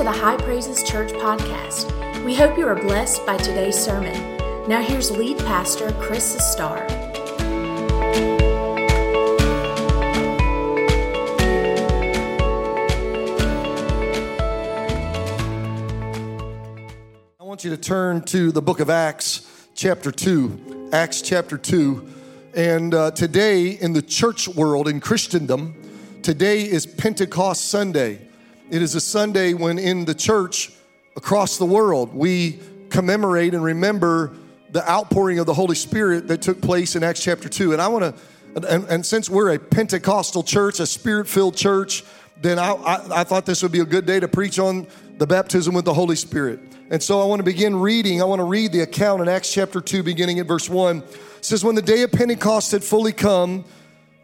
to 0.00 0.04
the 0.04 0.10
High 0.10 0.38
Praises 0.38 0.82
Church 0.82 1.12
podcast. 1.12 2.24
We 2.24 2.34
hope 2.34 2.56
you 2.56 2.66
are 2.66 2.74
blessed 2.74 3.26
by 3.26 3.36
today's 3.36 3.78
sermon. 3.78 4.14
Now, 4.66 4.80
here's 4.80 5.10
lead 5.10 5.36
pastor 5.40 5.92
Chris 6.00 6.34
Sustar. 6.34 6.90
I 17.38 17.44
want 17.44 17.62
you 17.62 17.68
to 17.68 17.76
turn 17.76 18.22
to 18.22 18.50
the 18.52 18.62
book 18.62 18.80
of 18.80 18.88
Acts, 18.88 19.68
chapter 19.74 20.10
2. 20.10 20.88
Acts, 20.94 21.20
chapter 21.20 21.58
2. 21.58 22.08
And 22.56 22.94
uh, 22.94 23.10
today, 23.10 23.72
in 23.72 23.92
the 23.92 24.00
church 24.00 24.48
world, 24.48 24.88
in 24.88 24.98
Christendom, 24.98 25.74
today 26.22 26.62
is 26.62 26.86
Pentecost 26.86 27.66
Sunday. 27.66 28.29
It 28.70 28.82
is 28.82 28.94
a 28.94 29.00
Sunday 29.00 29.52
when 29.52 29.80
in 29.80 30.04
the 30.04 30.14
church 30.14 30.70
across 31.16 31.58
the 31.58 31.64
world 31.64 32.14
we 32.14 32.60
commemorate 32.88 33.52
and 33.52 33.64
remember 33.64 34.32
the 34.70 34.88
outpouring 34.88 35.40
of 35.40 35.46
the 35.46 35.54
Holy 35.54 35.74
Spirit 35.74 36.28
that 36.28 36.40
took 36.40 36.60
place 36.62 36.94
in 36.94 37.02
Acts 37.02 37.20
chapter 37.20 37.48
2. 37.48 37.72
And 37.72 37.82
I 37.82 37.88
want 37.88 38.04
to, 38.54 38.72
and, 38.72 38.84
and, 38.84 39.04
since 39.04 39.28
we're 39.28 39.54
a 39.54 39.58
Pentecostal 39.58 40.44
church, 40.44 40.78
a 40.78 40.86
spirit 40.86 41.26
filled 41.26 41.56
church, 41.56 42.04
then 42.40 42.60
I, 42.60 42.70
I, 42.70 43.20
I 43.20 43.24
thought 43.24 43.44
this 43.44 43.60
would 43.64 43.72
be 43.72 43.80
a 43.80 43.84
good 43.84 44.06
day 44.06 44.20
to 44.20 44.28
preach 44.28 44.60
on 44.60 44.86
the 45.18 45.26
baptism 45.26 45.74
with 45.74 45.84
the 45.84 45.94
Holy 45.94 46.14
Spirit. 46.14 46.60
And 46.90 47.02
so 47.02 47.20
I 47.20 47.24
want 47.24 47.40
to 47.40 47.44
begin 47.44 47.74
reading. 47.74 48.22
I 48.22 48.24
want 48.24 48.38
to 48.38 48.44
read 48.44 48.70
the 48.70 48.82
account 48.82 49.20
in 49.20 49.28
Acts 49.28 49.52
chapter 49.52 49.80
2, 49.80 50.04
beginning 50.04 50.38
at 50.38 50.46
verse 50.46 50.70
1. 50.70 50.98
It 50.98 51.44
says, 51.44 51.64
When 51.64 51.74
the 51.74 51.82
day 51.82 52.02
of 52.02 52.12
Pentecost 52.12 52.70
had 52.70 52.84
fully 52.84 53.12
come, 53.12 53.64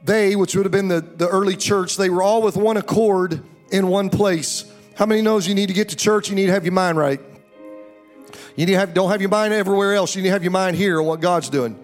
they, 0.05 0.37
which 0.37 0.55
would 0.55 0.67
have 0.67 0.73
been 0.73 0.87
the, 0.87 1.01
the 1.01 1.27
early 1.27 1.57
church, 1.57 1.97
they 1.97 2.11
were 2.11 2.23
all 2.23 2.43
with 2.43 2.57
one 2.57 2.77
accord 2.77 3.43
in 3.71 3.89
one 3.89 4.11
place. 4.11 4.65
How 4.95 5.07
many 5.07 5.23
knows 5.23 5.47
you 5.47 5.55
need 5.55 5.69
to 5.69 5.75
get 5.75 5.91
to 5.91 5.97
church? 5.97 6.29
You 6.29 6.35
need 6.35 6.47
to 6.47 6.53
have 6.53 6.65
your 6.65 6.73
mind 6.73 6.99
right. 6.99 7.21
You 8.57 8.65
need 8.65 8.73
to 8.73 8.79
have, 8.79 8.95
don't 8.95 9.11
have 9.11 9.21
your 9.21 9.31
mind 9.31 9.53
everywhere 9.53 9.95
else. 9.95 10.17
You 10.17 10.23
need 10.23 10.29
to 10.29 10.33
have 10.33 10.43
your 10.43 10.53
mind 10.53 10.77
here 10.77 11.01
on 11.01 11.07
what 11.07 11.21
God's 11.21 11.51
doing. 11.51 11.79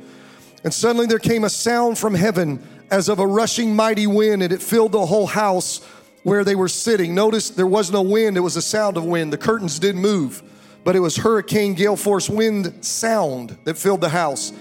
And 0.64 0.72
suddenly 0.72 1.06
there 1.06 1.18
came 1.18 1.44
a 1.44 1.50
sound 1.50 1.98
from 1.98 2.14
heaven 2.14 2.66
as 2.90 3.08
of 3.08 3.18
a 3.18 3.26
rushing 3.26 3.74
mighty 3.74 4.06
wind, 4.06 4.42
and 4.42 4.52
it 4.52 4.62
filled 4.62 4.92
the 4.92 5.06
whole 5.06 5.26
house 5.26 5.84
where 6.22 6.44
they 6.44 6.54
were 6.54 6.68
sitting. 6.68 7.14
Notice 7.14 7.50
there 7.50 7.66
was 7.66 7.90
no 7.90 8.02
wind, 8.02 8.36
it 8.36 8.40
was 8.40 8.56
a 8.56 8.62
sound 8.62 8.96
of 8.96 9.04
wind. 9.04 9.32
The 9.32 9.38
curtains 9.38 9.78
didn't 9.78 10.00
move, 10.00 10.42
but 10.84 10.94
it 10.94 11.00
was 11.00 11.16
hurricane 11.16 11.74
gale 11.74 11.96
force 11.96 12.30
wind 12.30 12.84
sound 12.84 13.58
that 13.64 13.76
filled 13.76 14.00
the 14.00 14.08
house. 14.08 14.52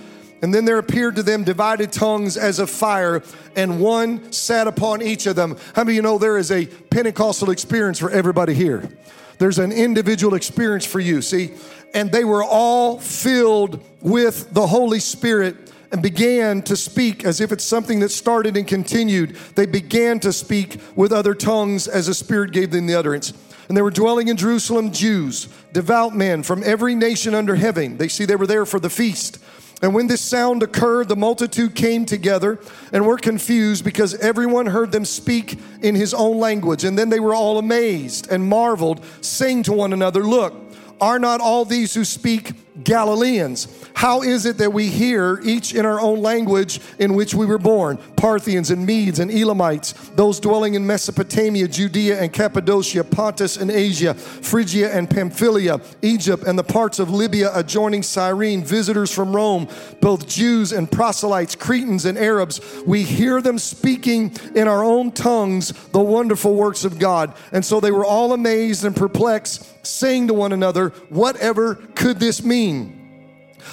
And 0.42 0.54
then 0.54 0.66
there 0.66 0.80
appeared 0.80 1.16
to 1.18 1.24
them 1.24 1.44
divided 1.44 1.92
tongues 1.92 2.36
as 2.36 2.60
of 2.60 2.70
fire, 2.70 3.22
and 3.56 3.80
one 3.80 4.32
sat 4.32 4.68
upon 4.68 5.02
each 5.02 5.28
of 5.28 5.36
them. 5.36 5.58
How 5.76 5.84
many 5.84 5.94
of 5.94 5.96
you 5.98 6.02
know 6.02 6.18
there 6.18 6.38
is 6.38 6.52
a 6.52 6.66
Pentecostal 6.66 7.52
experience 7.52 8.00
for 8.00 8.10
everybody 8.10 8.54
here? 8.54 8.90
There's 9.38 9.60
an 9.60 9.72
individual 9.72 10.36
experience 10.36 10.86
for 10.86 11.00
you, 11.00 11.22
see? 11.22 11.52
And 11.94 12.12
they 12.12 12.24
were 12.24 12.44
all 12.44 13.00
filled 13.00 13.84
with 14.02 14.54
the 14.54 14.68
Holy 14.68 15.00
Spirit 15.00 15.72
and 15.92 16.02
began 16.02 16.62
to 16.64 16.76
speak 16.76 17.26
as 17.26 17.42
if 17.42 17.52
it's 17.52 17.64
something 17.64 18.00
that 18.00 18.10
started 18.10 18.56
and 18.56 18.68
continued. 18.68 19.36
They 19.56 19.66
began 19.66 20.20
to 20.22 20.32
speak 20.32 20.80
with 20.96 21.12
other 21.12 21.34
tongues 21.34 21.88
as 21.88 22.08
the 22.08 22.14
Spirit 22.14 22.52
gave 22.52 22.72
them 22.72 22.88
the 22.88 22.96
utterance. 22.96 23.34
And 23.68 23.78
they 23.78 23.82
were 23.82 23.92
dwelling 23.92 24.28
in 24.28 24.38
Jerusalem 24.38 24.92
Jews, 24.92 25.48
devout 25.74 26.16
men 26.16 26.44
from 26.44 26.64
every 26.64 26.96
nation 26.96 27.36
under 27.36 27.56
heaven. 27.56 27.98
They 27.98 28.08
see 28.08 28.26
they 28.26 28.36
were 28.36 28.48
there 28.48 28.66
for 28.66 28.80
the 28.80 28.90
feast. 28.90 29.40
And 29.82 29.96
when 29.96 30.08
this 30.08 30.22
sound 30.22 30.62
occurred, 30.62 31.08
the 31.08 31.16
multitude 31.16 31.74
came 31.74 32.06
together 32.06 32.60
and 32.94 33.06
were 33.06 33.18
confused 33.18 33.84
because 33.84 34.14
everyone 34.16 34.68
heard 34.68 34.92
them 34.92 35.06
speak 35.06 35.58
in 35.82 35.96
his 35.96 36.14
own 36.14 36.38
language. 36.38 36.84
And 36.84 36.98
then 36.98 37.10
they 37.10 37.20
were 37.20 37.34
all 37.34 37.58
amazed 37.58 38.32
and 38.32 38.48
marveled, 38.48 39.04
saying 39.22 39.64
to 39.64 39.74
one 39.74 39.92
another, 39.92 40.24
Look, 40.24 40.54
are 41.00 41.18
not 41.18 41.42
all 41.42 41.66
these 41.66 41.96
who 41.96 42.06
speak 42.06 42.71
Galileans. 42.84 43.68
How 43.94 44.22
is 44.22 44.46
it 44.46 44.58
that 44.60 44.72
we 44.72 44.88
hear 44.88 45.42
each 45.44 45.76
in 45.76 45.86
our 45.86 46.00
own 46.00 46.22
language 46.22 46.80
in 47.00 47.14
which 47.14 47.34
we 47.34 47.46
were 47.46 47.58
born? 47.58 47.98
Parthians 48.16 48.72
and 48.72 48.86
Medes 48.86 49.20
and 49.20 49.30
Elamites, 49.30 49.94
those 50.16 50.40
dwelling 50.40 50.76
in 50.76 50.88
Mesopotamia, 50.88 51.68
Judea 51.68 52.22
and 52.22 52.32
Cappadocia, 52.32 53.04
Pontus 53.04 53.58
and 53.58 53.70
Asia, 53.70 54.14
Phrygia 54.14 54.90
and 54.96 55.10
Pamphylia, 55.10 55.82
Egypt 56.02 56.44
and 56.44 56.58
the 56.58 56.64
parts 56.64 57.00
of 57.00 57.10
Libya 57.10 57.52
adjoining 57.54 58.04
Cyrene, 58.04 58.64
visitors 58.64 59.12
from 59.12 59.36
Rome, 59.36 59.68
both 60.00 60.28
Jews 60.28 60.72
and 60.72 60.90
proselytes, 60.90 61.56
Cretans 61.56 62.06
and 62.06 62.18
Arabs. 62.18 62.62
We 62.86 63.04
hear 63.04 63.42
them 63.42 63.60
speaking 63.60 64.34
in 64.56 64.68
our 64.70 64.84
own 64.84 65.12
tongues 65.12 65.74
the 65.90 66.00
wonderful 66.00 66.56
works 66.56 66.86
of 66.86 67.00
God. 67.00 67.34
And 67.52 67.66
so 67.66 67.82
they 67.82 67.92
were 67.92 68.06
all 68.06 68.32
amazed 68.32 68.86
and 68.86 68.96
perplexed 68.96 69.86
saying 69.86 70.28
to 70.28 70.34
one 70.34 70.52
another, 70.54 70.90
Whatever 71.10 71.76
could 71.76 72.20
this 72.20 72.44
mean? 72.44 72.61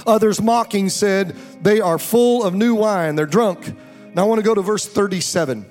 Others 0.07 0.41
mocking 0.41 0.89
said, 0.89 1.37
They 1.63 1.81
are 1.81 1.99
full 1.99 2.45
of 2.45 2.55
new 2.55 2.75
wine, 2.75 3.15
they're 3.17 3.27
drunk. 3.27 3.75
Now 4.15 4.25
I 4.25 4.29
want 4.29 4.39
to 4.39 4.45
go 4.45 4.55
to 4.55 4.63
verse 4.63 4.87
37. 4.87 5.65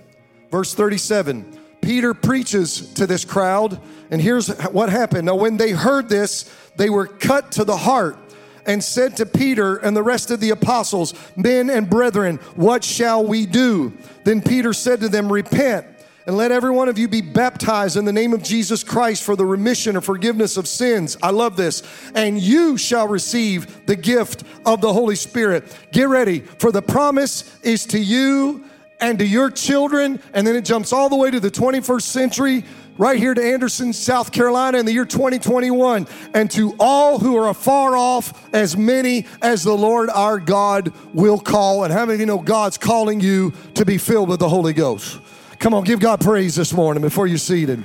Verse 0.51 0.73
37. 0.73 1.59
Peter 1.81 2.13
preaches 2.13 2.93
to 2.93 3.07
this 3.07 3.23
crowd, 3.23 3.79
and 4.11 4.21
here's 4.21 4.49
what 4.71 4.89
happened. 4.89 5.25
Now, 5.25 5.35
when 5.35 5.57
they 5.57 5.71
heard 5.71 6.09
this, 6.09 6.51
they 6.75 6.89
were 6.89 7.07
cut 7.07 7.51
to 7.53 7.63
the 7.63 7.77
heart 7.77 8.17
and 8.65 8.83
said 8.83 9.15
to 9.17 9.25
Peter 9.25 9.77
and 9.77 9.95
the 9.95 10.03
rest 10.03 10.29
of 10.29 10.39
the 10.39 10.49
apostles, 10.49 11.13
Men 11.35 11.69
and 11.69 11.89
brethren, 11.89 12.37
what 12.55 12.83
shall 12.83 13.25
we 13.25 13.45
do? 13.45 13.93
Then 14.25 14.41
Peter 14.41 14.73
said 14.73 14.99
to 14.99 15.09
them, 15.09 15.31
Repent 15.31 15.87
and 16.27 16.35
let 16.35 16.51
every 16.51 16.71
one 16.71 16.89
of 16.89 16.97
you 16.97 17.07
be 17.07 17.21
baptized 17.21 17.95
in 17.95 18.03
the 18.03 18.11
name 18.11 18.33
of 18.33 18.43
Jesus 18.43 18.83
Christ 18.83 19.23
for 19.23 19.37
the 19.37 19.45
remission 19.45 19.95
or 19.95 20.01
forgiveness 20.01 20.57
of 20.57 20.67
sins. 20.67 21.15
I 21.23 21.31
love 21.31 21.55
this. 21.55 21.83
And 22.13 22.37
you 22.39 22.77
shall 22.77 23.07
receive 23.07 23.85
the 23.85 23.95
gift 23.95 24.43
of 24.65 24.81
the 24.81 24.91
Holy 24.91 25.15
Spirit. 25.15 25.73
Get 25.93 26.09
ready, 26.09 26.41
for 26.41 26.73
the 26.73 26.81
promise 26.81 27.57
is 27.63 27.85
to 27.87 27.99
you 27.99 28.65
and 28.99 29.17
to 29.19 29.25
your 29.25 29.49
children. 29.49 30.21
And 30.33 30.45
then 30.45 30.57
it 30.57 30.65
jumps 30.65 30.91
all 30.91 31.07
the 31.07 31.15
way 31.15 31.31
to 31.31 31.39
the 31.39 31.49
21st 31.49 32.01
century, 32.01 32.65
right 32.97 33.17
here 33.17 33.33
to 33.33 33.41
Anderson, 33.41 33.93
South 33.93 34.33
Carolina 34.33 34.79
in 34.79 34.85
the 34.85 34.91
year 34.91 35.05
2021. 35.05 36.07
And 36.33 36.51
to 36.51 36.75
all 36.77 37.19
who 37.19 37.37
are 37.37 37.47
afar 37.47 37.95
off, 37.95 38.53
as 38.53 38.75
many 38.75 39.27
as 39.41 39.63
the 39.63 39.77
Lord 39.77 40.09
our 40.09 40.39
God 40.39 40.91
will 41.13 41.39
call. 41.39 41.85
And 41.85 41.93
how 41.93 42.01
many 42.01 42.15
of 42.15 42.19
you 42.19 42.25
know 42.25 42.39
God's 42.39 42.77
calling 42.77 43.21
you 43.21 43.53
to 43.75 43.85
be 43.85 43.97
filled 43.97 44.27
with 44.27 44.41
the 44.41 44.49
Holy 44.49 44.73
Ghost? 44.73 45.21
Come 45.59 45.73
on, 45.73 45.83
give 45.83 45.99
God 45.99 46.21
praise 46.21 46.55
this 46.55 46.71
morning 46.71 47.01
before 47.01 47.25
you're 47.25 47.39
seated. 47.39 47.83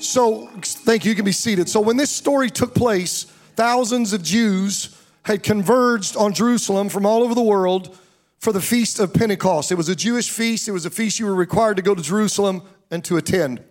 So, 0.00 0.48
thank 0.62 1.04
you. 1.04 1.10
You 1.10 1.14
can 1.14 1.24
be 1.24 1.32
seated. 1.32 1.68
So, 1.68 1.80
when 1.80 1.96
this 1.96 2.10
story 2.10 2.50
took 2.50 2.74
place, 2.74 3.24
thousands 3.54 4.12
of 4.12 4.24
Jews 4.24 5.00
had 5.22 5.44
converged 5.44 6.16
on 6.16 6.32
Jerusalem 6.32 6.88
from 6.88 7.06
all 7.06 7.22
over 7.22 7.34
the 7.34 7.42
world 7.42 7.96
for 8.38 8.52
the 8.52 8.60
feast 8.60 8.98
of 8.98 9.14
Pentecost. 9.14 9.70
It 9.70 9.76
was 9.76 9.88
a 9.88 9.94
Jewish 9.94 10.30
feast, 10.30 10.66
it 10.66 10.72
was 10.72 10.84
a 10.84 10.90
feast 10.90 11.20
you 11.20 11.26
were 11.26 11.34
required 11.34 11.76
to 11.76 11.82
go 11.82 11.94
to 11.94 12.02
Jerusalem 12.02 12.62
and 12.90 13.04
to 13.04 13.16
attend. 13.16 13.62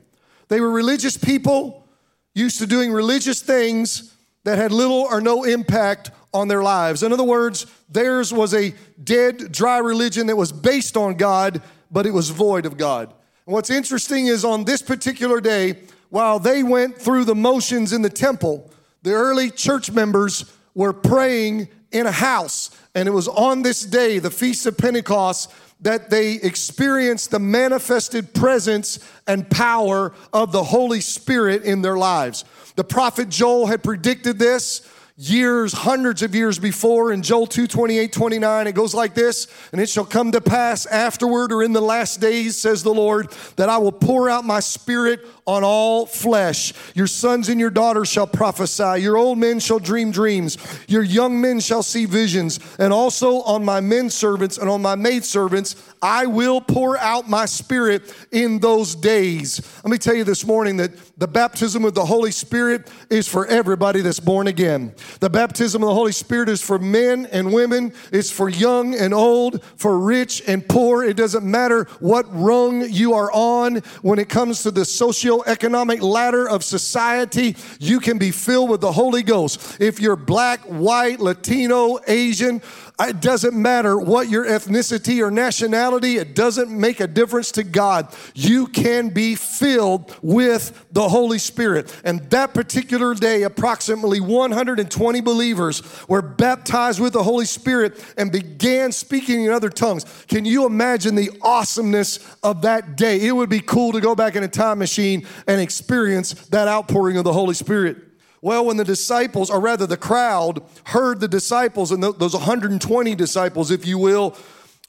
They 0.48 0.62
were 0.62 0.72
religious 0.72 1.18
people, 1.18 1.88
used 2.34 2.58
to 2.60 2.68
doing 2.68 2.92
religious 2.92 3.42
things 3.42 4.16
that 4.46 4.58
had 4.58 4.72
little 4.72 5.08
or 5.10 5.20
no 5.20 5.44
impact 5.44 6.12
on 6.35 6.50
their 6.50 6.62
lives. 6.62 7.01
In 7.01 7.13
other 7.13 7.23
words, 7.23 7.66
theirs 7.90 8.34
was 8.34 8.53
a 8.53 8.75
dead, 9.03 9.51
dry 9.51 9.78
religion 9.78 10.28
that 10.28 10.35
was 10.35 10.51
based 10.51 10.97
on 10.97 11.16
God, 11.16 11.62
but 11.90 12.06
it 12.06 12.12
was 12.12 12.29
void 12.29 12.66
of 12.66 12.78
God. 12.78 13.13
And 13.46 13.53
what's 13.53 13.69
interesting 13.69 14.28
is 14.28 14.44
on 14.44 14.66
this 14.66 14.81
particular 14.81 15.40
day, 15.40 15.79
while 16.09 16.38
they 16.38 16.62
went 16.62 16.97
through 16.97 17.23
the 17.23 17.35
motions 17.35 17.94
in 17.94 18.01
the 18.01 18.09
temple, 18.09 18.69
the 19.03 19.13
early 19.13 19.50
church 19.50 19.91
members 19.91 20.51
were 20.73 20.94
praying 20.94 21.70
in 21.91 22.05
a 22.05 22.11
house. 22.11 22.72
And 22.93 23.08
it 23.08 23.11
was 23.11 23.28
on 23.28 23.61
this 23.61 23.84
day, 23.84 24.20
the 24.20 24.31
Feast 24.31 24.66
of 24.66 24.78
Pentecost, 24.78 25.52
that 25.81 26.09
they 26.09 26.34
experienced 26.34 27.31
the 27.31 27.40
manifested 27.40 28.34
presence 28.34 28.99
and 29.28 29.49
power 29.49 30.14
of 30.34 30.52
the 30.52 30.64
Holy 30.64 31.02
Spirit 31.02 31.64
in 31.64 31.81
their 31.81 31.97
lives. 31.97 32.46
The 32.76 32.84
prophet 32.84 33.29
Joel 33.29 33.67
had 33.67 33.84
predicted 33.84 34.40
this 34.40 34.90
years, 35.17 35.72
hundreds 35.72 36.22
of 36.23 36.35
years 36.35 36.59
before 36.59 37.14
in 37.14 37.22
Joel 37.22 37.47
2 37.47 37.67
28, 37.67 38.12
29. 38.12 38.67
It 38.67 38.76
goes 38.76 38.94
like 38.94 39.14
this 39.14 39.47
And 39.72 39.79
it 39.79 39.90
shall 39.90 40.06
come 40.06 40.32
to 40.34 40.41
pass 40.41 40.85
afterward 40.85 41.53
or 41.53 41.64
in 41.64 41.73
the 41.73 41.82
last 41.82 42.20
days, 42.20 42.58
says 42.58 42.84
the 42.84 42.94
Lord, 42.94 43.32
that 43.56 43.70
I 43.70 43.78
will 43.78 43.94
pour 43.94 44.29
out 44.29 44.44
my 44.44 44.59
spirit 44.59 45.22
on 45.47 45.64
all 45.64 46.06
flesh. 46.06 46.73
Your 46.96 47.08
sons 47.08 47.50
and 47.50 47.59
your 47.59 47.70
daughters 47.70 48.09
shall 48.09 48.28
prophesy. 48.28 49.02
Your 49.02 49.16
old 49.16 49.38
men 49.38 49.59
shall 49.59 49.79
dream 49.79 50.12
dreams. 50.12 50.58
Your 50.88 51.03
young 51.03 51.40
men 51.40 51.59
shall 51.59 51.84
see 51.84 52.06
visions. 52.06 52.59
And 52.78 52.91
also 52.91 53.41
on 53.44 53.64
my 53.64 53.79
men 53.79 54.09
servants 54.09 54.58
and 54.58 54.70
on 54.70 54.82
my 54.82 54.96
maid 54.96 55.23
servants, 55.23 55.76
I 56.02 56.26
will 56.26 56.59
pour 56.59 56.97
out 56.97 57.29
my 57.29 57.46
spirit 57.46 58.14
in 58.32 58.59
those 58.59 58.96
days. 58.96 59.62
Let 59.84 59.91
me 59.91 59.97
tell 59.97 60.16
you 60.16 60.23
this 60.23 60.46
morning 60.46 60.78
that 60.78 61.15
the 61.17 61.28
baptism 61.28 61.85
of 61.85 61.94
the 61.94 62.06
Holy 62.06 62.32
Spirit 62.32 62.90
is 63.09 63.28
for 63.28 63.46
everybody 63.47 64.02
that's 64.02 64.20
born 64.20 64.47
again. 64.47 64.94
The 65.22 65.29
baptism 65.29 65.82
of 65.82 65.88
the 65.88 65.94
Holy 65.94 66.12
Spirit 66.12 66.50
is 66.50 66.62
for 66.62 66.78
men 66.78 67.26
and 67.28 67.53
women, 67.53 67.94
it's 68.12 68.29
for 68.29 68.50
young 68.50 68.94
and 68.96 69.14
old, 69.14 69.64
for 69.78 69.97
rich 69.97 70.44
and 70.47 70.67
poor. 70.67 71.03
It 71.03 71.16
doesn't 71.16 71.50
matter 71.50 71.85
what 72.00 72.26
rung 72.29 72.90
you 72.90 73.14
are 73.14 73.32
on 73.32 73.78
when 74.02 74.20
it 74.20 74.28
comes 74.28 74.64
to 74.64 74.72
the 74.72 74.82
socioeconomic 74.82 76.02
ladder 76.02 76.50
of 76.50 76.64
society, 76.64 77.56
you 77.79 78.00
can 78.00 78.17
be 78.17 78.32
filled 78.32 78.70
with 78.70 78.82
the 78.82 78.91
Holy 78.91 79.23
Ghost. 79.23 79.78
If 79.79 80.02
you're 80.02 80.16
black, 80.16 80.59
white, 80.62 81.20
Latino, 81.20 82.00
Asian, 82.08 82.62
it 83.00 83.22
doesn't 83.22 83.53
matter 83.53 83.97
what 83.97 84.30
your 84.30 84.46
ethnicity 84.46 85.22
or 85.22 85.30
nationality, 85.30 86.18
it 86.18 86.34
doesn't 86.34 86.70
make 86.70 87.00
a 87.00 87.08
difference 87.08 87.52
to 87.53 87.64
God. 87.64 88.14
You 88.34 88.68
can 88.68 89.09
be 89.09 89.36
filled 89.36 90.16
with 90.22 90.86
the 90.92 91.09
Holy 91.09 91.40
Spirit. 91.40 91.94
And 92.06 92.22
that 92.30 92.53
particular 92.53 93.14
day, 93.14 93.44
approximately 93.44 94.22
120 94.22 95.22
believers 95.22 95.82
were 96.08 96.22
baptized 96.22 97.02
with 97.02 97.14
the 97.14 97.24
Holy 97.24 97.46
Spirit 97.46 98.02
and 98.18 98.32
began 98.32 98.92
speaking 98.92 99.44
in 99.44 99.52
other 99.52 99.70
tongues. 99.70 100.06
Can 100.28 100.46
you 100.46 100.66
imagine 100.66 101.16
the 101.16 101.32
awesomeness 101.41 102.20
of 102.44 102.62
that 102.62 102.96
day? 102.96 103.20
It 103.20 103.34
would 103.34 103.50
be 103.50 103.59
cool 103.59 103.91
to 103.91 104.00
go 104.00 104.16
back 104.16 104.36
in 104.36 104.44
a 104.44 104.48
time 104.48 104.80
machine 104.80 105.28
and 105.48 105.59
experience 105.59 106.34
that 106.48 106.68
outpouring 106.68 107.18
of 107.18 107.26
the 107.26 107.34
Holy 107.34 107.56
Spirit. 107.56 108.04
Well, 108.46 108.68
when 108.68 108.78
the 108.78 108.86
disciples, 108.86 109.50
or 109.50 109.59
rather 109.59 109.88
the 109.88 109.97
crowd, 109.97 110.62
heard 110.84 111.20
the 111.20 111.28
disciples, 111.28 111.92
and 111.92 112.03
those 112.03 112.36
120 112.36 113.16
disciples, 113.16 113.72
if 113.72 113.88
you 113.88 113.97
will, 113.97 114.38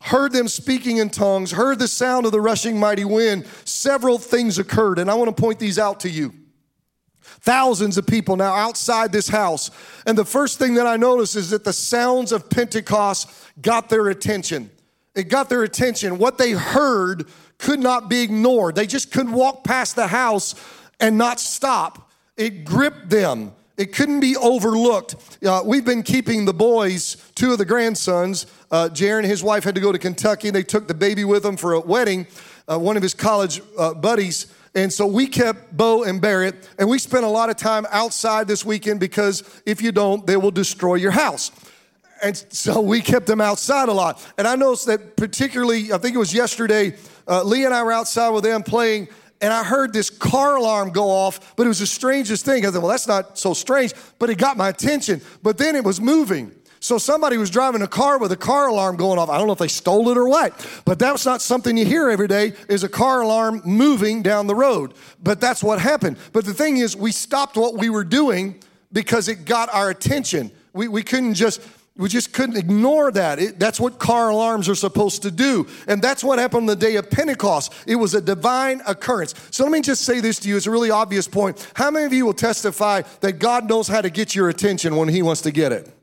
heard 0.02 0.32
them 0.32 0.46
speaking 0.46 0.98
in 0.98 1.08
tongues, 1.08 1.52
heard 1.52 1.78
the 1.78 1.88
sound 1.88 2.26
of 2.26 2.32
the 2.32 2.40
rushing 2.42 2.78
mighty 2.78 3.06
wind, 3.06 3.46
several 3.64 4.18
things 4.18 4.58
occurred. 4.58 4.98
And 4.98 5.10
I 5.10 5.14
want 5.14 5.34
to 5.34 5.42
point 5.42 5.58
these 5.58 5.78
out 5.78 6.00
to 6.00 6.10
you. 6.10 6.34
Thousands 7.22 7.96
of 7.96 8.06
people 8.06 8.36
now 8.36 8.52
outside 8.52 9.10
this 9.10 9.28
house. 9.28 9.70
And 10.04 10.18
the 10.18 10.26
first 10.26 10.58
thing 10.58 10.74
that 10.74 10.86
I 10.86 10.98
noticed 10.98 11.34
is 11.34 11.48
that 11.48 11.64
the 11.64 11.72
sounds 11.72 12.32
of 12.32 12.50
Pentecost 12.50 13.30
got 13.62 13.88
their 13.88 14.10
attention. 14.10 14.70
It 15.14 15.30
got 15.30 15.48
their 15.48 15.62
attention. 15.62 16.18
What 16.18 16.36
they 16.36 16.50
heard 16.50 17.26
could 17.56 17.80
not 17.80 18.10
be 18.10 18.20
ignored. 18.20 18.74
They 18.74 18.86
just 18.86 19.12
couldn't 19.12 19.32
walk 19.32 19.64
past 19.64 19.96
the 19.96 20.08
house 20.08 20.54
and 21.00 21.16
not 21.16 21.40
stop. 21.40 22.05
It 22.36 22.64
gripped 22.64 23.10
them. 23.10 23.52
It 23.76 23.94
couldn't 23.94 24.20
be 24.20 24.36
overlooked. 24.36 25.16
Uh, 25.44 25.62
we've 25.64 25.84
been 25.84 26.02
keeping 26.02 26.46
the 26.46 26.54
boys, 26.54 27.16
two 27.34 27.52
of 27.52 27.58
the 27.58 27.64
grandsons. 27.64 28.46
Uh, 28.70 28.88
Jaron 28.90 29.18
and 29.18 29.26
his 29.26 29.42
wife 29.42 29.64
had 29.64 29.74
to 29.74 29.80
go 29.80 29.92
to 29.92 29.98
Kentucky. 29.98 30.50
They 30.50 30.62
took 30.62 30.88
the 30.88 30.94
baby 30.94 31.24
with 31.24 31.42
them 31.42 31.56
for 31.56 31.74
a 31.74 31.80
wedding, 31.80 32.26
uh, 32.68 32.78
one 32.78 32.96
of 32.96 33.02
his 33.02 33.12
college 33.12 33.60
uh, 33.78 33.92
buddies. 33.92 34.46
And 34.74 34.92
so 34.92 35.06
we 35.06 35.26
kept 35.26 35.74
Bo 35.76 36.04
and 36.04 36.20
Barrett, 36.20 36.68
and 36.78 36.88
we 36.88 36.98
spent 36.98 37.24
a 37.24 37.28
lot 37.28 37.48
of 37.48 37.56
time 37.56 37.86
outside 37.90 38.46
this 38.48 38.64
weekend 38.64 39.00
because 39.00 39.42
if 39.64 39.80
you 39.80 39.92
don't, 39.92 40.26
they 40.26 40.36
will 40.36 40.50
destroy 40.50 40.96
your 40.96 41.12
house. 41.12 41.50
And 42.22 42.36
so 42.50 42.80
we 42.80 43.00
kept 43.00 43.26
them 43.26 43.40
outside 43.40 43.88
a 43.88 43.92
lot. 43.92 44.26
And 44.38 44.46
I 44.46 44.54
noticed 44.56 44.86
that 44.86 45.16
particularly, 45.16 45.92
I 45.92 45.98
think 45.98 46.14
it 46.14 46.18
was 46.18 46.32
yesterday, 46.32 46.94
uh, 47.28 47.42
Lee 47.42 47.64
and 47.64 47.74
I 47.74 47.82
were 47.82 47.92
outside 47.92 48.30
with 48.30 48.44
them 48.44 48.62
playing 48.62 49.08
and 49.40 49.52
I 49.52 49.64
heard 49.64 49.92
this 49.92 50.10
car 50.10 50.56
alarm 50.56 50.90
go 50.90 51.10
off, 51.10 51.54
but 51.56 51.64
it 51.64 51.68
was 51.68 51.80
the 51.80 51.86
strangest 51.86 52.44
thing. 52.44 52.64
I 52.64 52.70
thought, 52.70 52.82
well, 52.82 52.90
that's 52.90 53.06
not 53.06 53.38
so 53.38 53.54
strange, 53.54 53.92
but 54.18 54.30
it 54.30 54.38
got 54.38 54.56
my 54.56 54.68
attention. 54.68 55.20
But 55.42 55.58
then 55.58 55.76
it 55.76 55.84
was 55.84 56.00
moving. 56.00 56.52
So 56.80 56.98
somebody 56.98 57.36
was 57.36 57.50
driving 57.50 57.82
a 57.82 57.88
car 57.88 58.18
with 58.18 58.32
a 58.32 58.36
car 58.36 58.68
alarm 58.68 58.96
going 58.96 59.18
off. 59.18 59.28
I 59.28 59.38
don't 59.38 59.46
know 59.46 59.52
if 59.52 59.58
they 59.58 59.68
stole 59.68 60.08
it 60.10 60.16
or 60.16 60.28
what, 60.28 60.82
but 60.84 60.98
that's 60.98 61.26
not 61.26 61.42
something 61.42 61.76
you 61.76 61.84
hear 61.84 62.10
every 62.10 62.28
day 62.28 62.52
is 62.68 62.84
a 62.84 62.88
car 62.88 63.22
alarm 63.22 63.62
moving 63.64 64.22
down 64.22 64.46
the 64.46 64.54
road. 64.54 64.94
But 65.22 65.40
that's 65.40 65.64
what 65.64 65.80
happened. 65.80 66.16
But 66.32 66.44
the 66.44 66.54
thing 66.54 66.76
is, 66.76 66.96
we 66.96 67.12
stopped 67.12 67.56
what 67.56 67.74
we 67.74 67.90
were 67.90 68.04
doing 68.04 68.62
because 68.92 69.28
it 69.28 69.44
got 69.44 69.68
our 69.74 69.90
attention. 69.90 70.50
We, 70.72 70.88
we 70.88 71.02
couldn't 71.02 71.34
just 71.34 71.60
we 71.98 72.08
just 72.08 72.32
couldn't 72.32 72.56
ignore 72.56 73.10
that. 73.12 73.38
It, 73.38 73.58
that's 73.58 73.80
what 73.80 73.98
car 73.98 74.28
alarms 74.28 74.68
are 74.68 74.74
supposed 74.74 75.22
to 75.22 75.30
do. 75.30 75.66
And 75.86 76.02
that's 76.02 76.22
what 76.22 76.38
happened 76.38 76.62
on 76.62 76.66
the 76.66 76.76
day 76.76 76.96
of 76.96 77.10
Pentecost. 77.10 77.72
It 77.86 77.96
was 77.96 78.14
a 78.14 78.20
divine 78.20 78.82
occurrence. 78.86 79.34
So 79.50 79.62
let 79.64 79.72
me 79.72 79.80
just 79.80 80.04
say 80.04 80.20
this 80.20 80.38
to 80.40 80.48
you. 80.48 80.56
It's 80.56 80.66
a 80.66 80.70
really 80.70 80.90
obvious 80.90 81.26
point. 81.26 81.70
How 81.74 81.90
many 81.90 82.04
of 82.04 82.12
you 82.12 82.26
will 82.26 82.34
testify 82.34 83.02
that 83.20 83.38
God 83.38 83.68
knows 83.68 83.88
how 83.88 84.02
to 84.02 84.10
get 84.10 84.34
your 84.34 84.48
attention 84.50 84.96
when 84.96 85.08
He 85.08 85.22
wants 85.22 85.40
to 85.42 85.50
get 85.50 85.72
it? 85.72 85.95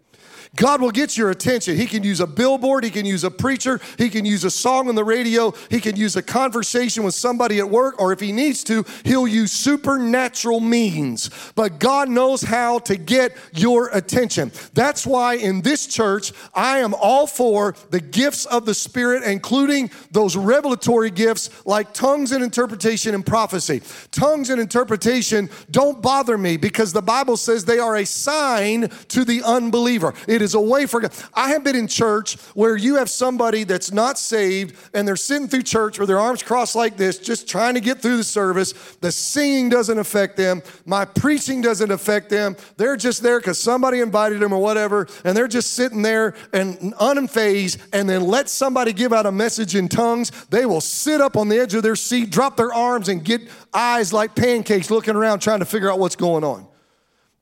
God 0.56 0.82
will 0.82 0.92
get 0.92 1.18
your 1.18 1.32
attention. 1.32 1.76
He 1.76 1.88
can 1.88 2.04
use 2.04 2.20
a 2.20 2.28
billboard, 2.28 2.84
He 2.84 2.92
can 2.92 3.06
use 3.06 3.24
a 3.24 3.32
preacher, 3.32 3.80
He 3.98 4.10
can 4.10 4.24
use 4.24 4.44
a 4.44 4.52
song 4.52 4.88
on 4.88 4.94
the 4.94 5.04
radio, 5.04 5.52
He 5.70 5.80
can 5.80 5.96
use 5.96 6.16
a 6.16 6.22
conversation 6.22 7.04
with 7.04 7.16
somebody 7.16 7.60
at 7.60 7.70
work, 7.70 8.00
or 8.00 8.14
if 8.14 8.20
He 8.20 8.32
needs 8.32 8.64
to, 8.66 8.86
He'll 9.04 9.28
use 9.28 9.52
supernatural 9.52 10.60
means. 10.60 11.32
But 11.56 11.80
God 11.80 12.08
knows 12.08 12.44
how 12.44 12.80
to 12.80 12.98
get 12.98 13.36
your 13.52 13.90
attention. 13.90 14.52
That's 14.76 15.08
why 15.08 15.36
in 15.36 15.62
this 15.62 15.88
church, 15.88 16.32
I 16.54 16.80
am 16.80 16.94
all 16.94 17.26
for 17.26 17.74
the 17.90 18.02
gifts 18.02 18.46
of 18.46 18.66
the 18.66 18.76
Spirit, 18.76 19.24
including 19.24 19.90
those 20.12 20.36
revelatory 20.36 21.10
gifts 21.10 21.50
like 21.66 21.94
tongues 21.94 22.32
and 22.32 22.44
interpretation 22.44 23.16
and 23.16 23.26
prophecy. 23.26 23.82
Tongues 24.12 24.52
and 24.52 24.62
interpretation 24.62 25.50
don't 25.72 26.00
bother 26.00 26.38
me 26.38 26.58
because 26.58 26.94
the 26.94 27.02
Bible 27.02 27.38
says 27.38 27.66
they 27.66 27.80
are 27.80 27.96
a 27.96 28.06
sign 28.06 28.90
to 29.08 29.26
the 29.26 29.42
unbeliever. 29.42 30.14
It 30.28 30.43
is 30.44 30.54
a 30.54 30.60
way 30.60 30.86
for 30.86 31.00
God. 31.00 31.12
I 31.34 31.50
have 31.50 31.63
been 31.63 31.75
in 31.75 31.88
church 31.88 32.36
where 32.54 32.78
you 32.78 32.95
have 32.95 33.10
somebody 33.10 33.63
that's 33.63 33.92
not 33.92 34.19
saved 34.19 34.75
and 34.94 35.07
they're 35.07 35.16
sitting 35.16 35.48
through 35.48 35.63
church 35.63 35.98
with 35.98 36.07
their 36.07 36.19
arms 36.19 36.44
crossed 36.44 36.75
like 36.75 36.98
this, 36.98 37.18
just 37.18 37.48
trying 37.48 37.74
to 37.74 37.80
get 37.80 38.01
through 38.01 38.18
the 38.18 38.24
service. 38.24 38.74
The 39.01 39.12
singing 39.12 39.69
doesn't 39.69 39.98
affect 39.98 40.38
them, 40.38 40.62
my 40.86 41.06
preaching 41.06 41.62
doesn't 41.62 41.92
affect 41.92 42.30
them. 42.30 42.56
They're 42.78 42.98
just 42.98 43.24
there 43.24 43.40
because 43.40 43.60
somebody 43.60 44.01
invited 44.01 44.40
them 44.40 44.54
or 44.54 44.62
whatever, 44.62 45.07
and 45.24 45.36
they're 45.36 45.48
just 45.48 45.72
sitting 45.72 46.01
there 46.01 46.36
and 46.51 46.94
unfazed, 46.96 47.78
and 47.94 48.10
then 48.10 48.25
let 48.25 48.50
somebody 48.50 48.94
give 48.94 49.13
out 49.13 49.25
a 49.25 49.31
message 49.31 49.75
in 49.75 49.88
tongues. 49.88 50.31
They 50.50 50.66
will 50.66 50.81
sit 50.81 51.22
up 51.22 51.38
on 51.38 51.50
the 51.50 51.60
edge 51.60 51.74
of 51.74 51.84
their 51.84 51.96
seat, 51.96 52.30
drop 52.30 52.57
their 52.57 52.74
arms, 52.74 53.10
and 53.10 53.24
get 53.24 53.42
eyes 53.74 54.12
like 54.12 54.36
pancakes 54.36 54.92
looking 54.92 55.16
around 55.16 55.39
trying 55.39 55.60
to 55.60 55.66
figure 55.66 55.92
out 55.92 56.00
what's 56.00 56.16
going 56.16 56.44
on. 56.44 56.68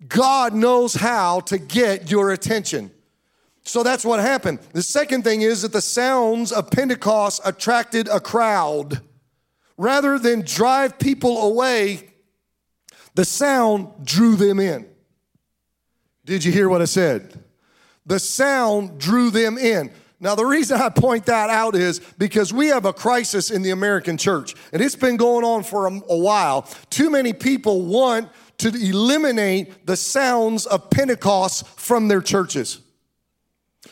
God 0.07 0.53
knows 0.53 0.93
how 0.93 1.41
to 1.41 1.57
get 1.57 2.09
your 2.09 2.31
attention. 2.31 2.91
So 3.63 3.83
that's 3.83 4.03
what 4.03 4.19
happened. 4.19 4.59
The 4.73 4.81
second 4.81 5.23
thing 5.23 5.41
is 5.41 5.61
that 5.61 5.73
the 5.73 5.81
sounds 5.81 6.51
of 6.51 6.71
Pentecost 6.71 7.41
attracted 7.45 8.07
a 8.07 8.19
crowd. 8.19 9.01
Rather 9.77 10.17
than 10.17 10.41
drive 10.41 10.97
people 10.97 11.43
away, 11.43 12.09
the 13.13 13.25
sound 13.25 13.89
drew 14.03 14.35
them 14.35 14.59
in. 14.59 14.87
Did 16.25 16.43
you 16.43 16.51
hear 16.51 16.69
what 16.69 16.81
I 16.81 16.85
said? 16.85 17.43
The 18.05 18.19
sound 18.19 18.99
drew 18.99 19.29
them 19.29 19.57
in. 19.57 19.91
Now, 20.19 20.35
the 20.35 20.45
reason 20.45 20.79
I 20.79 20.89
point 20.89 21.25
that 21.25 21.49
out 21.49 21.75
is 21.75 21.99
because 22.17 22.53
we 22.53 22.67
have 22.67 22.85
a 22.85 22.93
crisis 22.93 23.49
in 23.49 23.63
the 23.63 23.71
American 23.71 24.17
church, 24.17 24.53
and 24.71 24.81
it's 24.81 24.95
been 24.95 25.17
going 25.17 25.43
on 25.43 25.63
for 25.63 25.87
a, 25.87 26.01
a 26.09 26.17
while. 26.17 26.67
Too 26.91 27.09
many 27.09 27.33
people 27.33 27.85
want 27.85 28.29
to 28.61 28.69
eliminate 28.69 29.85
the 29.85 29.95
sounds 29.95 30.65
of 30.65 30.89
Pentecost 30.89 31.67
from 31.67 32.07
their 32.07 32.21
churches. 32.21 32.80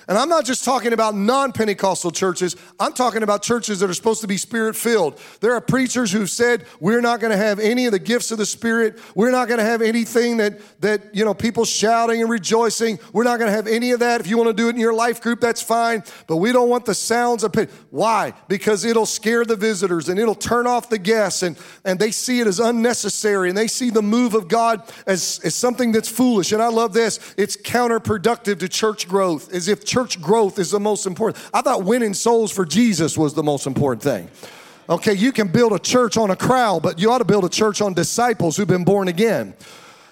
And 0.10 0.18
I'm 0.18 0.28
not 0.28 0.44
just 0.44 0.66
talking 0.66 0.92
about 0.92 1.14
non 1.14 1.52
Pentecostal 1.52 2.10
churches, 2.10 2.56
I'm 2.80 2.94
talking 2.94 3.22
about 3.22 3.44
churches 3.44 3.80
that 3.80 3.92
are 3.92 3.94
supposed 3.94 4.22
to 4.22 4.28
be 4.28 4.38
spirit 4.38 4.76
filled. 4.76 5.22
There 5.40 5.54
are 5.54 5.62
preachers 5.62 6.12
who've 6.12 6.30
said, 6.30 6.66
We're 6.80 7.00
not 7.00 7.20
going 7.20 7.30
to 7.30 7.38
have 7.38 7.60
any 7.60 7.86
of 7.86 7.92
the 7.92 8.00
gifts 8.00 8.32
of 8.32 8.40
the 8.40 8.46
Spirit. 8.46 9.00
We're 9.14 9.30
not 9.30 9.48
going 9.48 9.60
to 9.60 9.64
have 9.64 9.84
anything 9.84 10.38
that, 10.38 10.60
that, 10.82 11.14
you 11.14 11.24
know, 11.24 11.36
people 11.36 11.64
shouting 11.64 12.22
and 12.22 12.30
rejoicing. 12.30 12.98
We're 13.14 13.24
not 13.24 13.38
going 13.38 13.52
to 13.52 13.56
have 13.56 13.68
any 13.68 13.92
of 13.92 14.00
that. 14.00 14.20
If 14.20 14.26
you 14.26 14.36
want 14.36 14.48
to 14.48 14.54
do 14.54 14.68
it 14.68 14.72
in 14.72 14.82
your 14.82 14.96
life 14.96 15.22
group, 15.22 15.42
that's 15.42 15.62
fine. 15.62 16.04
But 16.26 16.38
we 16.38 16.52
don't 16.52 16.70
want 16.70 16.86
the 16.86 16.96
sounds 16.96 17.44
of 17.44 17.54
pain. 17.54 17.68
Why? 17.92 18.34
Because 18.48 18.86
it'll 18.86 19.06
scare 19.06 19.46
the 19.46 19.56
visitors 19.56 20.10
and 20.10 20.20
it'll 20.20 20.34
turn 20.34 20.66
off 20.66 20.90
the 20.90 20.98
guests 20.98 21.44
and, 21.44 21.56
and 21.86 22.00
they 22.00 22.10
see 22.10 22.40
it 22.40 22.48
as 22.48 22.60
unnecessary 22.60 23.50
and 23.50 23.58
they 23.58 23.68
see 23.68 23.92
the 23.92 24.02
move 24.02 24.34
of 24.34 24.48
God 24.48 24.82
as, 25.06 25.40
as 25.44 25.54
something 25.54 25.92
that's 25.92 26.10
foolish. 26.10 26.52
And 26.52 26.64
I 26.64 26.70
love 26.70 26.94
this 26.94 27.20
it's 27.38 27.56
counterproductive 27.56 28.58
to 28.58 28.68
church 28.68 29.08
growth, 29.08 29.54
as 29.54 29.68
if 29.68 29.86
church 29.86 29.99
church 30.00 30.22
growth 30.22 30.60
is 30.60 30.72
the 30.72 30.80
most 30.80 31.06
important. 31.06 31.44
I 31.54 31.62
thought 31.62 31.84
winning 31.84 32.14
souls 32.14 32.52
for 32.52 32.66
Jesus 32.66 33.18
was 33.18 33.34
the 33.34 33.44
most 33.44 33.68
important 33.68 34.02
thing. 34.02 34.30
Okay, 34.90 35.14
you 35.14 35.34
can 35.34 35.50
build 35.50 35.74
a 35.74 35.80
church 35.80 36.16
on 36.16 36.32
a 36.32 36.38
crowd, 36.38 36.82
but 36.84 37.00
you 37.00 37.12
ought 37.12 37.18
to 37.18 37.26
build 37.26 37.44
a 37.44 37.50
church 37.50 37.82
on 37.82 37.94
disciples 37.94 38.56
who've 38.56 38.68
been 38.68 38.86
born 38.86 39.10
again. 39.10 39.54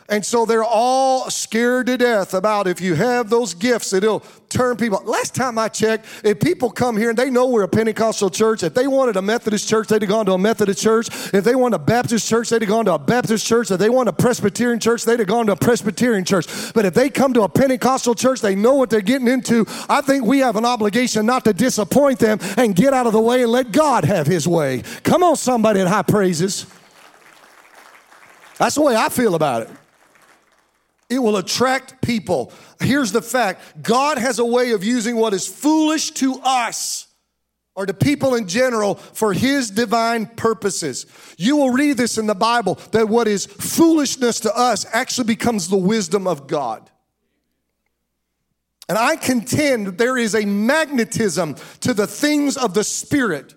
And 0.09 0.25
so 0.25 0.45
they're 0.45 0.63
all 0.63 1.29
scared 1.29 1.87
to 1.87 1.97
death 1.97 2.33
about 2.33 2.65
if 2.65 2.79
you 2.79 2.95
have 2.95 3.29
those 3.29 3.53
gifts, 3.53 3.91
it'll 3.91 4.21
turn 4.47 4.77
people. 4.77 5.01
Last 5.03 5.35
time 5.35 5.57
I 5.57 5.67
checked, 5.67 6.05
if 6.23 6.39
people 6.39 6.69
come 6.69 6.95
here 6.95 7.09
and 7.09 7.17
they 7.17 7.29
know 7.29 7.47
we're 7.47 7.63
a 7.63 7.67
Pentecostal 7.67 8.29
church, 8.29 8.63
if 8.63 8.73
they 8.73 8.87
wanted 8.87 9.17
a 9.17 9.21
Methodist 9.21 9.67
church, 9.67 9.89
they'd 9.89 10.01
have 10.01 10.09
gone 10.09 10.25
to 10.27 10.31
a 10.31 10.37
Methodist 10.37 10.81
church. 10.81 11.09
If 11.33 11.43
they 11.43 11.55
wanted 11.55 11.75
a 11.75 11.79
Baptist 11.79 12.25
church, 12.25 12.49
they'd 12.49 12.61
have 12.61 12.69
gone 12.69 12.85
to 12.85 12.93
a 12.93 12.99
Baptist 12.99 13.45
church. 13.45 13.69
If 13.69 13.79
they 13.79 13.89
wanted 13.89 14.11
a 14.11 14.13
Presbyterian 14.13 14.79
church, 14.79 15.03
they'd 15.03 15.19
have 15.19 15.27
gone 15.27 15.47
to 15.47 15.51
a 15.51 15.57
Presbyterian 15.57 16.23
church. 16.23 16.47
But 16.73 16.85
if 16.85 16.93
they 16.93 17.09
come 17.09 17.33
to 17.33 17.41
a 17.41 17.49
Pentecostal 17.49 18.15
church, 18.15 18.39
they 18.39 18.55
know 18.55 18.75
what 18.75 18.89
they're 18.89 19.01
getting 19.01 19.27
into. 19.27 19.65
I 19.89 19.99
think 19.99 20.23
we 20.23 20.39
have 20.39 20.55
an 20.55 20.63
obligation 20.63 21.25
not 21.25 21.43
to 21.43 21.51
disappoint 21.51 22.19
them 22.19 22.39
and 22.55 22.73
get 22.73 22.93
out 22.93 23.07
of 23.07 23.13
the 23.13 23.21
way 23.21 23.43
and 23.43 23.51
let 23.51 23.73
God 23.73 24.05
have 24.05 24.25
his 24.25 24.47
way. 24.47 24.83
Come 25.03 25.21
on, 25.21 25.35
somebody 25.35 25.81
at 25.81 25.87
high 25.87 26.03
praises. 26.03 26.65
That's 28.57 28.75
the 28.75 28.81
way 28.81 28.95
I 28.95 29.09
feel 29.09 29.35
about 29.35 29.63
it. 29.63 29.69
It 31.09 31.19
will 31.19 31.37
attract 31.37 32.01
people. 32.01 32.51
Here's 32.81 33.11
the 33.11 33.21
fact 33.21 33.81
God 33.81 34.17
has 34.17 34.39
a 34.39 34.45
way 34.45 34.71
of 34.71 34.83
using 34.83 35.15
what 35.15 35.33
is 35.33 35.47
foolish 35.47 36.11
to 36.11 36.39
us 36.43 37.07
or 37.75 37.85
to 37.85 37.93
people 37.93 38.35
in 38.35 38.47
general 38.47 38.95
for 38.95 39.33
his 39.33 39.69
divine 39.69 40.25
purposes. 40.25 41.05
You 41.37 41.55
will 41.57 41.69
read 41.69 41.95
this 41.95 42.17
in 42.17 42.25
the 42.25 42.35
Bible 42.35 42.75
that 42.91 43.07
what 43.07 43.27
is 43.27 43.45
foolishness 43.45 44.39
to 44.41 44.57
us 44.57 44.85
actually 44.91 45.27
becomes 45.27 45.69
the 45.69 45.77
wisdom 45.77 46.27
of 46.27 46.47
God. 46.47 46.89
And 48.89 48.97
I 48.97 49.15
contend 49.15 49.97
there 49.97 50.17
is 50.17 50.33
a 50.33 50.45
magnetism 50.45 51.55
to 51.81 51.93
the 51.93 52.07
things 52.07 52.57
of 52.57 52.73
the 52.73 52.83
Spirit 52.83 53.53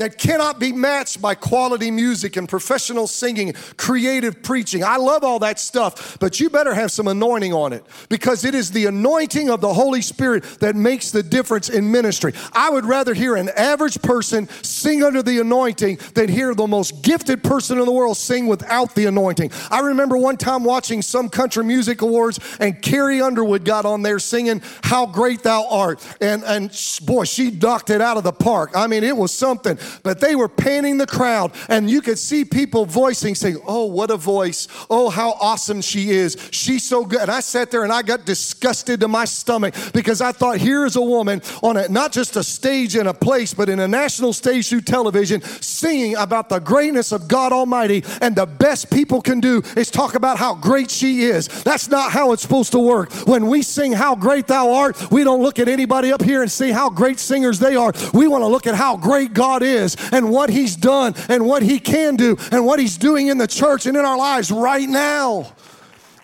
that 0.00 0.16
cannot 0.16 0.58
be 0.58 0.72
matched 0.72 1.20
by 1.20 1.34
quality 1.34 1.90
music 1.90 2.36
and 2.36 2.48
professional 2.48 3.06
singing, 3.06 3.52
creative 3.76 4.42
preaching. 4.42 4.82
I 4.82 4.96
love 4.96 5.22
all 5.22 5.40
that 5.40 5.60
stuff, 5.60 6.16
but 6.18 6.40
you 6.40 6.48
better 6.48 6.72
have 6.72 6.90
some 6.90 7.06
anointing 7.06 7.52
on 7.52 7.74
it 7.74 7.84
because 8.08 8.46
it 8.46 8.54
is 8.54 8.70
the 8.70 8.86
anointing 8.86 9.50
of 9.50 9.60
the 9.60 9.74
Holy 9.74 10.00
Spirit 10.00 10.44
that 10.60 10.74
makes 10.74 11.10
the 11.10 11.22
difference 11.22 11.68
in 11.68 11.92
ministry. 11.92 12.32
I 12.54 12.70
would 12.70 12.86
rather 12.86 13.12
hear 13.12 13.36
an 13.36 13.50
average 13.50 14.00
person 14.00 14.48
sing 14.62 15.02
under 15.02 15.22
the 15.22 15.38
anointing 15.38 15.98
than 16.14 16.30
hear 16.30 16.54
the 16.54 16.66
most 16.66 17.02
gifted 17.02 17.44
person 17.44 17.78
in 17.78 17.84
the 17.84 17.92
world 17.92 18.16
sing 18.16 18.46
without 18.46 18.94
the 18.94 19.04
anointing. 19.04 19.52
I 19.70 19.80
remember 19.80 20.16
one 20.16 20.38
time 20.38 20.64
watching 20.64 21.02
some 21.02 21.28
country 21.28 21.62
music 21.62 22.00
awards 22.00 22.40
and 22.58 22.80
Carrie 22.80 23.20
Underwood 23.20 23.66
got 23.66 23.84
on 23.84 24.00
there 24.00 24.18
singing 24.18 24.62
How 24.82 25.04
Great 25.04 25.42
Thou 25.42 25.68
Art. 25.68 26.02
And, 26.22 26.42
and 26.44 26.70
boy, 27.04 27.24
she 27.24 27.50
knocked 27.50 27.90
it 27.90 28.00
out 28.00 28.16
of 28.16 28.24
the 28.24 28.32
park. 28.32 28.70
I 28.74 28.86
mean, 28.86 29.04
it 29.04 29.14
was 29.14 29.30
something 29.30 29.78
but 30.02 30.20
they 30.20 30.34
were 30.34 30.48
panning 30.48 30.98
the 30.98 31.06
crowd, 31.06 31.52
and 31.68 31.90
you 31.90 32.00
could 32.00 32.18
see 32.18 32.44
people 32.44 32.86
voicing, 32.86 33.34
saying, 33.34 33.60
Oh, 33.66 33.86
what 33.86 34.10
a 34.10 34.16
voice. 34.16 34.68
Oh, 34.88 35.10
how 35.10 35.32
awesome 35.40 35.80
she 35.80 36.10
is. 36.10 36.36
She's 36.50 36.86
so 36.86 37.04
good. 37.04 37.20
And 37.20 37.30
I 37.30 37.40
sat 37.40 37.70
there 37.70 37.84
and 37.84 37.92
I 37.92 38.02
got 38.02 38.24
disgusted 38.24 39.00
to 39.00 39.08
my 39.08 39.24
stomach 39.24 39.74
because 39.92 40.20
I 40.20 40.32
thought, 40.32 40.58
here 40.58 40.84
is 40.84 40.96
a 40.96 41.02
woman 41.02 41.42
on 41.62 41.76
a, 41.76 41.88
not 41.88 42.12
just 42.12 42.36
a 42.36 42.42
stage 42.42 42.96
in 42.96 43.06
a 43.06 43.14
place, 43.14 43.54
but 43.54 43.68
in 43.68 43.80
a 43.80 43.88
national 43.88 44.32
stage 44.32 44.68
through 44.68 44.82
television, 44.82 45.40
singing 45.42 46.16
about 46.16 46.48
the 46.48 46.58
greatness 46.58 47.12
of 47.12 47.28
God 47.28 47.52
Almighty. 47.52 48.04
And 48.20 48.34
the 48.36 48.46
best 48.46 48.90
people 48.90 49.20
can 49.20 49.40
do 49.40 49.62
is 49.76 49.90
talk 49.90 50.14
about 50.14 50.38
how 50.38 50.54
great 50.54 50.90
she 50.90 51.22
is. 51.22 51.48
That's 51.62 51.88
not 51.88 52.12
how 52.12 52.32
it's 52.32 52.42
supposed 52.42 52.72
to 52.72 52.78
work. 52.78 53.12
When 53.26 53.46
we 53.46 53.62
sing 53.62 53.92
How 53.92 54.14
Great 54.14 54.46
Thou 54.46 54.72
Art, 54.72 55.10
we 55.10 55.24
don't 55.24 55.42
look 55.42 55.58
at 55.58 55.68
anybody 55.68 56.12
up 56.12 56.22
here 56.22 56.42
and 56.42 56.50
see 56.50 56.70
how 56.70 56.90
great 56.90 57.18
singers 57.18 57.58
they 57.58 57.76
are. 57.76 57.92
We 58.12 58.28
want 58.28 58.42
to 58.42 58.48
look 58.48 58.66
at 58.66 58.74
how 58.74 58.96
great 58.96 59.32
God 59.32 59.62
is 59.62 59.79
is 59.80 59.96
and 60.12 60.30
what 60.30 60.50
He's 60.50 60.76
done 60.76 61.14
and 61.28 61.44
what 61.44 61.62
He 61.62 61.78
can 61.78 62.16
do 62.16 62.36
and 62.52 62.64
what 62.64 62.78
He's 62.78 62.96
doing 62.96 63.26
in 63.26 63.38
the 63.38 63.46
church 63.46 63.86
and 63.86 63.96
in 63.96 64.04
our 64.04 64.18
lives 64.18 64.50
right 64.50 64.88
now. 64.88 65.52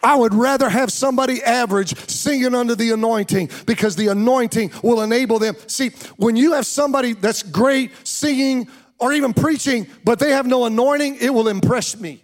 I 0.02 0.14
would 0.14 0.34
rather 0.34 0.68
have 0.68 0.92
somebody 0.92 1.42
average 1.42 1.96
singing 2.08 2.54
under 2.54 2.76
the 2.76 2.92
anointing 2.92 3.50
because 3.66 3.96
the 3.96 4.08
anointing 4.08 4.70
will 4.82 5.02
enable 5.02 5.40
them. 5.40 5.56
See, 5.66 5.90
when 6.16 6.36
you 6.36 6.52
have 6.52 6.66
somebody 6.66 7.14
that's 7.14 7.42
great 7.42 7.90
singing 8.06 8.68
or 8.98 9.12
even 9.12 9.34
preaching, 9.34 9.86
but 10.04 10.20
they 10.20 10.30
have 10.30 10.46
no 10.46 10.64
anointing, 10.64 11.16
it 11.20 11.30
will 11.30 11.48
impress 11.48 11.98
me. 11.98 12.22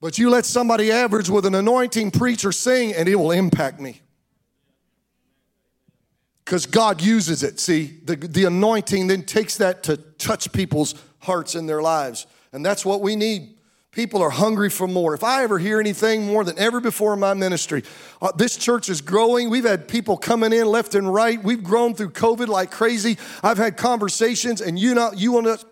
But 0.00 0.16
you 0.16 0.30
let 0.30 0.46
somebody 0.46 0.90
average 0.90 1.28
with 1.28 1.44
an 1.44 1.54
anointing 1.54 2.12
preach 2.12 2.44
or 2.44 2.52
sing, 2.52 2.94
and 2.94 3.08
it 3.08 3.16
will 3.16 3.32
impact 3.32 3.80
me 3.80 4.00
because 6.48 6.64
God 6.64 7.02
uses 7.02 7.42
it. 7.42 7.60
See, 7.60 7.98
the, 8.02 8.16
the 8.16 8.46
anointing 8.46 9.08
then 9.08 9.22
takes 9.22 9.58
that 9.58 9.82
to 9.82 9.98
touch 9.98 10.50
people's 10.50 10.94
hearts 11.18 11.54
and 11.54 11.68
their 11.68 11.82
lives. 11.82 12.26
And 12.54 12.64
that's 12.64 12.86
what 12.86 13.02
we 13.02 13.16
need. 13.16 13.58
People 13.92 14.22
are 14.22 14.30
hungry 14.30 14.70
for 14.70 14.88
more. 14.88 15.12
If 15.12 15.22
I 15.22 15.42
ever 15.42 15.58
hear 15.58 15.78
anything 15.78 16.26
more 16.26 16.44
than 16.44 16.58
ever 16.58 16.80
before 16.80 17.12
in 17.12 17.20
my 17.20 17.34
ministry, 17.34 17.82
uh, 18.22 18.32
this 18.32 18.56
church 18.56 18.88
is 18.88 19.02
growing. 19.02 19.50
We've 19.50 19.66
had 19.66 19.88
people 19.88 20.16
coming 20.16 20.54
in 20.54 20.66
left 20.68 20.94
and 20.94 21.12
right. 21.12 21.42
We've 21.42 21.62
grown 21.62 21.94
through 21.94 22.12
COVID 22.12 22.48
like 22.48 22.70
crazy. 22.70 23.18
I've 23.42 23.58
had 23.58 23.76
conversations, 23.76 24.62
and 24.62 24.78
you 24.78 24.94
know, 24.94 25.12
you 25.14 25.32
want 25.32 25.48
to 25.48 25.66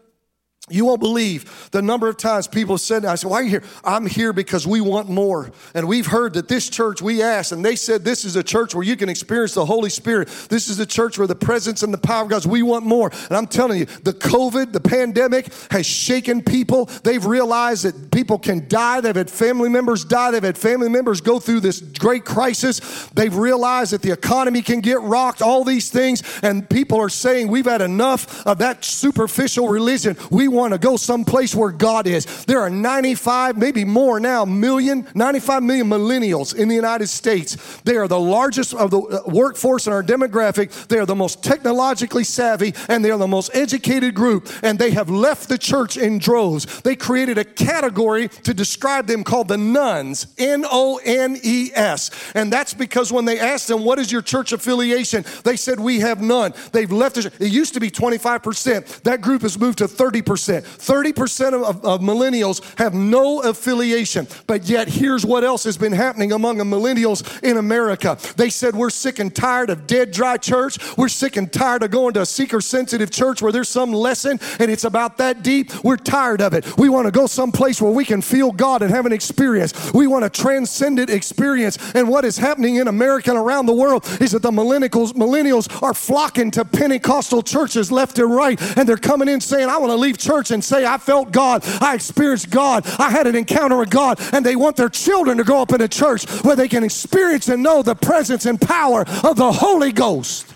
you 0.69 0.85
won't 0.85 1.01
believe 1.01 1.69
the 1.71 1.81
number 1.81 2.09
of 2.09 2.17
times 2.17 2.49
people 2.49 2.77
said, 2.77 3.05
I 3.05 3.15
said, 3.15 3.31
why 3.31 3.37
are 3.37 3.43
you 3.45 3.51
here? 3.51 3.63
I'm 3.85 4.05
here 4.05 4.33
because 4.33 4.67
we 4.67 4.81
want 4.81 5.09
more. 5.09 5.53
And 5.75 5.87
we've 5.87 6.07
heard 6.07 6.35
that 6.35 6.49
this 6.49 6.69
church, 6.69 7.01
we 7.01 7.23
asked, 7.23 7.53
and 7.53 7.65
they 7.65 7.77
said, 7.77 8.05
this 8.05 8.25
is 8.25 8.35
a 8.35 8.43
church 8.43 8.75
where 8.75 8.83
you 8.83 8.97
can 8.97 9.09
experience 9.09 9.55
the 9.55 9.65
Holy 9.65 9.91
Spirit. 9.91 10.27
This 10.49 10.69
is 10.69 10.81
a 10.81 10.87
church 10.87 11.19
where 11.19 11.29
the 11.29 11.37
presence 11.37 11.85
and 11.85 11.95
the 11.95 11.99
power 11.99 12.25
of 12.25 12.31
God's, 12.31 12.49
we 12.49 12.63
want 12.63 12.85
more. 12.85 13.13
And 13.29 13.37
I'm 13.37 13.47
telling 13.47 13.79
you, 13.79 13.85
the 13.85 14.13
COVID, 14.13 14.73
the 14.73 14.81
pandemic 14.81 15.53
has 15.71 15.87
shaken 15.87 16.43
people. 16.43 16.87
They've 17.05 17.25
realized 17.25 17.85
that 17.85 18.11
people 18.11 18.37
can 18.37 18.67
die. 18.67 19.01
They've 19.01 19.15
had 19.15 19.31
family 19.31 19.69
members 19.69 20.05
die. 20.05 20.33
They've 20.33 20.43
had 20.43 20.59
family 20.59 20.89
members 20.89 21.21
go 21.21 21.39
through 21.39 21.61
this 21.61 21.81
great 21.81 22.25
crisis. 22.25 23.09
They've 23.15 23.37
realized 23.37 23.93
that 23.93 24.03
the 24.03 24.11
economy 24.11 24.63
can 24.63 24.81
get 24.81 25.01
rocked, 25.03 25.43
all 25.43 25.63
these 25.63 25.91
things. 25.91 26.25
And 26.43 26.69
people 26.69 26.99
are 27.01 27.09
saying, 27.09 27.47
we've 27.47 27.67
had 27.67 27.83
enough 27.83 28.45
of 28.45 28.59
that 28.59 28.85
superficial 28.85 29.69
religion. 29.69 30.17
We 30.29 30.56
want 30.57 30.73
to 30.73 30.79
go 30.79 30.97
someplace 30.97 31.55
where 31.55 31.71
God 31.71 32.07
is. 32.07 32.45
There 32.47 32.61
are 32.61 32.71
95, 32.71 33.57
maybe 33.57 33.85
more 33.85 34.19
now, 34.19 34.45
million, 34.45 35.07
95 35.15 35.63
million 35.63 35.89
millennials 35.89 36.55
in 36.55 36.69
the 36.69 36.75
United 36.75 37.09
States. 37.09 37.57
They 37.85 37.97
are 37.97 38.09
the 38.09 38.19
largest 38.19 38.75
of 38.75 38.91
the 38.91 39.01
uh, 39.01 39.23
workforce 39.27 39.87
in 39.87 39.93
our 39.93 40.03
demographic. 40.03 40.89
They 40.89 40.99
are 40.99 41.07
the 41.07 41.15
most 41.15 41.43
technologically 41.43 42.25
savvy 42.25 42.75
and 42.89 43.05
they 43.05 43.11
are 43.11 43.19
the 43.19 43.29
most 43.29 43.55
educated 43.55 44.15
group. 44.15 44.49
And 44.63 44.79
they 44.79 44.91
have 44.93 45.11
left 45.11 45.49
the 45.49 45.59
church 45.59 45.97
in 45.97 46.19
droves. 46.19 46.83
They 46.83 46.97
created 46.97 47.39
a 47.39 47.45
category 47.45 48.29
to 48.29 48.55
describe 48.55 49.07
them 49.07 49.25
called 49.25 49.49
the 49.49 49.59
nones, 49.59 50.27
N 50.39 50.65
O 50.67 51.01
N 51.05 51.39
E 51.43 51.71
S. 51.75 52.11
And 52.35 52.53
that's 52.53 52.75
because 52.75 53.13
when 53.13 53.25
they 53.25 53.39
asked 53.39 53.69
them, 53.69 53.85
What 53.85 53.99
is 53.99 54.11
your 54.11 54.23
church 54.23 54.53
affiliation? 54.53 55.25
They 55.45 55.57
said, 55.57 55.79
We 55.79 56.01
have 56.01 56.23
none. 56.23 56.55
They've 56.73 56.91
left 56.91 57.19
it. 57.19 57.27
It 57.41 57.53
used 57.53 57.75
to 57.75 57.81
be 57.81 57.91
25%. 57.91 59.03
That 59.03 59.21
group 59.21 59.43
has 59.43 59.59
moved 59.59 59.79
to 59.79 59.87
30%. 59.87 60.46
30% 60.49 61.55
of, 61.55 61.63
of, 61.63 61.85
of, 61.85 62.01
millennials 62.01 62.63
have 62.79 62.95
no 62.95 63.41
affiliation. 63.41 64.27
But 64.47 64.69
yet, 64.69 64.89
here's 64.89 65.25
what 65.25 65.45
else 65.45 65.65
has 65.65 65.77
been 65.77 65.93
happening 65.93 66.33
among 66.33 66.59
the 66.59 66.65
millennials 66.65 67.43
in 67.43 67.57
America. 67.57 68.19
They 68.37 68.51
said, 68.51 68.75
We're 68.75 68.91
sick 68.91 69.19
and 69.19 69.35
tired 69.35 69.71
of 69.71 69.87
dead, 69.87 70.13
dry 70.13 70.37
church. 70.37 70.79
We're 70.97 71.09
sick 71.09 71.37
and 71.37 71.53
tired 71.53 71.83
of 71.83 71.91
going 71.91 72.15
to 72.15 72.23
a 72.23 72.27
seeker 72.27 72.61
sensitive 72.61 73.11
church 73.11 73.43
where 73.43 73.53
there's 73.53 73.69
some 73.69 73.93
lesson 73.93 74.39
and 74.59 74.71
it's 74.71 74.85
about 74.85 75.19
that 75.19 75.43
deep. 75.43 75.73
We're 75.85 75.97
tired 75.97 76.41
of 76.41 76.55
it. 76.55 76.77
We 76.77 76.89
want 76.89 77.07
to 77.07 77.11
go 77.11 77.27
someplace 77.27 77.81
where 77.81 77.93
we 77.93 78.05
can 78.05 78.23
feel 78.23 78.53
God 78.53 78.83
and 78.83 78.91
have 78.91 79.07
an 79.07 79.13
experience. 79.13 79.93
We 79.93 80.07
want 80.07 80.25
a 80.25 80.31
transcendent 80.31 81.11
experience. 81.11 81.79
And 81.95 82.09
what 82.09 82.25
is 82.25 82.39
happening 82.39 82.77
in 82.77 82.89
America 82.89 83.31
and 83.31 83.39
around 83.39 83.67
the 83.67 83.73
world 83.73 84.07
is 84.21 84.33
that 84.33 84.43
the 84.43 84.51
millennials, 84.51 85.13
millennials 85.13 85.83
are 85.83 85.95
flocking 85.95 86.51
to 86.53 86.65
Pentecostal 86.65 87.43
churches 87.43 87.91
left 87.91 88.19
and 88.19 88.35
right. 88.35 88.61
And 88.77 88.89
they're 88.89 88.97
coming 88.97 89.29
in 89.29 89.41
saying, 89.41 89.69
I 89.69 89.79
want 89.79 89.91
to 89.91 89.97
leave 89.97 90.19
church 90.19 90.36
church 90.37 90.51
and 90.51 90.63
say, 90.63 90.85
I 90.85 90.99
felt 90.99 91.33
God, 91.33 91.63
I 91.81 91.95
experienced 91.95 92.51
God, 92.51 92.87
I 92.99 93.11
had 93.11 93.27
an 93.27 93.35
encounter 93.35 93.77
with 93.77 93.91
God, 93.91 94.21
and 94.33 94.45
they 94.45 94.57
want 94.57 94.77
their 94.77 94.89
children 94.89 95.39
to 95.39 95.45
grow 95.45 95.63
up 95.63 95.73
in 95.73 95.81
a 95.81 95.89
church 95.89 96.27
where 96.43 96.57
they 96.57 96.69
can 96.69 96.85
experience 96.85 97.49
and 97.49 97.63
know 97.63 97.83
the 97.83 97.95
presence 97.95 98.45
and 98.45 98.61
power 98.61 99.05
of 99.25 99.37
the 99.37 99.51
Holy 99.51 99.93
Ghost. 99.93 100.53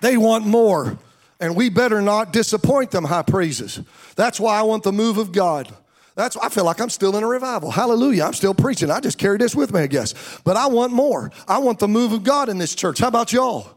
They 0.00 0.16
want 0.16 0.46
more, 0.46 0.98
and 1.40 1.54
we 1.54 1.68
better 1.68 2.00
not 2.00 2.32
disappoint 2.32 2.90
them, 2.90 3.04
high 3.04 3.22
praises. 3.22 3.80
That's 4.16 4.40
why 4.40 4.58
I 4.58 4.62
want 4.62 4.82
the 4.82 4.92
move 4.92 5.18
of 5.18 5.32
God. 5.32 5.70
That's 6.14 6.36
I 6.38 6.48
feel 6.48 6.64
like 6.64 6.80
I'm 6.80 6.90
still 6.90 7.16
in 7.16 7.22
a 7.22 7.26
revival. 7.26 7.70
Hallelujah. 7.70 8.24
I'm 8.24 8.32
still 8.32 8.54
preaching. 8.54 8.90
I 8.90 9.00
just 9.00 9.16
carry 9.16 9.38
this 9.38 9.54
with 9.54 9.72
me, 9.72 9.80
I 9.80 9.86
guess. 9.86 10.40
But 10.44 10.56
I 10.56 10.66
want 10.66 10.92
more. 10.92 11.30
I 11.46 11.58
want 11.58 11.78
the 11.78 11.88
move 11.88 12.12
of 12.12 12.24
God 12.24 12.48
in 12.48 12.58
this 12.58 12.74
church. 12.74 12.98
How 12.98 13.08
about 13.08 13.32
y'all? 13.32 13.76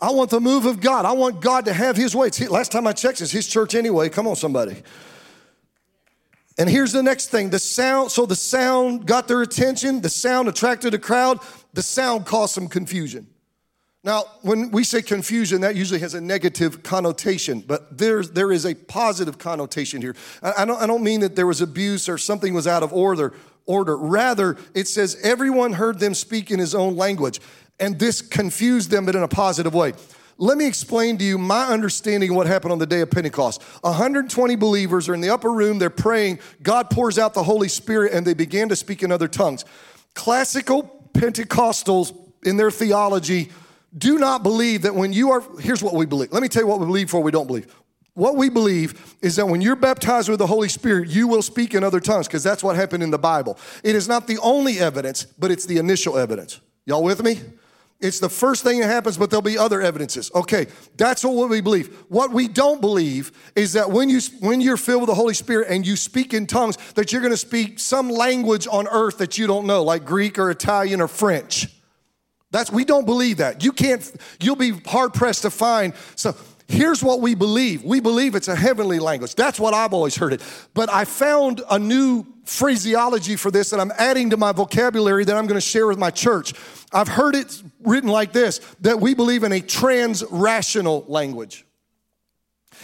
I 0.00 0.10
want 0.12 0.30
the 0.30 0.40
move 0.40 0.66
of 0.66 0.80
God. 0.80 1.04
I 1.04 1.12
want 1.12 1.40
God 1.40 1.66
to 1.66 1.72
have 1.72 1.96
His 1.96 2.14
way. 2.16 2.28
It's, 2.28 2.40
last 2.48 2.72
time 2.72 2.86
I 2.86 2.92
checked, 2.92 3.20
it's 3.20 3.30
His 3.30 3.46
church 3.46 3.74
anyway. 3.74 4.08
Come 4.08 4.26
on, 4.26 4.36
somebody. 4.36 4.82
And 6.58 6.68
here's 6.68 6.92
the 6.92 7.02
next 7.02 7.28
thing 7.28 7.50
the 7.50 7.58
sound. 7.58 8.10
So 8.10 8.26
the 8.26 8.36
sound 8.36 9.06
got 9.06 9.28
their 9.28 9.42
attention, 9.42 10.00
the 10.00 10.10
sound 10.10 10.48
attracted 10.48 10.94
a 10.94 10.98
crowd, 10.98 11.38
the 11.72 11.82
sound 11.82 12.26
caused 12.26 12.54
some 12.54 12.68
confusion. 12.68 13.26
Now, 14.02 14.24
when 14.40 14.70
we 14.70 14.82
say 14.84 15.02
confusion, 15.02 15.60
that 15.60 15.76
usually 15.76 16.00
has 16.00 16.14
a 16.14 16.22
negative 16.22 16.82
connotation, 16.82 17.60
but 17.60 17.98
there's, 17.98 18.30
there 18.30 18.50
is 18.50 18.64
a 18.64 18.74
positive 18.74 19.36
connotation 19.36 20.00
here. 20.00 20.16
I, 20.42 20.64
don't, 20.64 20.80
I 20.80 20.86
don't 20.86 21.02
mean 21.02 21.20
that 21.20 21.36
there 21.36 21.46
was 21.46 21.60
abuse 21.60 22.08
or 22.08 22.16
something 22.16 22.54
was 22.54 22.66
out 22.66 22.82
of 22.82 22.94
order. 22.94 23.34
Order. 23.66 23.96
Rather, 23.96 24.56
it 24.74 24.88
says 24.88 25.18
everyone 25.22 25.74
heard 25.74 25.98
them 25.98 26.14
speak 26.14 26.50
in 26.50 26.58
his 26.58 26.74
own 26.74 26.96
language 26.96 27.40
and 27.80 27.98
this 27.98 28.22
confused 28.22 28.90
them, 28.90 29.06
but 29.06 29.16
in 29.16 29.22
a 29.22 29.28
positive 29.28 29.74
way. 29.74 29.94
Let 30.38 30.56
me 30.56 30.66
explain 30.66 31.18
to 31.18 31.24
you 31.24 31.36
my 31.36 31.66
understanding 31.66 32.30
of 32.30 32.36
what 32.36 32.46
happened 32.46 32.72
on 32.72 32.78
the 32.78 32.86
day 32.86 33.00
of 33.02 33.10
Pentecost. 33.10 33.62
120 33.82 34.56
believers 34.56 35.06
are 35.08 35.14
in 35.14 35.20
the 35.20 35.28
upper 35.28 35.52
room, 35.52 35.78
they're 35.78 35.90
praying, 35.90 36.38
God 36.62 36.88
pours 36.88 37.18
out 37.18 37.34
the 37.34 37.42
Holy 37.42 37.68
Spirit, 37.68 38.12
and 38.14 38.26
they 38.26 38.32
began 38.32 38.68
to 38.70 38.76
speak 38.76 39.02
in 39.02 39.12
other 39.12 39.28
tongues. 39.28 39.66
Classical 40.14 41.08
Pentecostals, 41.12 42.16
in 42.44 42.56
their 42.56 42.70
theology, 42.70 43.50
do 43.98 44.18
not 44.18 44.42
believe 44.42 44.82
that 44.82 44.94
when 44.94 45.12
you 45.12 45.30
are, 45.30 45.42
here's 45.60 45.82
what 45.82 45.94
we 45.94 46.06
believe. 46.06 46.32
Let 46.32 46.40
me 46.40 46.48
tell 46.48 46.62
you 46.62 46.68
what 46.68 46.80
we 46.80 46.86
believe 46.86 47.10
for 47.10 47.20
we 47.20 47.32
don't 47.32 47.46
believe. 47.46 47.66
what 48.14 48.36
we 48.36 48.48
believe 48.48 49.16
is 49.22 49.36
that 49.36 49.46
when 49.46 49.60
you're 49.60 49.76
baptized 49.76 50.28
with 50.28 50.38
the 50.38 50.46
Holy 50.46 50.68
Spirit, 50.68 51.08
you 51.08 51.26
will 51.26 51.42
speak 51.42 51.74
in 51.74 51.84
other 51.84 52.00
tongues 52.00 52.26
because 52.26 52.42
that's 52.42 52.62
what 52.62 52.76
happened 52.76 53.02
in 53.02 53.10
the 53.10 53.18
Bible. 53.18 53.58
It 53.82 53.94
is 53.94 54.08
not 54.08 54.26
the 54.26 54.38
only 54.38 54.78
evidence, 54.78 55.24
but 55.24 55.50
it's 55.50 55.64
the 55.66 55.78
initial 55.78 56.18
evidence. 56.18 56.60
Y'all 56.86 57.02
with 57.02 57.22
me? 57.22 57.40
It's 58.00 58.18
the 58.18 58.30
first 58.30 58.64
thing 58.64 58.80
that 58.80 58.86
happens, 58.86 59.18
but 59.18 59.28
there'll 59.28 59.42
be 59.42 59.58
other 59.58 59.82
evidences. 59.82 60.30
Okay, 60.34 60.68
that's 60.96 61.22
what 61.22 61.50
we 61.50 61.60
believe. 61.60 61.94
What 62.08 62.30
we 62.30 62.48
don't 62.48 62.80
believe 62.80 63.30
is 63.54 63.74
that 63.74 63.90
when 63.90 64.08
you 64.08 64.20
when 64.40 64.62
you're 64.62 64.78
filled 64.78 65.02
with 65.02 65.08
the 65.08 65.14
Holy 65.14 65.34
Spirit 65.34 65.68
and 65.68 65.86
you 65.86 65.96
speak 65.96 66.32
in 66.32 66.46
tongues, 66.46 66.78
that 66.94 67.12
you're 67.12 67.20
going 67.20 67.32
to 67.32 67.36
speak 67.36 67.78
some 67.78 68.08
language 68.08 68.66
on 68.70 68.88
earth 68.88 69.18
that 69.18 69.36
you 69.36 69.46
don't 69.46 69.66
know, 69.66 69.82
like 69.82 70.06
Greek 70.06 70.38
or 70.38 70.50
Italian 70.50 71.02
or 71.02 71.08
French. 71.08 71.68
That's 72.52 72.72
we 72.72 72.86
don't 72.86 73.04
believe 73.04 73.36
that. 73.36 73.62
You 73.62 73.70
can't. 73.70 74.10
You'll 74.40 74.56
be 74.56 74.70
hard 74.86 75.12
pressed 75.12 75.42
to 75.42 75.50
find. 75.50 75.92
So 76.16 76.34
here's 76.68 77.02
what 77.02 77.20
we 77.20 77.34
believe. 77.34 77.84
We 77.84 78.00
believe 78.00 78.34
it's 78.34 78.48
a 78.48 78.56
heavenly 78.56 78.98
language. 78.98 79.34
That's 79.34 79.60
what 79.60 79.74
I've 79.74 79.92
always 79.92 80.16
heard 80.16 80.32
it. 80.32 80.42
But 80.72 80.90
I 80.90 81.04
found 81.04 81.60
a 81.70 81.78
new 81.78 82.26
phraseology 82.50 83.36
for 83.36 83.50
this 83.50 83.70
that 83.70 83.78
I'm 83.78 83.92
adding 83.96 84.30
to 84.30 84.36
my 84.36 84.50
vocabulary 84.50 85.24
that 85.24 85.36
I'm 85.36 85.46
going 85.46 85.56
to 85.56 85.66
share 85.66 85.86
with 85.86 85.98
my 85.98 86.10
church. 86.10 86.52
I've 86.92 87.06
heard 87.06 87.36
it 87.36 87.62
written 87.84 88.10
like 88.10 88.32
this 88.32 88.58
that 88.80 89.00
we 89.00 89.14
believe 89.14 89.44
in 89.44 89.52
a 89.52 89.60
trans-rational 89.60 91.04
language. 91.06 91.64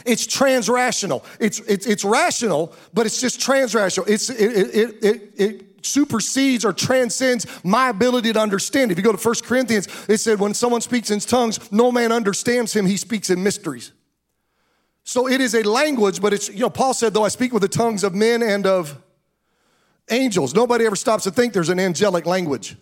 It's 0.04 0.24
trans-rational. 0.26 1.24
It's, 1.40 1.58
it's, 1.60 1.86
it's 1.86 2.04
rational, 2.04 2.74
but 2.94 3.06
it's 3.06 3.20
just 3.20 3.40
trans-rational. 3.40 4.06
It's, 4.08 4.30
it, 4.30 4.36
it, 4.38 5.04
it, 5.04 5.32
it 5.36 5.84
supersedes 5.84 6.64
or 6.64 6.72
transcends 6.72 7.46
my 7.64 7.88
ability 7.88 8.32
to 8.34 8.40
understand. 8.40 8.92
If 8.92 8.98
you 8.98 9.04
go 9.04 9.12
to 9.12 9.28
1 9.28 9.34
Corinthians, 9.42 9.88
it 10.08 10.18
said, 10.18 10.38
when 10.38 10.54
someone 10.54 10.80
speaks 10.80 11.10
in 11.10 11.18
tongues, 11.18 11.72
no 11.72 11.90
man 11.90 12.12
understands 12.12 12.74
him, 12.74 12.86
he 12.86 12.96
speaks 12.96 13.30
in 13.30 13.42
mysteries. 13.42 13.92
So 15.02 15.28
it 15.28 15.40
is 15.40 15.54
a 15.54 15.62
language, 15.64 16.20
but 16.20 16.32
it's, 16.32 16.48
you 16.48 16.60
know, 16.60 16.70
Paul 16.70 16.94
said, 16.94 17.14
though 17.14 17.24
I 17.24 17.28
speak 17.28 17.52
with 17.52 17.62
the 17.62 17.68
tongues 17.68 18.04
of 18.04 18.14
men 18.14 18.42
and 18.42 18.64
of 18.64 19.00
angels. 20.10 20.54
Nobody 20.54 20.86
ever 20.86 20.96
stops 20.96 21.24
to 21.24 21.30
think 21.30 21.52
there's 21.52 21.68
an 21.68 21.80
angelic 21.80 22.26
language. 22.26 22.76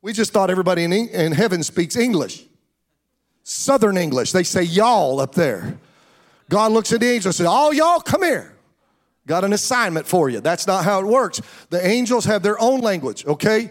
We 0.00 0.12
just 0.12 0.32
thought 0.32 0.50
everybody 0.50 0.84
in, 0.84 0.92
in 0.92 1.32
heaven 1.32 1.62
speaks 1.62 1.96
English. 1.96 2.44
Southern 3.42 3.96
English. 3.96 4.32
They 4.32 4.42
say 4.42 4.62
y'all 4.62 5.20
up 5.20 5.34
there. 5.34 5.78
God 6.48 6.72
looks 6.72 6.92
at 6.92 7.00
the 7.00 7.06
angels 7.06 7.26
and 7.26 7.34
says, 7.34 7.46
All 7.46 7.72
y'all, 7.72 8.00
come 8.00 8.22
here. 8.22 8.54
Got 9.26 9.44
an 9.44 9.52
assignment 9.52 10.06
for 10.06 10.30
you. 10.30 10.40
That's 10.40 10.66
not 10.66 10.84
how 10.84 11.00
it 11.00 11.06
works. 11.06 11.40
The 11.68 11.86
angels 11.86 12.24
have 12.24 12.42
their 12.42 12.60
own 12.60 12.80
language, 12.80 13.26
okay? 13.26 13.70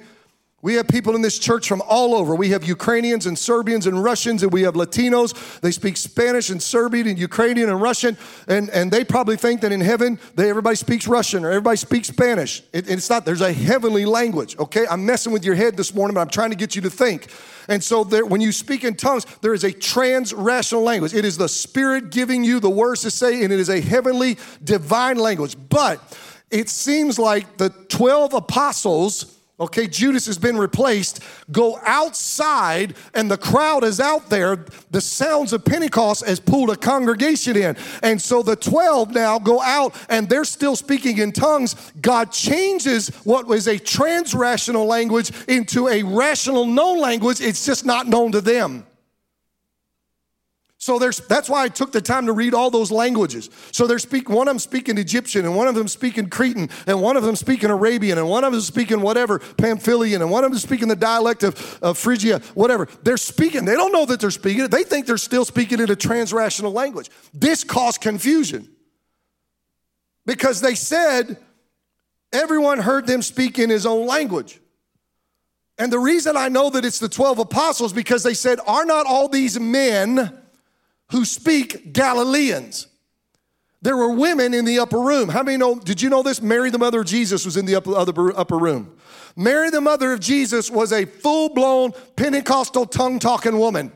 We 0.64 0.74
have 0.74 0.88
people 0.88 1.16
in 1.16 1.22
this 1.22 1.38
church 1.38 1.68
from 1.68 1.84
all 1.88 2.16
over. 2.16 2.34
We 2.34 2.50
have 2.50 2.64
Ukrainians 2.64 3.28
and 3.28 3.38
Serbians 3.38 3.86
and 3.86 4.04
Russians, 4.04 4.42
and 4.42 4.52
we 4.52 4.64
have 4.64 4.74
Latinos. 4.74 5.60
They 5.62 5.70
speak 5.70 5.98
Spanish 5.98 6.50
and 6.50 6.60
Serbian 6.60 7.08
and 7.08 7.20
Ukrainian 7.20 7.70
and 7.70 7.80
Russian, 7.80 8.18
and, 8.48 8.72
and 8.72 8.92
they 8.92 9.04
probably 9.04 9.38
think 9.38 9.62
that 9.62 9.72
in 9.72 9.82
heaven, 9.82 10.20
they, 10.34 10.50
everybody 10.50 10.76
speaks 10.76 11.08
Russian 11.08 11.46
or 11.46 11.50
everybody 11.50 11.78
speaks 11.78 12.08
Spanish. 12.08 12.64
It, 12.74 12.90
it's 12.90 13.08
not, 13.08 13.24
there's 13.24 13.42
a 13.42 13.54
heavenly 13.54 14.06
language, 14.06 14.58
okay? 14.58 14.88
I'm 14.90 15.06
messing 15.06 15.32
with 15.32 15.46
your 15.46 15.54
head 15.54 15.78
this 15.78 15.94
morning, 15.94 16.16
but 16.16 16.22
I'm 16.22 16.30
trying 16.30 16.50
to 16.50 16.56
get 16.56 16.76
you 16.76 16.82
to 16.82 16.90
think. 16.90 17.28
And 17.68 17.84
so 17.84 18.04
there, 18.04 18.26
when 18.26 18.42
you 18.42 18.52
speak 18.52 18.84
in 18.84 18.96
tongues, 18.96 19.28
there 19.42 19.54
is 19.54 19.64
a 19.64 19.72
trans-rational 19.72 20.82
language. 20.82 21.14
It 21.14 21.24
is 21.24 21.38
the 21.38 21.50
Spirit 21.50 22.10
giving 22.10 22.44
you 22.44 22.60
the 22.60 22.70
words 22.70 23.02
to 23.02 23.12
say, 23.12 23.44
and 23.44 23.54
it 23.54 23.60
is 23.60 23.70
a 23.70 23.80
heavenly, 23.80 24.40
divine 24.64 25.18
language. 25.18 25.56
But 25.70 26.02
it 26.50 26.68
seems 26.68 27.20
like 27.20 27.58
the 27.58 27.70
12 27.70 28.34
apostles 28.34 29.37
okay, 29.60 29.88
Judas 29.88 30.26
has 30.28 30.38
been 30.38 30.58
replaced, 30.58 31.22
go 31.52 31.80
outside 31.84 32.96
and 33.14 33.30
the 33.30 33.38
crowd 33.38 33.84
is 33.84 34.00
out 34.00 34.30
there. 34.30 34.66
The 34.92 35.02
sounds 35.02 35.54
of 35.54 35.66
Pentecost 35.66 36.26
has 36.26 36.40
pulled 36.40 36.70
a 36.70 36.76
congregation 36.76 37.58
in. 37.58 37.76
And 38.04 38.22
so 38.22 38.44
the 38.44 38.56
12 38.56 39.12
now 39.12 39.40
go 39.40 39.62
out 39.62 39.96
and 40.10 40.30
they're 40.30 40.46
still 40.46 40.76
speaking 40.76 41.18
in 41.18 41.32
tongues. 41.32 41.76
God 42.02 42.32
changes 42.32 43.10
what 43.24 43.48
was 43.48 43.68
a 43.68 43.80
trans 43.80 44.36
rational 44.36 44.86
language 44.86 45.32
into 45.48 45.88
a 45.88 46.04
rational 46.04 46.66
known 46.66 47.00
language. 47.00 47.42
It's 47.42 47.66
just 47.66 47.86
not 47.86 48.08
known 48.08 48.32
to 48.34 48.42
them. 48.42 48.86
So 50.88 50.98
there's, 50.98 51.18
that's 51.18 51.50
why 51.50 51.66
I 51.66 51.68
took 51.68 51.92
the 51.92 52.00
time 52.00 52.28
to 52.28 52.32
read 52.32 52.54
all 52.54 52.72
those 52.72 52.92
languages. 52.92 53.50
So 53.74 53.88
they're 53.88 54.00
speaking, 54.00 54.34
one 54.34 54.48
of 54.48 54.54
them 54.54 54.60
speaking 54.60 54.98
Egyptian, 54.98 55.44
and 55.44 55.54
one 55.54 55.68
of 55.68 55.76
them 55.76 55.90
speaking 55.90 56.30
Cretan, 56.30 56.70
and 56.88 57.02
one 57.02 57.18
of 57.18 57.24
them 57.24 57.36
speaking 57.36 57.70
Arabian, 57.70 58.18
and 58.18 58.30
one 58.30 58.46
of 58.46 58.54
them 58.54 58.62
speaking 58.62 59.02
whatever, 59.02 59.40
Pamphylian, 59.40 60.22
and 60.22 60.32
one 60.32 60.46
of 60.46 60.52
them 60.52 60.58
speaking 60.58 60.88
the 60.88 60.96
dialect 60.96 61.44
of, 61.44 61.78
of 61.82 61.98
Phrygia, 61.98 62.40
whatever. 62.54 62.88
They're 63.04 63.18
speaking. 63.18 63.66
They 63.66 63.74
don't 63.74 63.92
know 63.92 64.06
that 64.06 64.22
they're 64.22 64.32
speaking 64.32 64.64
it. 64.64 64.72
They 64.72 64.86
think 64.86 65.08
they're 65.08 65.18
still 65.18 65.44
speaking 65.44 65.82
in 65.82 65.92
a 65.92 65.96
transrational 65.98 66.72
language. 66.72 67.10
This 67.34 67.66
caused 67.66 68.00
confusion 68.00 68.70
because 70.26 70.62
they 70.62 70.76
said 70.76 71.36
everyone 72.32 72.80
heard 72.80 73.08
them 73.08 73.22
speak 73.22 73.60
in 73.60 73.70
his 73.70 73.86
own 73.86 74.08
language. 74.08 74.62
And 75.78 75.92
the 75.92 76.00
reason 76.00 76.38
I 76.38 76.48
know 76.48 76.70
that 76.70 76.86
it's 76.86 77.00
the 77.00 77.10
12 77.10 77.40
apostles 77.40 77.92
because 77.92 78.24
they 78.24 78.34
said, 78.34 78.62
Are 78.66 78.86
not 78.86 79.06
all 79.06 79.28
these 79.28 79.60
men 79.60 80.37
who 81.12 81.26
speak 81.26 81.94
Galileans. 81.94 82.88
There 83.82 83.96
were 83.96 84.10
women 84.12 84.54
in 84.54 84.66
the 84.66 84.80
upper 84.80 85.00
room. 85.00 85.30
How 85.30 85.44
many 85.44 85.58
know? 85.58 85.76
Did 85.76 86.02
you 86.02 86.10
know 86.10 86.24
this? 86.24 86.42
Mary, 86.42 86.70
the 86.70 86.80
mother 86.80 87.02
of 87.02 87.06
Jesus, 87.06 87.46
was 87.46 87.58
in 87.58 87.66
the 87.66 87.76
upper, 87.76 88.36
upper 88.38 88.58
room. 88.58 88.98
Mary, 89.36 89.70
the 89.70 89.82
mother 89.82 90.14
of 90.14 90.20
Jesus, 90.20 90.72
was 90.72 90.92
a 90.92 91.06
full 91.06 91.50
blown 91.50 91.92
Pentecostal 92.16 92.86
tongue 92.86 93.20
talking 93.20 93.58
woman. 93.58 93.92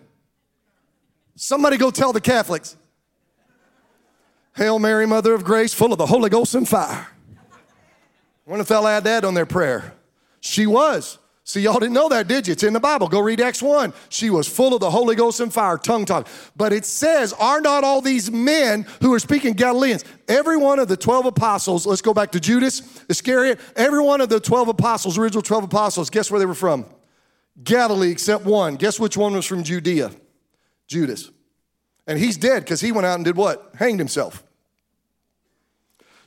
Somebody 1.35 1.77
go 1.77 1.89
tell 1.89 2.13
the 2.13 2.21
Catholics. 2.21 2.77
Hail 4.55 4.79
Mary, 4.79 5.07
Mother 5.07 5.33
of 5.33 5.43
Grace, 5.43 5.73
full 5.73 5.91
of 5.91 5.97
the 5.97 6.05
Holy 6.05 6.29
Ghost 6.29 6.53
and 6.55 6.67
fire. 6.67 7.07
I 8.45 8.49
wonder 8.49 8.61
if 8.61 8.67
they'll 8.67 8.87
add 8.87 9.05
that 9.05 9.25
on 9.25 9.33
their 9.33 9.45
prayer. 9.45 9.93
She 10.41 10.67
was. 10.67 11.17
See, 11.51 11.59
y'all 11.59 11.79
didn't 11.79 11.91
know 11.91 12.07
that, 12.07 12.29
did 12.29 12.47
you? 12.47 12.53
It's 12.53 12.63
in 12.63 12.71
the 12.71 12.79
Bible. 12.79 13.09
Go 13.09 13.19
read 13.19 13.41
Acts 13.41 13.61
1. 13.61 13.91
She 14.07 14.29
was 14.29 14.47
full 14.47 14.73
of 14.73 14.79
the 14.79 14.89
Holy 14.89 15.15
Ghost 15.15 15.41
and 15.41 15.53
fire, 15.53 15.77
tongue 15.77 16.05
talk. 16.05 16.29
But 16.55 16.71
it 16.71 16.85
says, 16.85 17.33
Are 17.33 17.59
not 17.59 17.83
all 17.83 17.99
these 17.99 18.31
men 18.31 18.85
who 19.01 19.13
are 19.13 19.19
speaking 19.19 19.51
Galileans? 19.51 20.05
Every 20.29 20.55
one 20.55 20.79
of 20.79 20.87
the 20.87 20.95
12 20.95 21.25
apostles, 21.25 21.85
let's 21.85 22.01
go 22.01 22.13
back 22.13 22.31
to 22.31 22.39
Judas 22.39 23.03
Iscariot. 23.09 23.59
Every 23.75 23.99
one 23.99 24.21
of 24.21 24.29
the 24.29 24.39
12 24.39 24.69
apostles, 24.69 25.17
original 25.17 25.41
12 25.41 25.65
apostles, 25.65 26.09
guess 26.09 26.31
where 26.31 26.39
they 26.39 26.45
were 26.45 26.53
from? 26.53 26.85
Galilee, 27.61 28.11
except 28.11 28.45
one. 28.45 28.77
Guess 28.77 28.97
which 28.97 29.17
one 29.17 29.33
was 29.33 29.45
from 29.45 29.63
Judea? 29.63 30.11
Judas. 30.87 31.31
And 32.07 32.17
he's 32.17 32.37
dead 32.37 32.63
because 32.63 32.79
he 32.79 32.93
went 32.93 33.05
out 33.05 33.15
and 33.15 33.25
did 33.25 33.35
what? 33.35 33.73
Hanged 33.75 33.99
himself. 33.99 34.41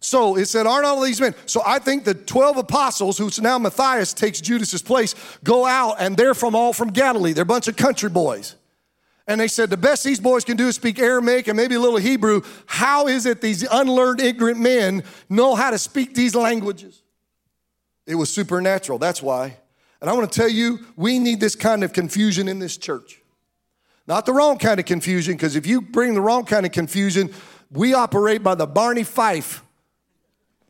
So 0.04 0.36
it 0.36 0.44
said, 0.48 0.66
Aren't 0.66 0.84
all 0.84 1.00
these 1.00 1.18
men? 1.18 1.34
So 1.46 1.62
I 1.64 1.78
think 1.78 2.04
the 2.04 2.12
12 2.12 2.58
apostles, 2.58 3.16
who's 3.16 3.40
now 3.40 3.58
Matthias 3.58 4.12
takes 4.12 4.38
Judas's 4.42 4.82
place, 4.82 5.14
go 5.42 5.64
out 5.64 5.96
and 5.98 6.14
they're 6.14 6.34
from 6.34 6.54
all 6.54 6.74
from 6.74 6.90
Galilee. 6.90 7.32
They're 7.32 7.42
a 7.42 7.46
bunch 7.46 7.68
of 7.68 7.76
country 7.76 8.10
boys. 8.10 8.54
And 9.26 9.40
they 9.40 9.48
said, 9.48 9.70
The 9.70 9.78
best 9.78 10.04
these 10.04 10.20
boys 10.20 10.44
can 10.44 10.58
do 10.58 10.68
is 10.68 10.74
speak 10.74 10.98
Aramaic 10.98 11.48
and 11.48 11.56
maybe 11.56 11.74
a 11.74 11.80
little 11.80 11.98
Hebrew. 11.98 12.42
How 12.66 13.08
is 13.08 13.24
it 13.24 13.40
these 13.40 13.62
unlearned, 13.62 14.20
ignorant 14.20 14.60
men 14.60 15.04
know 15.30 15.54
how 15.54 15.70
to 15.70 15.78
speak 15.78 16.14
these 16.14 16.34
languages? 16.34 17.02
It 18.06 18.16
was 18.16 18.28
supernatural. 18.28 18.98
That's 18.98 19.22
why. 19.22 19.56
And 20.02 20.10
I 20.10 20.12
want 20.12 20.30
to 20.30 20.38
tell 20.38 20.50
you, 20.50 20.80
we 20.96 21.18
need 21.18 21.40
this 21.40 21.56
kind 21.56 21.82
of 21.82 21.94
confusion 21.94 22.46
in 22.46 22.58
this 22.58 22.76
church. 22.76 23.22
Not 24.06 24.26
the 24.26 24.34
wrong 24.34 24.58
kind 24.58 24.78
of 24.78 24.84
confusion, 24.84 25.32
because 25.32 25.56
if 25.56 25.66
you 25.66 25.80
bring 25.80 26.12
the 26.12 26.20
wrong 26.20 26.44
kind 26.44 26.66
of 26.66 26.72
confusion, 26.72 27.32
we 27.70 27.94
operate 27.94 28.42
by 28.42 28.54
the 28.54 28.66
Barney 28.66 29.04
Fife 29.04 29.63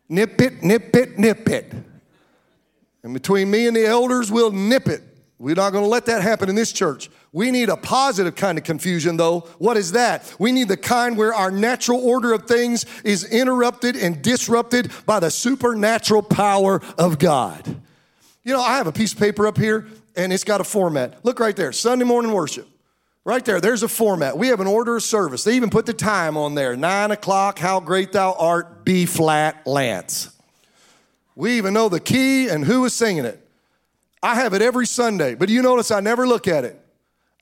Nip 0.08 0.40
it, 0.40 0.62
nip 0.62 0.94
it, 0.94 1.18
nip 1.18 1.48
it. 1.48 1.72
And 3.02 3.12
between 3.12 3.50
me 3.50 3.66
and 3.66 3.76
the 3.76 3.86
elders, 3.86 4.30
we'll 4.30 4.50
nip 4.50 4.88
it. 4.88 5.02
We're 5.38 5.54
not 5.54 5.70
going 5.70 5.84
to 5.84 5.88
let 5.88 6.06
that 6.06 6.22
happen 6.22 6.48
in 6.48 6.54
this 6.54 6.72
church. 6.72 7.10
We 7.32 7.50
need 7.50 7.68
a 7.68 7.76
positive 7.76 8.36
kind 8.36 8.56
of 8.56 8.64
confusion, 8.64 9.16
though. 9.16 9.40
What 9.58 9.76
is 9.76 9.92
that? 9.92 10.34
We 10.38 10.52
need 10.52 10.68
the 10.68 10.76
kind 10.76 11.18
where 11.18 11.34
our 11.34 11.50
natural 11.50 11.98
order 12.00 12.32
of 12.32 12.46
things 12.46 12.86
is 13.04 13.24
interrupted 13.24 13.96
and 13.96 14.22
disrupted 14.22 14.90
by 15.04 15.20
the 15.20 15.30
supernatural 15.30 16.22
power 16.22 16.80
of 16.96 17.18
God. 17.18 17.66
You 18.44 18.52
know, 18.52 18.60
I 18.60 18.76
have 18.76 18.86
a 18.86 18.92
piece 18.92 19.12
of 19.12 19.18
paper 19.18 19.46
up 19.46 19.58
here 19.58 19.86
and 20.16 20.32
it's 20.32 20.44
got 20.44 20.60
a 20.60 20.64
format. 20.64 21.24
Look 21.24 21.40
right 21.40 21.56
there 21.56 21.72
Sunday 21.72 22.04
morning 22.04 22.32
worship. 22.32 22.68
Right 23.26 23.42
there, 23.42 23.58
there's 23.60 23.82
a 23.82 23.88
format. 23.88 24.36
We 24.36 24.48
have 24.48 24.60
an 24.60 24.66
order 24.66 24.96
of 24.96 25.02
service. 25.02 25.44
They 25.44 25.56
even 25.56 25.70
put 25.70 25.86
the 25.86 25.94
time 25.94 26.36
on 26.36 26.54
there 26.54 26.76
nine 26.76 27.10
o'clock, 27.10 27.58
how 27.58 27.80
great 27.80 28.12
thou 28.12 28.34
art, 28.34 28.84
B 28.84 29.06
flat, 29.06 29.66
Lance. 29.66 30.30
We 31.34 31.56
even 31.56 31.72
know 31.72 31.88
the 31.88 32.00
key 32.00 32.48
and 32.48 32.64
who 32.64 32.84
is 32.84 32.92
singing 32.92 33.24
it. 33.24 33.40
I 34.22 34.34
have 34.36 34.52
it 34.52 34.60
every 34.60 34.86
Sunday, 34.86 35.34
but 35.34 35.48
you 35.48 35.62
notice 35.62 35.90
I 35.90 36.00
never 36.00 36.26
look 36.26 36.46
at 36.46 36.64
it. 36.64 36.83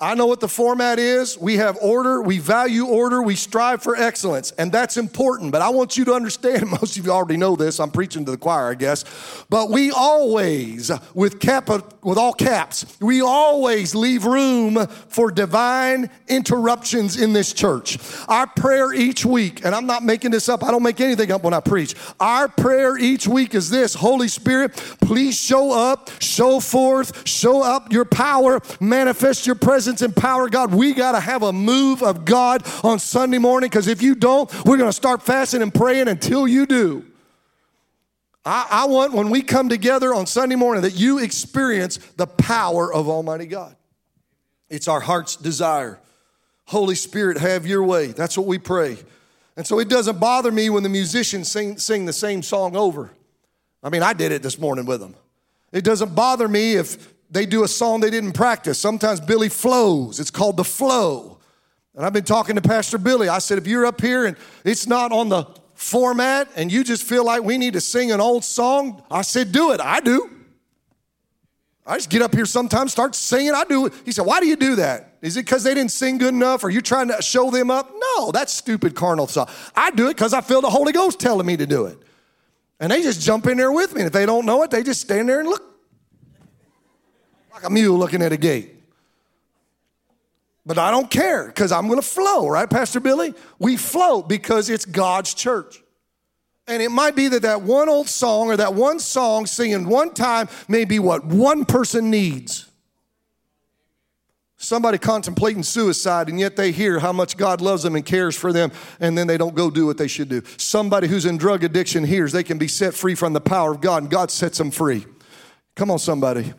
I 0.02 0.16
know 0.16 0.26
what 0.26 0.40
the 0.40 0.48
format 0.48 0.98
is. 0.98 1.38
We 1.38 1.58
have 1.58 1.78
order, 1.80 2.20
we 2.20 2.40
value 2.40 2.86
order, 2.86 3.22
we 3.22 3.36
strive 3.36 3.84
for 3.84 3.94
excellence, 3.94 4.50
and 4.50 4.72
that's 4.72 4.96
important. 4.96 5.52
But 5.52 5.62
I 5.62 5.68
want 5.68 5.96
you 5.96 6.04
to 6.06 6.12
understand, 6.12 6.68
most 6.70 6.98
of 6.98 7.06
you 7.06 7.12
already 7.12 7.36
know 7.36 7.54
this, 7.54 7.78
I'm 7.78 7.92
preaching 7.92 8.24
to 8.24 8.32
the 8.32 8.36
choir, 8.36 8.68
I 8.68 8.74
guess. 8.74 9.04
But 9.48 9.70
we 9.70 9.92
always, 9.92 10.90
with 11.14 11.38
cap 11.38 11.68
with 12.02 12.18
all 12.18 12.32
caps, 12.32 12.96
we 13.00 13.20
always 13.22 13.94
leave 13.94 14.24
room 14.24 14.88
for 15.08 15.30
divine 15.30 16.10
interruptions 16.26 17.16
in 17.16 17.32
this 17.32 17.52
church. 17.52 17.96
Our 18.26 18.48
prayer 18.48 18.92
each 18.92 19.24
week, 19.24 19.64
and 19.64 19.72
I'm 19.72 19.86
not 19.86 20.02
making 20.02 20.32
this 20.32 20.48
up, 20.48 20.64
I 20.64 20.72
don't 20.72 20.82
make 20.82 21.00
anything 21.00 21.30
up 21.30 21.44
when 21.44 21.54
I 21.54 21.60
preach. 21.60 21.94
Our 22.18 22.48
prayer 22.48 22.98
each 22.98 23.28
week 23.28 23.54
is 23.54 23.70
this 23.70 23.94
Holy 23.94 24.26
Spirit, 24.26 24.72
please 25.00 25.38
show 25.38 25.70
up, 25.70 26.10
show 26.20 26.58
forth, 26.58 27.28
show 27.28 27.62
up 27.62 27.92
your 27.92 28.04
power, 28.04 28.60
manifest 28.80 29.46
your 29.46 29.54
presence 29.54 29.91
presence 29.92 30.02
and 30.02 30.16
power, 30.16 30.48
God, 30.48 30.72
we 30.72 30.94
got 30.94 31.12
to 31.12 31.20
have 31.20 31.42
a 31.42 31.52
move 31.52 32.02
of 32.02 32.24
God 32.24 32.66
on 32.82 32.98
Sunday 32.98 33.36
morning 33.36 33.68
because 33.68 33.88
if 33.88 34.00
you 34.00 34.14
don't, 34.14 34.50
we're 34.64 34.78
going 34.78 34.88
to 34.88 34.92
start 34.92 35.22
fasting 35.22 35.60
and 35.60 35.72
praying 35.72 36.08
until 36.08 36.48
you 36.48 36.64
do. 36.64 37.04
I, 38.44 38.66
I 38.70 38.84
want 38.86 39.12
when 39.12 39.28
we 39.28 39.42
come 39.42 39.68
together 39.68 40.14
on 40.14 40.26
Sunday 40.26 40.56
morning 40.56 40.82
that 40.82 40.98
you 40.98 41.18
experience 41.18 41.98
the 42.16 42.26
power 42.26 42.92
of 42.92 43.06
Almighty 43.06 43.44
God. 43.44 43.76
It's 44.70 44.88
our 44.88 45.00
heart's 45.00 45.36
desire. 45.36 46.00
Holy 46.66 46.94
Spirit, 46.94 47.36
have 47.36 47.66
your 47.66 47.84
way. 47.84 48.06
That's 48.06 48.38
what 48.38 48.46
we 48.46 48.58
pray. 48.58 48.96
And 49.58 49.66
so 49.66 49.78
it 49.78 49.90
doesn't 49.90 50.18
bother 50.18 50.50
me 50.50 50.70
when 50.70 50.82
the 50.82 50.88
musicians 50.88 51.50
sing, 51.50 51.76
sing 51.76 52.06
the 52.06 52.14
same 52.14 52.42
song 52.42 52.76
over. 52.76 53.10
I 53.82 53.90
mean, 53.90 54.02
I 54.02 54.14
did 54.14 54.32
it 54.32 54.42
this 54.42 54.58
morning 54.58 54.86
with 54.86 55.00
them. 55.00 55.14
It 55.70 55.84
doesn't 55.84 56.14
bother 56.14 56.48
me 56.48 56.76
if 56.76 57.11
they 57.32 57.46
do 57.46 57.64
a 57.64 57.68
song 57.68 58.00
they 58.00 58.10
didn't 58.10 58.32
practice. 58.32 58.78
Sometimes 58.78 59.18
Billy 59.18 59.48
flows. 59.48 60.20
It's 60.20 60.30
called 60.30 60.58
the 60.58 60.64
flow. 60.64 61.38
And 61.94 62.04
I've 62.04 62.12
been 62.12 62.24
talking 62.24 62.56
to 62.56 62.62
Pastor 62.62 62.98
Billy. 62.98 63.28
I 63.28 63.38
said, 63.38 63.58
if 63.58 63.66
you're 63.66 63.86
up 63.86 64.00
here 64.00 64.26
and 64.26 64.36
it's 64.64 64.86
not 64.86 65.12
on 65.12 65.30
the 65.30 65.44
format 65.74 66.48
and 66.56 66.70
you 66.70 66.84
just 66.84 67.02
feel 67.02 67.24
like 67.24 67.42
we 67.42 67.56
need 67.56 67.72
to 67.72 67.80
sing 67.80 68.12
an 68.12 68.20
old 68.20 68.44
song, 68.44 69.02
I 69.10 69.22
said, 69.22 69.50
do 69.50 69.72
it. 69.72 69.80
I 69.80 70.00
do. 70.00 70.30
I 71.86 71.96
just 71.96 72.10
get 72.10 72.22
up 72.22 72.34
here 72.34 72.46
sometimes, 72.46 72.92
start 72.92 73.14
singing. 73.14 73.54
I 73.54 73.64
do 73.64 73.86
it. 73.86 73.94
He 74.04 74.12
said, 74.12 74.24
Why 74.24 74.38
do 74.38 74.46
you 74.46 74.54
do 74.54 74.76
that? 74.76 75.16
Is 75.20 75.36
it 75.36 75.44
because 75.44 75.64
they 75.64 75.74
didn't 75.74 75.90
sing 75.90 76.16
good 76.16 76.32
enough? 76.32 76.62
Are 76.62 76.70
you 76.70 76.80
trying 76.80 77.08
to 77.08 77.20
show 77.20 77.50
them 77.50 77.72
up? 77.72 77.92
No, 78.16 78.30
that's 78.30 78.52
stupid 78.52 78.94
carnal 78.94 79.26
stuff. 79.26 79.72
I 79.74 79.90
do 79.90 80.06
it 80.06 80.14
because 80.14 80.32
I 80.32 80.42
feel 80.42 80.60
the 80.60 80.70
Holy 80.70 80.92
Ghost 80.92 81.18
telling 81.18 81.44
me 81.44 81.56
to 81.56 81.66
do 81.66 81.86
it. 81.86 81.98
And 82.78 82.92
they 82.92 83.02
just 83.02 83.20
jump 83.20 83.48
in 83.48 83.56
there 83.56 83.72
with 83.72 83.94
me. 83.94 84.02
And 84.02 84.06
if 84.06 84.12
they 84.12 84.26
don't 84.26 84.46
know 84.46 84.62
it, 84.62 84.70
they 84.70 84.84
just 84.84 85.00
stand 85.00 85.28
there 85.28 85.40
and 85.40 85.48
look 85.48 85.71
like 87.62 87.70
a 87.70 87.72
mule 87.72 87.98
looking 87.98 88.22
at 88.22 88.32
a 88.32 88.36
gate. 88.36 88.70
But 90.64 90.78
I 90.78 90.90
don't 90.90 91.10
care 91.10 91.46
because 91.46 91.72
I'm 91.72 91.86
going 91.88 92.00
to 92.00 92.06
flow, 92.06 92.48
right, 92.48 92.68
Pastor 92.68 93.00
Billy? 93.00 93.34
We 93.58 93.76
flow 93.76 94.22
because 94.22 94.70
it's 94.70 94.84
God's 94.84 95.34
church. 95.34 95.82
And 96.68 96.80
it 96.80 96.90
might 96.90 97.16
be 97.16 97.28
that 97.28 97.42
that 97.42 97.62
one 97.62 97.88
old 97.88 98.08
song 98.08 98.48
or 98.48 98.56
that 98.56 98.74
one 98.74 99.00
song 99.00 99.46
singing 99.46 99.88
one 99.88 100.14
time 100.14 100.48
may 100.68 100.84
be 100.84 100.98
what 101.00 101.24
one 101.24 101.64
person 101.64 102.10
needs. 102.10 102.68
Somebody 104.56 104.98
contemplating 104.98 105.64
suicide, 105.64 106.28
and 106.28 106.38
yet 106.38 106.54
they 106.54 106.70
hear 106.70 107.00
how 107.00 107.12
much 107.12 107.36
God 107.36 107.60
loves 107.60 107.82
them 107.82 107.96
and 107.96 108.06
cares 108.06 108.36
for 108.36 108.52
them, 108.52 108.70
and 109.00 109.18
then 109.18 109.26
they 109.26 109.36
don't 109.36 109.56
go 109.56 109.70
do 109.70 109.86
what 109.86 109.98
they 109.98 110.06
should 110.06 110.28
do. 110.28 110.40
Somebody 110.56 111.08
who's 111.08 111.26
in 111.26 111.36
drug 111.36 111.64
addiction 111.64 112.04
hears 112.04 112.30
they 112.30 112.44
can 112.44 112.58
be 112.58 112.68
set 112.68 112.94
free 112.94 113.16
from 113.16 113.32
the 113.32 113.40
power 113.40 113.72
of 113.72 113.80
God, 113.80 114.04
and 114.04 114.10
God 114.10 114.30
sets 114.30 114.58
them 114.58 114.70
free. 114.70 115.04
Come 115.74 115.90
on, 115.90 115.98
somebody 115.98 116.52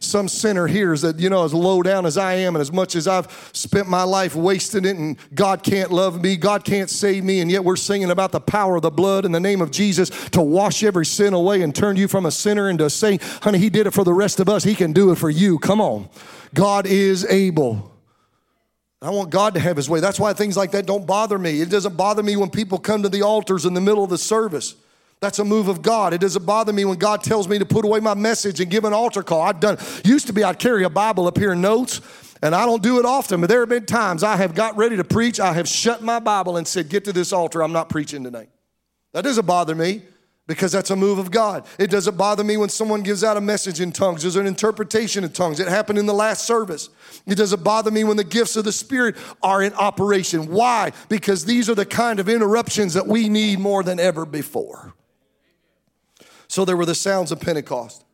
some 0.00 0.28
sinner 0.28 0.66
hears 0.66 1.02
that, 1.02 1.18
you 1.18 1.30
know, 1.30 1.44
as 1.44 1.54
low 1.54 1.82
down 1.82 2.06
as 2.06 2.16
I 2.16 2.34
am 2.34 2.56
and 2.56 2.60
as 2.60 2.72
much 2.72 2.96
as 2.96 3.08
I've 3.08 3.50
spent 3.52 3.88
my 3.88 4.02
life 4.02 4.34
wasting 4.34 4.84
it 4.84 4.96
and 4.96 5.16
God 5.34 5.62
can't 5.62 5.90
love 5.90 6.22
me, 6.22 6.36
God 6.36 6.64
can't 6.64 6.90
save 6.90 7.24
me, 7.24 7.40
and 7.40 7.50
yet 7.50 7.64
we're 7.64 7.76
singing 7.76 8.10
about 8.10 8.32
the 8.32 8.40
power 8.40 8.76
of 8.76 8.82
the 8.82 8.90
blood 8.90 9.24
in 9.24 9.32
the 9.32 9.40
name 9.40 9.60
of 9.60 9.70
Jesus 9.70 10.10
to 10.30 10.42
wash 10.42 10.82
every 10.82 11.06
sin 11.06 11.34
away 11.34 11.62
and 11.62 11.74
turn 11.74 11.96
you 11.96 12.08
from 12.08 12.26
a 12.26 12.30
sinner 12.30 12.70
into 12.70 12.84
a 12.84 12.90
saint. 12.90 13.22
Honey, 13.22 13.58
He 13.58 13.70
did 13.70 13.86
it 13.86 13.92
for 13.92 14.04
the 14.04 14.14
rest 14.14 14.40
of 14.40 14.48
us. 14.48 14.64
He 14.64 14.74
can 14.74 14.92
do 14.92 15.10
it 15.12 15.16
for 15.16 15.30
you. 15.30 15.58
Come 15.58 15.80
on. 15.80 16.08
God 16.54 16.86
is 16.86 17.24
able. 17.26 17.92
I 19.00 19.10
want 19.10 19.30
God 19.30 19.54
to 19.54 19.60
have 19.60 19.76
His 19.76 19.88
way. 19.88 20.00
That's 20.00 20.18
why 20.18 20.32
things 20.32 20.56
like 20.56 20.72
that 20.72 20.86
don't 20.86 21.06
bother 21.06 21.38
me. 21.38 21.60
It 21.60 21.70
doesn't 21.70 21.96
bother 21.96 22.22
me 22.22 22.36
when 22.36 22.50
people 22.50 22.78
come 22.78 23.02
to 23.02 23.08
the 23.08 23.22
altars 23.22 23.64
in 23.64 23.74
the 23.74 23.80
middle 23.80 24.02
of 24.02 24.10
the 24.10 24.18
service. 24.18 24.74
That's 25.20 25.40
a 25.40 25.44
move 25.44 25.68
of 25.68 25.82
God. 25.82 26.14
It 26.14 26.20
doesn't 26.20 26.46
bother 26.46 26.72
me 26.72 26.84
when 26.84 26.98
God 26.98 27.22
tells 27.24 27.48
me 27.48 27.58
to 27.58 27.66
put 27.66 27.84
away 27.84 27.98
my 28.00 28.14
message 28.14 28.60
and 28.60 28.70
give 28.70 28.84
an 28.84 28.92
altar 28.92 29.22
call. 29.22 29.42
I've 29.42 29.60
done. 29.60 29.78
Used 30.04 30.28
to 30.28 30.32
be 30.32 30.44
I'd 30.44 30.58
carry 30.58 30.84
a 30.84 30.90
Bible 30.90 31.26
up 31.26 31.36
here 31.36 31.52
in 31.52 31.60
notes, 31.60 32.00
and 32.40 32.54
I 32.54 32.64
don't 32.66 32.82
do 32.82 33.00
it 33.00 33.04
often. 33.04 33.40
But 33.40 33.48
there 33.48 33.60
have 33.60 33.68
been 33.68 33.86
times 33.86 34.22
I 34.22 34.36
have 34.36 34.54
got 34.54 34.76
ready 34.76 34.96
to 34.96 35.04
preach. 35.04 35.40
I 35.40 35.54
have 35.54 35.66
shut 35.66 36.02
my 36.02 36.20
Bible 36.20 36.56
and 36.56 36.68
said, 36.68 36.88
"Get 36.88 37.04
to 37.06 37.12
this 37.12 37.32
altar. 37.32 37.62
I'm 37.62 37.72
not 37.72 37.88
preaching 37.88 38.22
tonight." 38.22 38.48
That 39.12 39.24
doesn't 39.24 39.46
bother 39.46 39.74
me 39.74 40.02
because 40.46 40.70
that's 40.70 40.90
a 40.90 40.96
move 40.96 41.18
of 41.18 41.32
God. 41.32 41.66
It 41.78 41.90
doesn't 41.90 42.16
bother 42.16 42.44
me 42.44 42.56
when 42.56 42.68
someone 42.68 43.02
gives 43.02 43.24
out 43.24 43.36
a 43.36 43.40
message 43.40 43.80
in 43.80 43.90
tongues. 43.90 44.22
There's 44.22 44.36
an 44.36 44.46
interpretation 44.46 45.24
in 45.24 45.30
tongues. 45.30 45.58
It 45.58 45.66
happened 45.66 45.98
in 45.98 46.06
the 46.06 46.14
last 46.14 46.46
service. 46.46 46.90
It 47.26 47.34
doesn't 47.34 47.64
bother 47.64 47.90
me 47.90 48.04
when 48.04 48.16
the 48.16 48.24
gifts 48.24 48.56
of 48.56 48.64
the 48.64 48.72
Spirit 48.72 49.16
are 49.42 49.62
in 49.62 49.74
operation. 49.74 50.48
Why? 50.50 50.92
Because 51.08 51.44
these 51.44 51.68
are 51.68 51.74
the 51.74 51.86
kind 51.86 52.20
of 52.20 52.28
interruptions 52.28 52.94
that 52.94 53.08
we 53.08 53.28
need 53.28 53.58
more 53.58 53.82
than 53.82 53.98
ever 53.98 54.24
before. 54.24 54.94
So 56.48 56.64
there 56.64 56.76
were 56.76 56.86
the 56.86 56.94
sounds 56.94 57.30
of 57.30 57.40
Pentecost. 57.40 58.04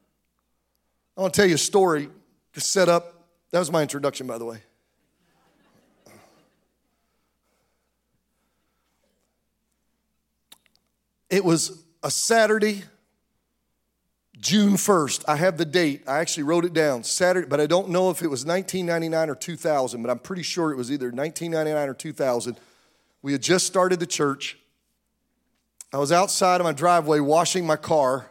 I 1.16 1.20
want 1.20 1.32
to 1.32 1.40
tell 1.40 1.48
you 1.48 1.54
a 1.54 1.58
story 1.58 2.08
to 2.52 2.60
set 2.60 2.88
up. 2.88 3.14
That 3.52 3.60
was 3.60 3.70
my 3.70 3.82
introduction, 3.82 4.26
by 4.26 4.38
the 4.38 4.44
way. 4.44 4.58
It 11.30 11.44
was 11.44 11.84
a 12.02 12.10
Saturday, 12.10 12.82
June 14.38 14.74
1st. 14.74 15.24
I 15.26 15.36
have 15.36 15.56
the 15.56 15.64
date. 15.64 16.02
I 16.06 16.18
actually 16.18 16.42
wrote 16.42 16.64
it 16.64 16.72
down. 16.72 17.02
Saturday, 17.04 17.46
but 17.48 17.60
I 17.60 17.66
don't 17.66 17.88
know 17.88 18.10
if 18.10 18.22
it 18.22 18.28
was 18.28 18.44
1999 18.44 19.30
or 19.30 19.34
2000, 19.34 20.02
but 20.02 20.10
I'm 20.10 20.18
pretty 20.18 20.42
sure 20.42 20.70
it 20.72 20.76
was 20.76 20.90
either 20.92 21.06
1999 21.06 21.88
or 21.88 21.94
2000. 21.94 22.60
We 23.22 23.32
had 23.32 23.42
just 23.42 23.66
started 23.66 24.00
the 24.00 24.06
church. 24.06 24.58
I 25.94 25.98
was 25.98 26.10
outside 26.10 26.60
of 26.60 26.64
my 26.64 26.72
driveway 26.72 27.20
washing 27.20 27.64
my 27.64 27.76
car, 27.76 28.28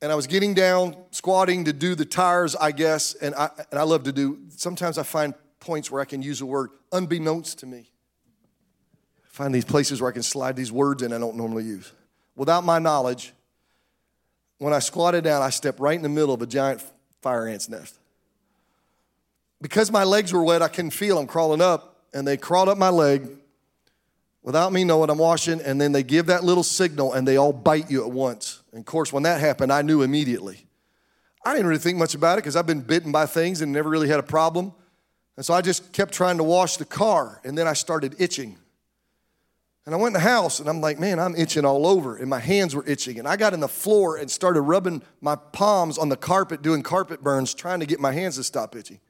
and 0.00 0.10
I 0.10 0.14
was 0.14 0.26
getting 0.26 0.54
down, 0.54 0.96
squatting 1.10 1.66
to 1.66 1.72
do 1.74 1.94
the 1.94 2.06
tires, 2.06 2.56
I 2.56 2.72
guess, 2.72 3.12
and 3.12 3.34
I, 3.34 3.50
and 3.70 3.78
I 3.78 3.82
love 3.82 4.04
to 4.04 4.12
do, 4.12 4.38
sometimes 4.48 4.96
I 4.96 5.02
find 5.02 5.34
points 5.60 5.90
where 5.90 6.00
I 6.00 6.06
can 6.06 6.22
use 6.22 6.40
a 6.40 6.46
word 6.46 6.70
unbeknownst 6.92 7.58
to 7.58 7.66
me. 7.66 7.90
I 9.22 9.28
find 9.28 9.54
these 9.54 9.66
places 9.66 10.00
where 10.00 10.08
I 10.08 10.14
can 10.14 10.22
slide 10.22 10.56
these 10.56 10.72
words 10.72 11.02
in 11.02 11.12
I 11.12 11.18
don't 11.18 11.36
normally 11.36 11.64
use. 11.64 11.92
Without 12.36 12.64
my 12.64 12.78
knowledge, 12.78 13.34
when 14.56 14.72
I 14.72 14.78
squatted 14.78 15.24
down, 15.24 15.42
I 15.42 15.50
stepped 15.50 15.78
right 15.78 15.94
in 15.94 16.02
the 16.02 16.08
middle 16.08 16.32
of 16.32 16.40
a 16.40 16.46
giant 16.46 16.82
fire 17.20 17.46
ant's 17.46 17.68
nest. 17.68 17.98
Because 19.60 19.92
my 19.92 20.04
legs 20.04 20.32
were 20.32 20.42
wet, 20.42 20.62
I 20.62 20.68
couldn't 20.68 20.92
feel 20.92 21.16
them 21.16 21.26
crawling 21.26 21.60
up, 21.60 22.06
and 22.14 22.26
they 22.26 22.38
crawled 22.38 22.70
up 22.70 22.78
my 22.78 22.88
leg 22.88 23.28
without 24.42 24.72
me 24.72 24.84
knowing 24.84 25.10
I'm 25.10 25.18
washing, 25.18 25.60
and 25.60 25.80
then 25.80 25.92
they 25.92 26.02
give 26.02 26.26
that 26.26 26.44
little 26.44 26.62
signal 26.62 27.12
and 27.12 27.26
they 27.26 27.36
all 27.36 27.52
bite 27.52 27.90
you 27.90 28.04
at 28.04 28.10
once. 28.10 28.62
And 28.72 28.80
of 28.80 28.86
course, 28.86 29.12
when 29.12 29.22
that 29.24 29.40
happened, 29.40 29.72
I 29.72 29.82
knew 29.82 30.02
immediately. 30.02 30.66
I 31.44 31.52
didn't 31.52 31.66
really 31.66 31.80
think 31.80 31.98
much 31.98 32.14
about 32.14 32.34
it 32.34 32.42
because 32.42 32.56
I've 32.56 32.66
been 32.66 32.80
bitten 32.80 33.12
by 33.12 33.26
things 33.26 33.60
and 33.60 33.72
never 33.72 33.88
really 33.88 34.08
had 34.08 34.18
a 34.18 34.24
problem. 34.24 34.72
And 35.36 35.46
so 35.46 35.54
I 35.54 35.60
just 35.62 35.92
kept 35.92 36.12
trying 36.12 36.38
to 36.38 36.44
wash 36.44 36.76
the 36.78 36.84
car, 36.84 37.40
and 37.44 37.56
then 37.56 37.66
I 37.66 37.72
started 37.72 38.16
itching. 38.18 38.58
And 39.88 39.94
I 39.94 39.98
went 39.98 40.08
in 40.14 40.22
the 40.22 40.28
house 40.28 40.60
and 40.60 40.68
I'm 40.68 40.82
like, 40.82 40.98
man, 40.98 41.18
I'm 41.18 41.34
itching 41.34 41.64
all 41.64 41.86
over. 41.86 42.18
And 42.18 42.28
my 42.28 42.40
hands 42.40 42.74
were 42.74 42.86
itching. 42.86 43.18
And 43.18 43.26
I 43.26 43.36
got 43.36 43.54
in 43.54 43.60
the 43.60 43.68
floor 43.68 44.18
and 44.18 44.30
started 44.30 44.60
rubbing 44.60 45.00
my 45.22 45.34
palms 45.34 45.96
on 45.96 46.10
the 46.10 46.16
carpet, 46.16 46.60
doing 46.60 46.82
carpet 46.82 47.22
burns, 47.22 47.54
trying 47.54 47.80
to 47.80 47.86
get 47.86 47.98
my 47.98 48.12
hands 48.12 48.36
to 48.36 48.44
stop 48.44 48.76
itching. 48.76 49.00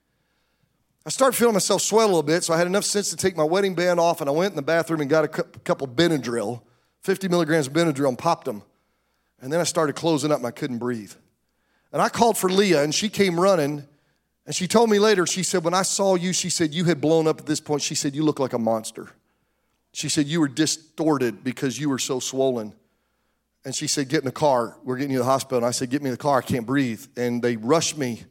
I 1.09 1.11
started 1.11 1.39
feeling 1.39 1.55
myself 1.55 1.81
swell 1.81 2.05
a 2.05 2.07
little 2.07 2.23
bit, 2.23 2.45
so 2.45 2.53
I 2.53 2.59
had 2.59 2.67
enough 2.67 2.85
sense 2.85 3.09
to 3.09 3.17
take 3.17 3.35
my 3.35 3.43
wedding 3.43 3.75
band 3.75 3.99
off, 3.99 4.21
and 4.21 4.29
I 4.29 4.33
went 4.35 4.53
in 4.53 4.57
the 4.57 4.61
bathroom 4.61 5.01
and 5.01 5.09
got 5.09 5.25
a 5.25 5.29
couple 5.29 5.89
Benadryl, 5.89 6.61
50 7.01 7.29
milligrams 7.29 7.67
of 7.67 7.73
Benadryl, 7.73 8.11
and 8.11 8.19
popped 8.19 8.45
them. 8.45 8.63
And 9.41 9.51
then 9.51 9.59
I 9.59 9.63
started 9.65 9.97
closing 9.97 10.31
up, 10.31 10.37
and 10.37 10.47
I 10.47 10.51
couldn't 10.51 10.77
breathe. 10.77 11.15
And 11.95 12.03
I 12.03 12.11
called 12.11 12.37
for 12.37 12.51
Leah, 12.51 12.83
and 12.83 12.95
she 12.95 13.09
came 13.09 13.41
running, 13.41 13.89
and 14.45 14.55
she 14.55 14.69
told 14.69 14.91
me 14.91 14.99
later, 14.99 15.27
she 15.27 15.43
said, 15.43 15.65
when 15.65 15.73
I 15.73 15.81
saw 15.81 16.15
you, 16.15 16.35
she 16.35 16.51
said, 16.51 16.75
you 16.75 16.85
had 16.85 17.01
blown 17.01 17.27
up 17.27 17.41
at 17.41 17.47
this 17.47 17.59
point. 17.59 17.81
She 17.81 17.95
said, 17.95 18.15
you 18.15 18.23
look 18.23 18.39
like 18.39 18.53
a 18.53 18.59
monster. 18.59 19.09
She 19.95 20.11
said, 20.11 20.27
you 20.27 20.41
were 20.41 20.49
distorted 20.49 21.43
because 21.43 21.81
you 21.81 21.89
were 21.89 21.99
so 21.99 22.21
swollen. 22.21 22.75
And 23.65 23.75
she 23.75 23.87
said, 23.87 24.11
get 24.11 24.19
in 24.19 24.27
the 24.27 24.31
car. 24.31 24.77
We're 24.85 24.99
getting 24.99 25.13
you 25.13 25.21
to 25.21 25.25
the 25.25 25.31
hospital. 25.31 25.57
And 25.57 25.67
I 25.67 25.71
said, 25.71 25.89
get 25.89 26.03
me 26.03 26.11
in 26.11 26.15
the 26.15 26.19
car. 26.19 26.41
I 26.41 26.43
can't 26.43 26.67
breathe. 26.67 27.07
And 27.17 27.41
they 27.41 27.57
rushed 27.57 27.97
me 27.97 28.25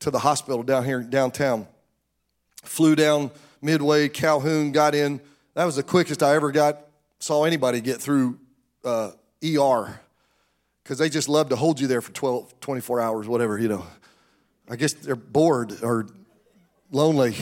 to 0.00 0.10
the 0.10 0.18
hospital 0.18 0.62
down 0.62 0.84
here 0.84 1.02
downtown. 1.02 1.66
Flew 2.62 2.94
down 2.94 3.30
Midway, 3.62 4.08
Calhoun, 4.08 4.72
got 4.72 4.94
in. 4.94 5.20
That 5.54 5.64
was 5.64 5.76
the 5.76 5.82
quickest 5.82 6.22
I 6.22 6.34
ever 6.34 6.50
got, 6.50 6.80
saw 7.18 7.44
anybody 7.44 7.80
get 7.80 8.00
through 8.00 8.38
uh, 8.84 9.12
ER 9.44 10.00
because 10.82 10.98
they 10.98 11.08
just 11.08 11.28
love 11.28 11.50
to 11.50 11.56
hold 11.56 11.78
you 11.78 11.86
there 11.86 12.00
for 12.00 12.12
12, 12.12 12.60
24 12.60 13.00
hours, 13.00 13.28
whatever, 13.28 13.58
you 13.58 13.68
know. 13.68 13.86
I 14.68 14.76
guess 14.76 14.92
they're 14.92 15.16
bored 15.16 15.82
or 15.82 16.06
lonely, 16.90 17.34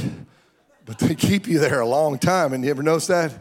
but 0.84 0.98
they 0.98 1.14
keep 1.14 1.46
you 1.46 1.58
there 1.58 1.80
a 1.80 1.86
long 1.86 2.18
time. 2.18 2.52
And 2.52 2.64
you 2.64 2.70
ever 2.70 2.82
notice 2.82 3.06
that? 3.08 3.32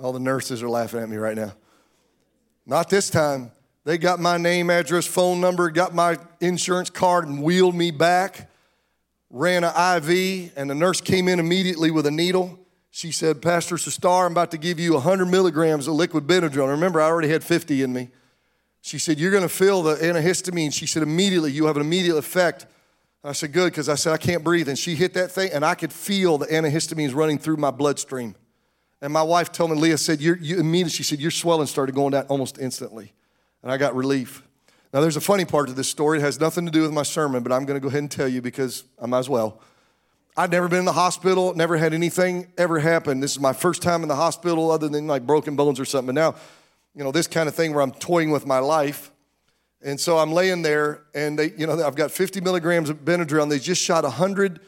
All 0.00 0.12
the 0.12 0.20
nurses 0.20 0.62
are 0.62 0.68
laughing 0.68 1.00
at 1.00 1.08
me 1.08 1.16
right 1.16 1.36
now. 1.36 1.54
Not 2.66 2.90
this 2.90 3.08
time. 3.08 3.52
They 3.84 3.98
got 3.98 4.18
my 4.18 4.36
name, 4.36 4.68
address, 4.68 5.06
phone 5.06 5.40
number, 5.40 5.70
got 5.70 5.94
my 5.94 6.18
insurance 6.40 6.90
card, 6.90 7.28
and 7.28 7.42
wheeled 7.42 7.74
me 7.74 7.92
back. 7.92 8.50
Ran 9.30 9.64
an 9.64 9.70
IV, 9.70 10.52
and 10.56 10.70
the 10.70 10.74
nurse 10.74 11.00
came 11.00 11.28
in 11.28 11.40
immediately 11.40 11.90
with 11.90 12.06
a 12.06 12.10
needle. 12.10 12.58
She 12.90 13.12
said, 13.12 13.42
Pastor 13.42 13.76
Sustar, 13.76 14.26
I'm 14.26 14.32
about 14.32 14.50
to 14.52 14.58
give 14.58 14.78
you 14.78 14.94
100 14.94 15.26
milligrams 15.26 15.86
of 15.86 15.94
liquid 15.94 16.26
Benadryl. 16.26 16.68
Remember, 16.68 17.00
I 17.00 17.06
already 17.06 17.28
had 17.28 17.44
50 17.44 17.82
in 17.82 17.92
me. 17.92 18.08
She 18.80 18.98
said, 18.98 19.18
You're 19.18 19.32
going 19.32 19.42
to 19.42 19.48
feel 19.48 19.82
the 19.82 19.96
antihistamine. 19.96 20.72
She 20.72 20.86
said, 20.86 21.02
Immediately, 21.02 21.52
you 21.52 21.66
have 21.66 21.76
an 21.76 21.82
immediate 21.82 22.16
effect. 22.16 22.66
I 23.24 23.32
said, 23.32 23.52
Good, 23.52 23.72
because 23.72 23.88
I 23.88 23.96
said, 23.96 24.12
I 24.12 24.16
can't 24.16 24.44
breathe. 24.44 24.68
And 24.68 24.78
she 24.78 24.94
hit 24.94 25.14
that 25.14 25.32
thing, 25.32 25.50
and 25.52 25.64
I 25.64 25.74
could 25.74 25.92
feel 25.92 26.38
the 26.38 26.46
antihistamines 26.46 27.14
running 27.14 27.38
through 27.38 27.56
my 27.56 27.70
bloodstream. 27.70 28.36
And 29.02 29.12
my 29.12 29.22
wife 29.22 29.52
told 29.52 29.72
me, 29.72 29.76
Leah 29.76 29.98
said, 29.98 30.20
You're, 30.20 30.38
you 30.38 30.58
immediately, 30.58 30.92
she 30.92 31.02
said, 31.02 31.18
Your 31.18 31.32
swelling 31.32 31.66
started 31.66 31.94
going 31.94 32.12
down 32.12 32.26
almost 32.26 32.58
instantly 32.58 33.12
and 33.66 33.72
I 33.72 33.78
got 33.78 33.96
relief. 33.96 34.44
Now, 34.96 35.02
there's 35.02 35.18
a 35.18 35.20
funny 35.20 35.44
part 35.44 35.68
to 35.68 35.74
this 35.74 35.90
story. 35.90 36.20
It 36.20 36.22
has 36.22 36.40
nothing 36.40 36.64
to 36.64 36.72
do 36.72 36.80
with 36.80 36.90
my 36.90 37.02
sermon, 37.02 37.42
but 37.42 37.52
I'm 37.52 37.66
going 37.66 37.78
to 37.78 37.82
go 37.82 37.88
ahead 37.88 38.00
and 38.00 38.10
tell 38.10 38.26
you 38.26 38.40
because 38.40 38.82
I 38.98 39.04
might 39.04 39.18
as 39.18 39.28
well. 39.28 39.60
I'd 40.38 40.50
never 40.50 40.68
been 40.68 40.78
in 40.78 40.84
the 40.86 40.92
hospital, 40.92 41.52
never 41.52 41.76
had 41.76 41.92
anything 41.92 42.50
ever 42.56 42.78
happen. 42.78 43.20
This 43.20 43.32
is 43.32 43.38
my 43.38 43.52
first 43.52 43.82
time 43.82 44.00
in 44.00 44.08
the 44.08 44.16
hospital, 44.16 44.70
other 44.70 44.88
than 44.88 45.06
like 45.06 45.26
broken 45.26 45.54
bones 45.54 45.78
or 45.78 45.84
something. 45.84 46.14
But 46.14 46.18
now, 46.18 46.34
you 46.94 47.04
know, 47.04 47.12
this 47.12 47.26
kind 47.26 47.46
of 47.46 47.54
thing 47.54 47.74
where 47.74 47.82
I'm 47.82 47.92
toying 47.92 48.30
with 48.30 48.46
my 48.46 48.58
life. 48.58 49.10
And 49.82 50.00
so 50.00 50.16
I'm 50.16 50.32
laying 50.32 50.62
there, 50.62 51.02
and 51.14 51.38
they, 51.38 51.52
you 51.58 51.66
know, 51.66 51.86
I've 51.86 51.94
got 51.94 52.10
50 52.10 52.40
milligrams 52.40 52.88
of 52.88 53.04
Benadryl, 53.04 53.42
and 53.42 53.52
they 53.52 53.58
just 53.58 53.82
shot 53.82 54.02
100 54.02 54.60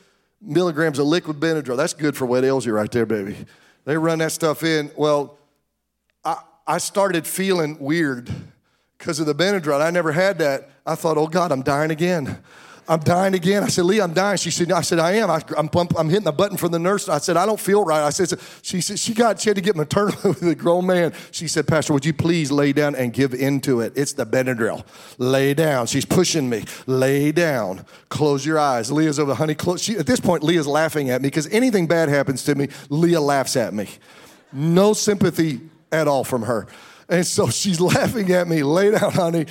milligrams 0.43 0.99
of 0.99 1.07
liquid 1.07 1.41
Benadryl. 1.41 1.79
That's 1.79 1.95
good 1.95 2.15
for 2.15 2.27
wet 2.27 2.45
Elsie 2.45 2.69
right 2.69 2.93
there, 2.93 3.07
baby. 3.07 3.35
They 3.87 3.97
run 3.97 4.19
that 4.19 4.33
stuff 4.33 4.63
in. 4.63 4.91
Well, 4.95 5.39
I, 6.23 6.43
I 6.67 6.77
started 6.77 7.27
feeling 7.27 7.79
weird 7.79 8.31
because 8.99 9.21
of 9.21 9.27
the 9.27 9.35
Benadryl. 9.35 9.81
I 9.81 9.91
never 9.91 10.13
had 10.13 10.39
that. 10.39 10.71
I 10.85 10.95
thought, 10.95 11.17
oh 11.17 11.29
God, 11.29 11.53
I'm 11.53 11.63
dying 11.63 11.91
again. 11.91 12.39
I'm 12.91 13.01
dying 13.01 13.35
again. 13.35 13.63
I 13.63 13.69
said, 13.69 13.85
Lee, 13.85 14.01
I'm 14.01 14.15
dying. 14.15 14.39
She 14.39 14.51
said, 14.51 14.69
no. 14.69 14.77
I 14.77 14.81
said, 14.81 14.99
I 14.99 15.13
am. 15.13 15.31
I, 15.31 15.43
am 15.59 15.69
I'm, 15.75 15.89
I'm 15.97 16.09
hitting 16.09 16.25
the 16.25 16.33
button 16.33 16.57
from 16.57 16.73
the 16.73 16.79
nurse. 16.79 17.07
I 17.07 17.19
said, 17.19 17.37
I 17.37 17.45
don't 17.45 17.61
feel 17.61 17.85
right. 17.85 18.03
I 18.03 18.09
said, 18.09 18.41
she 18.63 18.81
said, 18.81 18.99
she 18.99 19.13
got, 19.13 19.39
she 19.39 19.51
had 19.51 19.57
to 19.57 19.63
get 19.63 19.77
maternal 19.77 20.17
with 20.25 20.43
a 20.43 20.55
grown 20.55 20.87
man. 20.87 21.13
She 21.31 21.49
said, 21.49 21.69
Pastor, 21.69 21.93
would 21.93 22.07
you 22.07 22.15
please 22.15 22.51
lay 22.51 22.73
down 22.73 22.97
and 22.97 23.13
give 23.13 23.35
into 23.35 23.83
it? 23.83 23.93
It's 23.95 24.15
the 24.15 24.25
Benadryl. 24.25 24.87
Lay 25.19 25.53
down. 25.53 25.87
She's 25.87 26.07
pushing 26.07 26.49
me. 26.49 26.65
Lay 26.87 27.31
down. 27.31 27.85
Close 28.09 28.47
your 28.47 28.59
eyes. 28.59 28.91
Leah's 28.91 29.19
over, 29.19 29.35
honey, 29.35 29.55
close. 29.55 29.83
She, 29.83 29.99
at 29.99 30.07
this 30.07 30.19
point, 30.19 30.43
Leah's 30.43 30.67
laughing 30.67 31.11
at 31.11 31.21
me 31.21 31.29
because 31.29 31.47
anything 31.49 31.87
bad 31.87 32.09
happens 32.09 32.43
to 32.45 32.55
me, 32.55 32.69
Leah 32.89 33.21
laughs 33.21 33.55
at 33.55 33.75
me. 33.75 33.87
No 34.51 34.95
sympathy 34.95 35.61
at 35.93 36.09
all 36.09 36.25
from 36.25 36.43
her. 36.43 36.67
And 37.09 37.27
so 37.27 37.49
she's 37.49 37.81
laughing 37.95 38.31
at 38.33 38.49
me, 38.49 38.63
lay 38.63 38.91
down, 38.91 39.13
honey. 39.13 39.47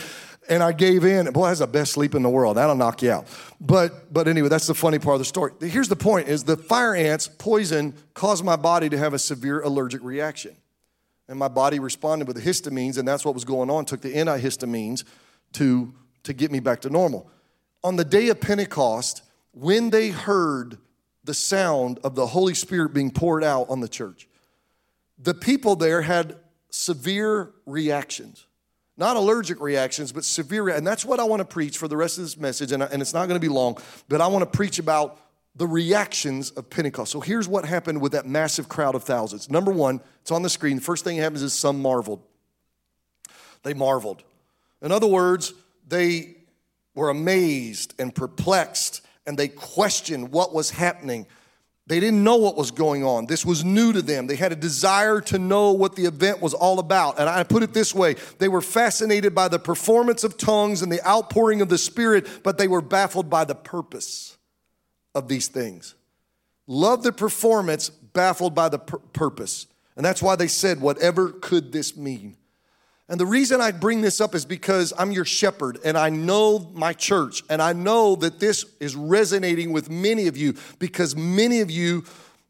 And 0.50 0.64
I 0.64 0.72
gave 0.72 1.04
in. 1.04 1.30
Boy, 1.32 1.48
that's 1.48 1.60
the 1.60 1.68
best 1.68 1.92
sleep 1.92 2.16
in 2.16 2.24
the 2.24 2.30
world. 2.30 2.56
That'll 2.56 2.76
knock 2.76 3.02
you 3.02 3.12
out. 3.12 3.28
But 3.60 4.14
but 4.14 4.30
anyway, 4.30 4.48
that's 4.48 4.68
the 4.68 4.74
funny 4.74 4.98
part 4.98 5.16
of 5.16 5.20
the 5.20 5.26
story. 5.26 5.52
Here's 5.60 5.90
the 5.90 5.98
point 5.98 6.30
is 6.30 6.46
the 6.46 6.56
fire 6.56 6.96
ants 6.96 7.28
poison 7.28 7.94
caused 8.14 8.46
my 8.46 8.56
body 8.56 8.88
to 8.90 8.98
have 8.98 9.14
a 9.14 9.20
severe 9.20 9.62
allergic 9.62 10.02
reaction. 10.04 10.56
And 11.28 11.38
my 11.38 11.50
body 11.50 11.80
responded 11.80 12.28
with 12.28 12.38
the 12.38 12.42
histamines, 12.42 12.98
and 12.98 13.08
that's 13.08 13.26
what 13.26 13.34
was 13.34 13.44
going 13.44 13.70
on. 13.70 13.86
Took 13.86 14.02
the 14.02 14.14
antihistamines 14.14 15.04
to, 15.54 15.94
to 16.24 16.34
get 16.34 16.52
me 16.52 16.60
back 16.60 16.82
to 16.82 16.90
normal. 16.90 17.30
On 17.84 17.96
the 17.96 18.06
day 18.06 18.30
of 18.30 18.40
Pentecost, 18.40 19.24
when 19.52 19.90
they 19.90 20.10
heard 20.10 20.78
the 21.24 21.34
sound 21.34 22.00
of 22.04 22.16
the 22.16 22.28
Holy 22.28 22.54
Spirit 22.54 22.94
being 22.94 23.12
poured 23.12 23.44
out 23.44 23.70
on 23.70 23.82
the 23.82 23.90
church, 23.90 24.28
the 25.20 25.34
people 25.34 25.76
there 25.76 26.02
had 26.02 26.38
severe 26.70 27.52
reactions. 27.66 28.46
Not 28.98 29.16
allergic 29.16 29.62
reactions, 29.62 30.12
but 30.12 30.26
severe. 30.26 30.70
And 30.70 30.86
that's 30.86 31.06
what 31.06 31.20
I 31.20 31.24
want 31.24 31.42
to 31.42 31.46
preach 31.46 31.78
for 31.78 31.88
the 31.88 31.98
rest 31.98 32.18
of 32.18 32.24
this 32.24 32.38
message. 32.38 32.72
And, 32.72 32.82
and 32.82 33.02
it's 33.02 33.14
not 33.14 33.28
going 33.28 33.40
to 33.40 33.46
be 33.46 33.52
long, 33.52 33.78
but 34.10 34.22
I 34.22 34.28
want 34.28 34.42
to 34.42 34.58
preach 34.58 34.80
about 34.80 35.20
the 35.56 35.68
reactions 35.68 36.52
of 36.52 36.70
Pentecost. 36.70 37.12
So 37.12 37.20
here's 37.20 37.48
what 37.48 37.66
happened 37.66 38.02
with 38.02 38.12
that 38.12 38.26
massive 38.26 38.70
crowd 38.70 38.96
of 38.96 39.04
thousands. 39.04 39.50
Number 39.50 39.72
one, 39.72 40.02
it's 40.22 40.32
on 40.32 40.44
the 40.44 40.50
screen. 40.50 40.78
The 40.78 40.84
first 40.84 41.04
thing 41.04 41.18
that 41.18 41.24
happens 41.24 41.42
is 41.42 41.54
some 41.54 41.82
marveled. 41.82 42.22
They 43.64 43.74
marveled. 43.74 44.24
In 44.82 44.92
other 44.92 45.08
words, 45.08 45.54
they 45.88 46.36
were 46.94 47.10
amazed 47.10 47.94
and 48.00 48.14
perplexed 48.14 49.02
and 49.28 49.38
they 49.38 49.50
questioned 49.50 50.32
what 50.32 50.54
was 50.54 50.72
happening. 50.72 51.28
They 51.88 52.02
didn't 52.02 52.22
know 52.22 52.36
what 52.36 52.58
was 52.58 52.72
going 52.72 53.06
on. 53.06 53.28
This 53.28 53.46
was 53.46 53.64
new 53.64 53.94
to 53.94 54.02
them. 54.02 54.28
They 54.28 54.36
had 54.36 54.52
a 54.52 54.58
desire 54.58 55.22
to 55.22 55.40
know 55.40 55.72
what 55.72 55.96
the 55.96 56.06
event 56.06 56.42
was 56.42 56.54
all 56.54 56.80
about. 56.80 57.18
And 57.18 57.30
I 57.30 57.44
put 57.44 57.64
it 57.64 57.74
this 57.74 57.96
way 57.96 58.16
they 58.40 58.50
were 58.50 58.62
fascinated 58.62 59.34
by 59.34 59.48
the 59.48 59.58
performance 59.58 60.26
of 60.26 60.38
tongues 60.38 60.82
and 60.82 60.92
the 60.92 61.06
outpouring 61.08 61.62
of 61.62 61.70
the 61.70 61.78
Spirit, 61.78 62.44
but 62.44 62.58
they 62.58 62.68
were 62.68 62.82
baffled 62.82 63.30
by 63.30 63.46
the 63.46 63.56
purpose 63.56 64.38
of 65.16 65.30
these 65.30 65.48
things. 65.48 65.96
Love 66.68 67.04
the 67.04 67.14
performance, 67.14 67.90
baffled 67.90 68.54
by 68.54 68.68
the 68.68 68.80
pur- 68.80 68.98
purpose. 69.14 69.68
And 69.96 70.06
that's 70.06 70.22
why 70.22 70.36
they 70.36 70.50
said, 70.50 70.82
Whatever 70.82 71.30
could 71.30 71.72
this 71.72 71.96
mean? 71.96 72.36
And 73.10 73.20
the 73.20 73.26
reason 73.26 73.62
I 73.62 73.72
bring 73.72 74.02
this 74.02 74.20
up 74.20 74.36
is 74.36 74.44
because 74.44 74.92
I'm 74.98 75.12
your 75.12 75.24
shepherd 75.24 75.80
and 75.86 75.98
I 75.98 76.10
know 76.10 76.70
my 76.74 76.92
church 76.92 77.42
and 77.50 77.62
I 77.62 77.72
know 77.72 78.16
that 78.18 78.40
this 78.40 78.66
is 78.82 78.98
resonating 78.98 79.72
with 79.72 79.90
many 79.90 80.28
of 80.28 80.36
you 80.36 80.56
because 80.78 81.16
many 81.16 81.62
of 81.62 81.72
you 81.72 82.04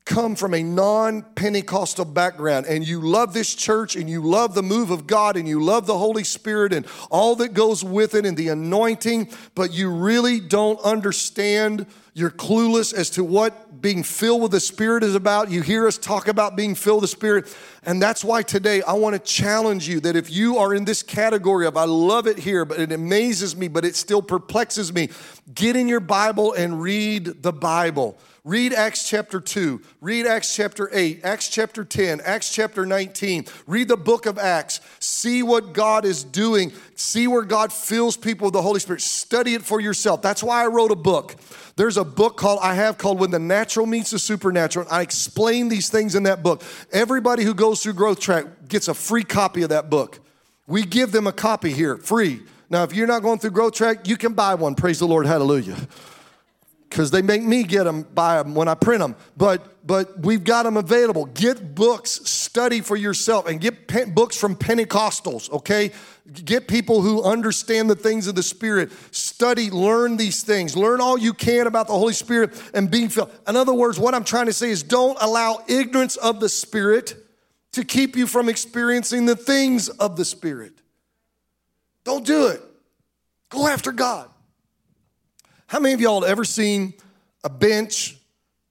come 0.07 0.35
from 0.35 0.55
a 0.55 0.63
non 0.63 1.21
Pentecostal 1.35 2.05
background 2.05 2.65
and 2.65 2.87
you 2.87 3.01
love 3.01 3.33
this 3.33 3.53
church 3.53 3.95
and 3.95 4.09
you 4.09 4.23
love 4.23 4.55
the 4.55 4.63
move 4.63 4.89
of 4.89 5.05
God 5.05 5.37
and 5.37 5.47
you 5.47 5.61
love 5.61 5.85
the 5.85 5.97
Holy 5.97 6.23
Spirit 6.23 6.73
and 6.73 6.87
all 7.11 7.35
that 7.35 7.53
goes 7.53 7.83
with 7.83 8.15
it 8.15 8.25
and 8.25 8.35
the 8.35 8.47
anointing, 8.49 9.29
but 9.53 9.71
you 9.73 9.91
really 9.91 10.39
don't 10.39 10.79
understand 10.79 11.85
you're 12.17 12.31
clueless 12.31 12.95
as 12.95 13.11
to 13.11 13.23
what 13.23 13.79
being 13.79 14.01
filled 14.01 14.41
with 14.41 14.49
the 14.49 14.59
Spirit 14.59 15.03
is 15.03 15.13
about. 15.13 15.51
You 15.51 15.61
hear 15.61 15.85
us 15.85 15.99
talk 15.99 16.27
about 16.27 16.55
being 16.55 16.73
filled 16.73 17.03
with 17.03 17.11
the 17.11 17.15
Spirit. 17.15 17.55
And 17.83 18.01
that's 18.01 18.23
why 18.23 18.41
today 18.41 18.81
I 18.81 18.93
want 18.93 19.13
to 19.13 19.19
challenge 19.19 19.87
you 19.87 19.99
that 19.99 20.15
if 20.15 20.31
you 20.31 20.57
are 20.57 20.73
in 20.73 20.83
this 20.83 21.03
category 21.03 21.67
of 21.67 21.77
I 21.77 21.83
love 21.83 22.25
it 22.25 22.39
here, 22.39 22.65
but 22.65 22.79
it 22.79 22.91
amazes 22.91 23.55
me, 23.55 23.67
but 23.67 23.85
it 23.85 23.95
still 23.95 24.23
perplexes 24.23 24.91
me, 24.91 25.09
get 25.53 25.75
in 25.75 25.87
your 25.87 25.99
Bible 25.99 26.53
and 26.53 26.81
read 26.81 27.43
the 27.43 27.53
Bible. 27.53 28.17
Read 28.47 28.73
Acts 28.73 29.05
chapter 29.05 29.41
2, 29.41 29.81
read 29.99 30.25
Acts 30.25 30.55
chapter 30.55 30.89
8, 30.93 31.19
Acts 31.25 31.49
chapter 31.49 31.83
10, 31.83 32.21
Acts 32.21 32.49
chapter 32.49 32.85
19. 32.85 33.43
Read 33.67 33.89
the 33.89 33.97
book 33.97 34.25
of 34.25 34.39
Acts. 34.39 34.79
See 34.99 35.43
what 35.43 35.73
God 35.73 36.05
is 36.05 36.23
doing. 36.23 36.71
See 36.95 37.27
where 37.27 37.41
God 37.41 37.73
fills 37.73 38.15
people 38.15 38.45
with 38.45 38.53
the 38.53 38.61
Holy 38.61 38.79
Spirit. 38.79 39.01
Study 39.01 39.55
it 39.55 39.63
for 39.63 39.81
yourself. 39.81 40.21
That's 40.21 40.41
why 40.41 40.63
I 40.63 40.67
wrote 40.67 40.91
a 40.91 40.95
book. 40.95 41.35
There's 41.75 41.97
a 41.97 42.05
book 42.05 42.37
called 42.37 42.59
I 42.63 42.73
have 42.75 42.97
called 42.97 43.19
When 43.19 43.31
the 43.31 43.37
Natural 43.37 43.85
Meets 43.85 44.11
the 44.11 44.19
Supernatural. 44.19 44.87
I 44.89 45.01
explain 45.01 45.67
these 45.67 45.89
things 45.89 46.15
in 46.15 46.23
that 46.23 46.41
book. 46.41 46.63
Everybody 46.93 47.43
who 47.43 47.53
goes 47.53 47.83
through 47.83 47.95
Growth 47.95 48.21
Track 48.21 48.45
gets 48.69 48.87
a 48.87 48.93
free 48.93 49.25
copy 49.25 49.63
of 49.63 49.69
that 49.71 49.89
book. 49.89 50.21
We 50.67 50.83
give 50.83 51.11
them 51.11 51.27
a 51.27 51.33
copy 51.33 51.73
here, 51.73 51.97
free. 51.97 52.43
Now, 52.69 52.83
if 52.83 52.93
you're 52.95 53.07
not 53.07 53.23
going 53.23 53.39
through 53.39 53.51
Growth 53.51 53.73
Track, 53.73 54.07
you 54.07 54.15
can 54.15 54.31
buy 54.31 54.55
one. 54.55 54.73
Praise 54.73 54.99
the 54.99 55.05
Lord. 55.05 55.25
Hallelujah 55.25 55.75
because 56.89 57.11
they 57.11 57.21
make 57.21 57.43
me 57.43 57.63
get 57.63 57.83
them, 57.83 58.03
buy 58.03 58.41
them 58.41 58.55
when 58.55 58.67
I 58.67 58.75
print 58.75 59.01
them. 59.01 59.15
But 59.35 59.85
but 59.87 60.19
we've 60.19 60.43
got 60.43 60.63
them 60.63 60.75
available. 60.75 61.25
Get 61.25 61.73
books, 61.73 62.11
study 62.25 62.81
for 62.81 62.97
yourself, 62.97 63.47
and 63.47 63.61
get 63.61 63.87
books 64.13 64.37
from 64.37 64.55
Pentecostals. 64.55 65.49
Okay, 65.51 65.91
get 66.45 66.67
people 66.67 67.01
who 67.01 67.23
understand 67.23 67.89
the 67.89 67.95
things 67.95 68.27
of 68.27 68.35
the 68.35 68.43
Spirit. 68.43 68.91
Study, 69.11 69.69
learn 69.69 70.17
these 70.17 70.43
things. 70.43 70.75
Learn 70.75 70.99
all 70.99 71.17
you 71.17 71.33
can 71.33 71.67
about 71.67 71.87
the 71.87 71.93
Holy 71.93 72.13
Spirit 72.13 72.61
and 72.73 72.91
being 72.91 73.07
filled. 73.07 73.31
In 73.47 73.55
other 73.55 73.73
words, 73.73 73.97
what 73.97 74.13
I'm 74.13 74.25
trying 74.25 74.47
to 74.47 74.53
say 74.53 74.71
is, 74.71 74.83
don't 74.83 75.17
allow 75.21 75.63
ignorance 75.67 76.17
of 76.17 76.41
the 76.41 76.49
Spirit 76.49 77.15
to 77.71 77.85
keep 77.85 78.15
you 78.15 78.27
from 78.27 78.49
experiencing 78.49 79.25
the 79.25 79.35
things 79.35 79.87
of 79.87 80.17
the 80.17 80.25
Spirit. 80.25 80.73
Don't 82.03 82.25
do 82.25 82.47
it. 82.47 82.61
Go 83.49 83.67
after 83.67 83.91
God. 83.91 84.29
How 85.67 85.79
many 85.79 85.93
of 85.93 85.99
y'all 85.99 86.21
have 86.21 86.29
ever 86.29 86.45
seen 86.45 86.93
a 87.43 87.49
bench 87.49 88.17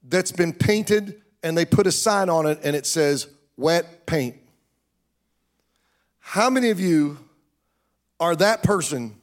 that's 0.03 0.31
been 0.31 0.51
painted 0.51 1.21
and 1.43 1.55
they 1.55 1.63
put 1.63 1.85
a 1.85 1.91
sign 1.91 2.27
on 2.29 2.47
it 2.47 2.59
and 2.63 2.75
it 2.75 2.87
says 2.87 3.27
wet 3.55 4.07
paint? 4.07 4.35
How 6.19 6.49
many 6.49 6.71
of 6.71 6.79
you 6.79 7.19
are 8.19 8.35
that 8.35 8.63
person 8.63 9.15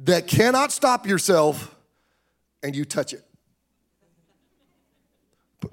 that 0.00 0.26
cannot 0.26 0.72
stop 0.72 1.06
yourself 1.06 1.74
and 2.64 2.74
you 2.74 2.84
touch 2.84 3.12
it? 3.12 3.24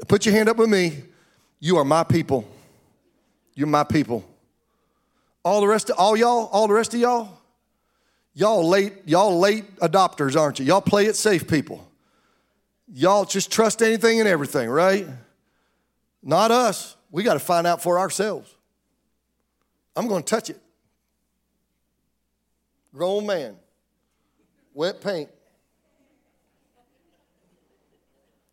Put 0.07 0.27
your 0.27 0.35
hand 0.35 0.47
up 0.47 0.57
with 0.57 0.69
me. 0.69 1.03
You 1.59 1.77
are 1.77 1.85
my 1.85 2.03
people. 2.03 2.47
You're 3.55 3.67
my 3.67 3.83
people. 3.83 4.23
All 5.43 5.59
the 5.59 5.67
rest 5.67 5.89
of 5.89 5.97
all 5.97 6.15
y'all, 6.15 6.47
all 6.51 6.67
the 6.67 6.73
rest 6.73 6.93
of 6.93 6.99
y'all, 6.99 7.40
Y'all 8.33 8.67
late, 8.67 8.93
y'all 9.05 9.37
late 9.37 9.75
adopters, 9.77 10.39
aren't 10.39 10.59
you? 10.59 10.65
Y'all 10.65 10.81
play 10.81 11.05
it 11.05 11.15
safe 11.15 11.47
people. 11.47 11.87
Y'all 12.93 13.25
just 13.25 13.51
trust 13.51 13.81
anything 13.81 14.19
and 14.19 14.27
everything, 14.27 14.69
right? 14.69 15.07
Not 16.23 16.51
us. 16.51 16.95
We 17.09 17.23
got 17.23 17.33
to 17.33 17.39
find 17.39 17.67
out 17.67 17.81
for 17.81 17.99
ourselves. 17.99 18.53
I'm 19.95 20.07
going 20.07 20.23
to 20.23 20.29
touch 20.29 20.49
it. 20.49 20.59
Grown 22.93 23.25
man, 23.25 23.55
wet 24.73 25.01
paint. 25.01 25.29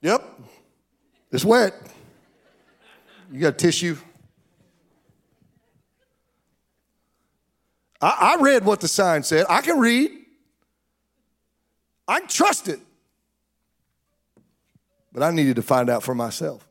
Yep, 0.00 0.40
it's 1.32 1.44
wet. 1.44 1.74
You 3.32 3.40
got 3.40 3.48
a 3.48 3.56
tissue? 3.56 3.96
I, 8.00 8.36
I 8.38 8.42
read 8.42 8.64
what 8.64 8.80
the 8.80 8.88
sign 8.88 9.22
said. 9.22 9.46
I 9.48 9.60
can 9.60 9.78
read. 9.78 10.10
I 12.06 12.20
can 12.20 12.28
trust 12.28 12.68
it. 12.68 12.80
But 15.12 15.22
I 15.22 15.30
needed 15.30 15.56
to 15.56 15.62
find 15.62 15.90
out 15.90 16.02
for 16.02 16.14
myself. 16.14 16.66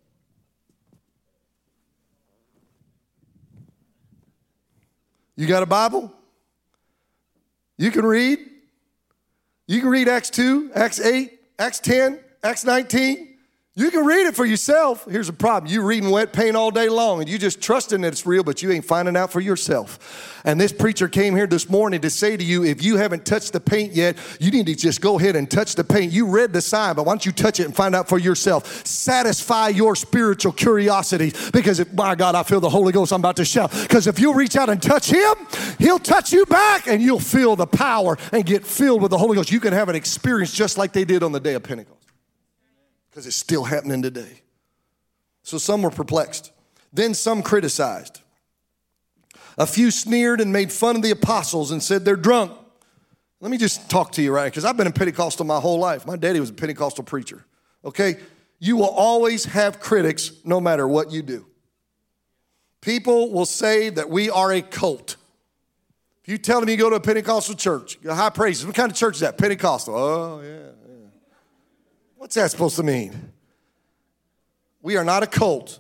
You 5.36 5.46
got 5.46 5.62
a 5.62 5.68
Bible? 5.68 6.12
You 7.78 7.92
can 7.92 8.06
read? 8.06 8.40
You 9.68 9.82
can 9.82 9.90
read 9.90 10.08
Acts 10.08 10.30
2, 10.32 10.72
Acts 10.74 11.00
8, 11.00 11.40
Acts 11.60 11.80
10, 11.80 12.20
Acts 12.44 12.66
19. 12.66 13.37
You 13.78 13.92
can 13.92 14.08
read 14.08 14.26
it 14.26 14.36
for 14.36 14.44
yourself. 14.44 15.06
Here's 15.06 15.28
the 15.28 15.34
problem. 15.34 15.72
You 15.72 15.84
reading 15.84 16.10
wet 16.10 16.34
paint 16.34 16.56
all 16.56 16.72
day 16.72 16.90
long 16.90 17.20
and 17.20 17.30
you 17.30 17.38
just 17.38 17.62
trusting 17.62 18.02
that 18.02 18.08
it's 18.08 18.26
real, 18.26 18.44
but 18.44 18.64
you 18.64 18.72
ain't 18.72 18.86
finding 18.86 19.16
out 19.16 19.32
for 19.32 19.40
yourself. 19.40 20.42
And 20.46 20.60
this 20.60 20.74
preacher 20.74 21.08
came 21.08 21.36
here 21.36 21.46
this 21.46 21.70
morning 21.70 22.02
to 22.02 22.10
say 22.10 22.36
to 22.36 22.44
you, 22.44 22.64
if 22.64 22.82
you 22.82 22.98
haven't 22.98 23.24
touched 23.24 23.54
the 23.54 23.60
paint 23.60 23.94
yet, 23.94 24.18
you 24.40 24.50
need 24.50 24.66
to 24.66 24.74
just 24.74 25.00
go 25.00 25.20
ahead 25.20 25.36
and 25.36 25.48
touch 25.48 25.76
the 25.76 25.84
paint. 25.84 26.12
You 26.12 26.26
read 26.26 26.54
the 26.54 26.62
sign, 26.62 26.96
but 26.96 27.06
why 27.06 27.12
don't 27.12 27.24
you 27.24 27.32
touch 27.32 27.60
it 27.60 27.66
and 27.66 27.76
find 27.76 27.94
out 27.94 28.10
for 28.10 28.18
yourself? 28.18 28.84
Satisfy 28.84 29.68
your 29.68 29.96
spiritual 29.96 30.54
curiosity 30.54 31.32
because 31.54 31.80
if, 31.80 31.94
my 31.94 32.16
God, 32.16 32.34
I 32.34 32.42
feel 32.42 32.60
the 32.60 32.70
Holy 32.70 32.92
Ghost, 32.92 33.14
I'm 33.14 33.22
about 33.22 33.36
to 33.36 33.46
shout. 33.46 33.72
Because 33.84 34.08
if 34.08 34.18
you 34.20 34.34
reach 34.34 34.56
out 34.56 34.70
and 34.70 34.82
touch 34.82 35.12
him, 35.12 35.36
he'll 35.78 36.00
touch 36.00 36.34
you 36.34 36.48
back 36.48 36.88
and 36.88 37.00
you'll 37.00 37.20
feel 37.20 37.56
the 37.56 37.68
power 37.68 38.18
and 38.32 38.44
get 38.44 38.66
filled 38.66 39.04
with 39.04 39.12
the 39.12 39.20
Holy 39.20 39.36
Ghost. 39.36 39.52
You 39.52 39.60
can 39.60 39.74
have 39.74 39.88
an 39.88 39.96
experience 39.96 40.52
just 40.52 40.80
like 40.80 40.94
they 40.94 41.06
did 41.06 41.22
on 41.22 41.32
the 41.32 41.40
day 41.40 41.54
of 41.54 41.62
Pentecost 41.62 41.97
because 43.18 43.26
it's 43.26 43.36
still 43.36 43.64
happening 43.64 44.04
today. 44.04 44.44
So 45.42 45.58
some 45.58 45.82
were 45.82 45.90
perplexed. 45.90 46.52
Then 46.94 47.16
some 47.16 47.42
criticized. 47.42 48.22
A 49.58 49.66
few 49.66 49.90
sneered 49.90 50.40
and 50.40 50.54
made 50.54 50.72
fun 50.72 50.98
of 50.98 51.02
the 51.02 51.10
apostles 51.10 51.72
and 51.72 51.82
said 51.82 52.06
they're 52.06 52.16
drunk. 52.16 52.52
Let 53.42 53.50
me 53.50 53.58
just 53.58 53.90
talk 53.90 54.12
to 54.12 54.22
you, 54.22 54.32
right? 54.32 54.46
Because 54.46 54.66
I've 54.66 54.78
been 54.78 54.86
a 54.86 54.92
Pentecostal 54.92 55.48
my 55.48 55.60
whole 55.60 55.80
life. 55.80 56.06
My 56.06 56.16
daddy 56.16 56.40
was 56.40 56.52
a 56.52 56.54
Pentecostal 56.54 57.04
preacher. 57.06 57.44
Okay? 57.84 58.18
You 58.60 58.78
will 58.78 58.86
always 58.86 59.46
have 59.46 59.80
critics 59.80 60.32
no 60.46 60.62
matter 60.62 60.88
what 60.88 61.12
you 61.12 61.24
do. 61.24 61.48
People 62.82 63.32
will 63.32 63.48
say 63.48 63.90
that 63.90 64.12
we 64.12 64.30
are 64.30 64.52
a 64.52 64.62
cult. 64.62 65.16
If 66.22 66.30
you 66.30 66.38
tell 66.38 66.60
them 66.60 66.70
you 66.70 66.78
go 66.78 66.92
to 66.92 66.98
a 66.98 67.00
Pentecostal 67.00 67.56
church, 67.56 67.98
high 68.06 68.30
praises, 68.30 68.64
what 68.64 68.76
kind 68.76 68.92
of 68.92 68.96
church 68.96 69.16
is 69.16 69.22
that? 69.22 69.40
Pentecostal. 69.40 69.96
Oh, 69.96 70.42
yeah. 70.44 70.87
What's 72.18 72.36
that 72.36 72.50
supposed 72.52 72.76
to 72.78 72.84
mean? 72.84 73.32
We 74.82 74.98
are 74.98 75.04
not 75.04 75.24
a 75.24 75.28
cult. 75.28 75.80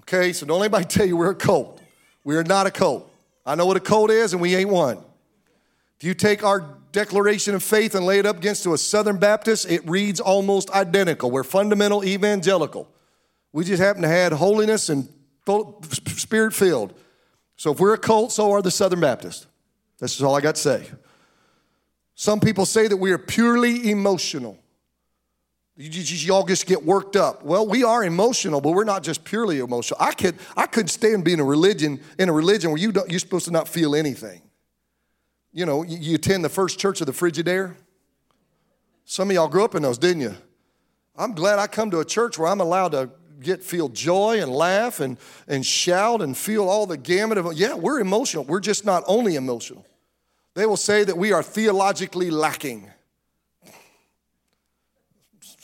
Okay, 0.00 0.32
so 0.32 0.44
don't 0.44 0.60
anybody 0.60 0.84
tell 0.88 1.06
you 1.06 1.16
we're 1.16 1.30
a 1.30 1.34
cult. 1.34 1.80
We 2.24 2.36
are 2.36 2.44
not 2.44 2.66
a 2.66 2.70
cult. 2.70 3.10
I 3.46 3.54
know 3.54 3.66
what 3.66 3.76
a 3.76 3.80
cult 3.80 4.10
is, 4.10 4.32
and 4.32 4.42
we 4.42 4.54
ain't 4.54 4.70
one. 4.70 4.98
If 5.98 6.04
you 6.04 6.14
take 6.14 6.42
our 6.42 6.76
declaration 6.92 7.54
of 7.54 7.62
faith 7.62 7.94
and 7.94 8.04
lay 8.04 8.18
it 8.18 8.26
up 8.26 8.38
against 8.38 8.64
to 8.64 8.74
a 8.74 8.78
Southern 8.78 9.18
Baptist, 9.18 9.70
it 9.70 9.88
reads 9.88 10.20
almost 10.20 10.70
identical. 10.70 11.30
We're 11.30 11.44
fundamental 11.44 12.04
evangelical. 12.04 12.88
We 13.52 13.64
just 13.64 13.82
happen 13.82 14.02
to 14.02 14.08
have 14.08 14.32
holiness 14.32 14.88
and 14.88 15.08
spirit 16.16 16.52
filled. 16.52 16.94
So 17.56 17.72
if 17.72 17.80
we're 17.80 17.94
a 17.94 17.98
cult, 17.98 18.32
so 18.32 18.52
are 18.52 18.62
the 18.62 18.70
Southern 18.70 19.00
Baptists. 19.00 19.46
That's 19.98 20.14
just 20.14 20.24
all 20.24 20.36
I 20.36 20.40
got 20.40 20.56
to 20.56 20.60
say. 20.60 20.88
Some 22.14 22.40
people 22.40 22.66
say 22.66 22.88
that 22.88 22.96
we 22.96 23.12
are 23.12 23.18
purely 23.18 23.90
emotional. 23.90 24.58
Y'all 25.82 26.44
just 26.44 26.66
get 26.66 26.84
worked 26.84 27.16
up. 27.16 27.42
Well, 27.42 27.66
we 27.66 27.84
are 27.84 28.04
emotional, 28.04 28.60
but 28.60 28.72
we're 28.72 28.84
not 28.84 29.02
just 29.02 29.24
purely 29.24 29.60
emotional. 29.60 29.96
I 29.98 30.12
could 30.12 30.36
I 30.54 30.66
could 30.66 30.90
stand 30.90 31.24
being 31.24 31.40
a 31.40 31.44
religion 31.44 32.00
in 32.18 32.28
a 32.28 32.32
religion 32.34 32.70
where 32.70 32.78
you 32.78 32.92
don't, 32.92 33.10
you're 33.10 33.18
supposed 33.18 33.46
to 33.46 33.50
not 33.50 33.66
feel 33.66 33.94
anything. 33.94 34.42
You 35.54 35.64
know, 35.64 35.82
you, 35.82 35.96
you 35.96 36.14
attend 36.16 36.44
the 36.44 36.50
first 36.50 36.78
church 36.78 37.00
of 37.00 37.06
the 37.06 37.14
Frigidaire. 37.14 37.76
Some 39.06 39.30
of 39.30 39.34
y'all 39.34 39.48
grew 39.48 39.64
up 39.64 39.74
in 39.74 39.80
those, 39.80 39.96
didn't 39.96 40.20
you? 40.20 40.34
I'm 41.16 41.32
glad 41.32 41.58
I 41.58 41.66
come 41.66 41.90
to 41.92 42.00
a 42.00 42.04
church 42.04 42.38
where 42.38 42.48
I'm 42.48 42.60
allowed 42.60 42.92
to 42.92 43.08
get 43.40 43.64
feel 43.64 43.88
joy 43.88 44.42
and 44.42 44.52
laugh 44.52 45.00
and, 45.00 45.16
and 45.48 45.64
shout 45.64 46.20
and 46.20 46.36
feel 46.36 46.68
all 46.68 46.84
the 46.84 46.98
gamut 46.98 47.38
of 47.38 47.54
yeah, 47.54 47.72
we're 47.72 48.00
emotional. 48.00 48.44
We're 48.44 48.60
just 48.60 48.84
not 48.84 49.02
only 49.06 49.34
emotional. 49.34 49.86
They 50.52 50.66
will 50.66 50.76
say 50.76 51.04
that 51.04 51.16
we 51.16 51.32
are 51.32 51.42
theologically 51.42 52.30
lacking. 52.30 52.90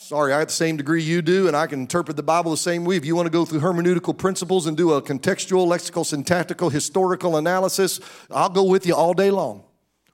Sorry, 0.07 0.31
I 0.31 0.39
have 0.39 0.47
the 0.47 0.53
same 0.53 0.77
degree 0.77 1.03
you 1.03 1.21
do, 1.21 1.49
and 1.49 1.57
I 1.57 1.67
can 1.67 1.81
interpret 1.81 2.15
the 2.15 2.23
Bible 2.23 2.51
the 2.51 2.55
same 2.55 2.85
way. 2.85 2.95
If 2.95 3.03
you 3.03 3.13
want 3.13 3.25
to 3.25 3.29
go 3.29 3.43
through 3.43 3.59
hermeneutical 3.59 4.17
principles 4.17 4.65
and 4.65 4.77
do 4.77 4.93
a 4.93 5.01
contextual, 5.01 5.67
lexical, 5.67 6.05
syntactical, 6.05 6.69
historical 6.69 7.35
analysis, 7.35 7.99
I'll 8.31 8.47
go 8.47 8.63
with 8.63 8.85
you 8.85 8.95
all 8.95 9.13
day 9.13 9.31
long. 9.31 9.65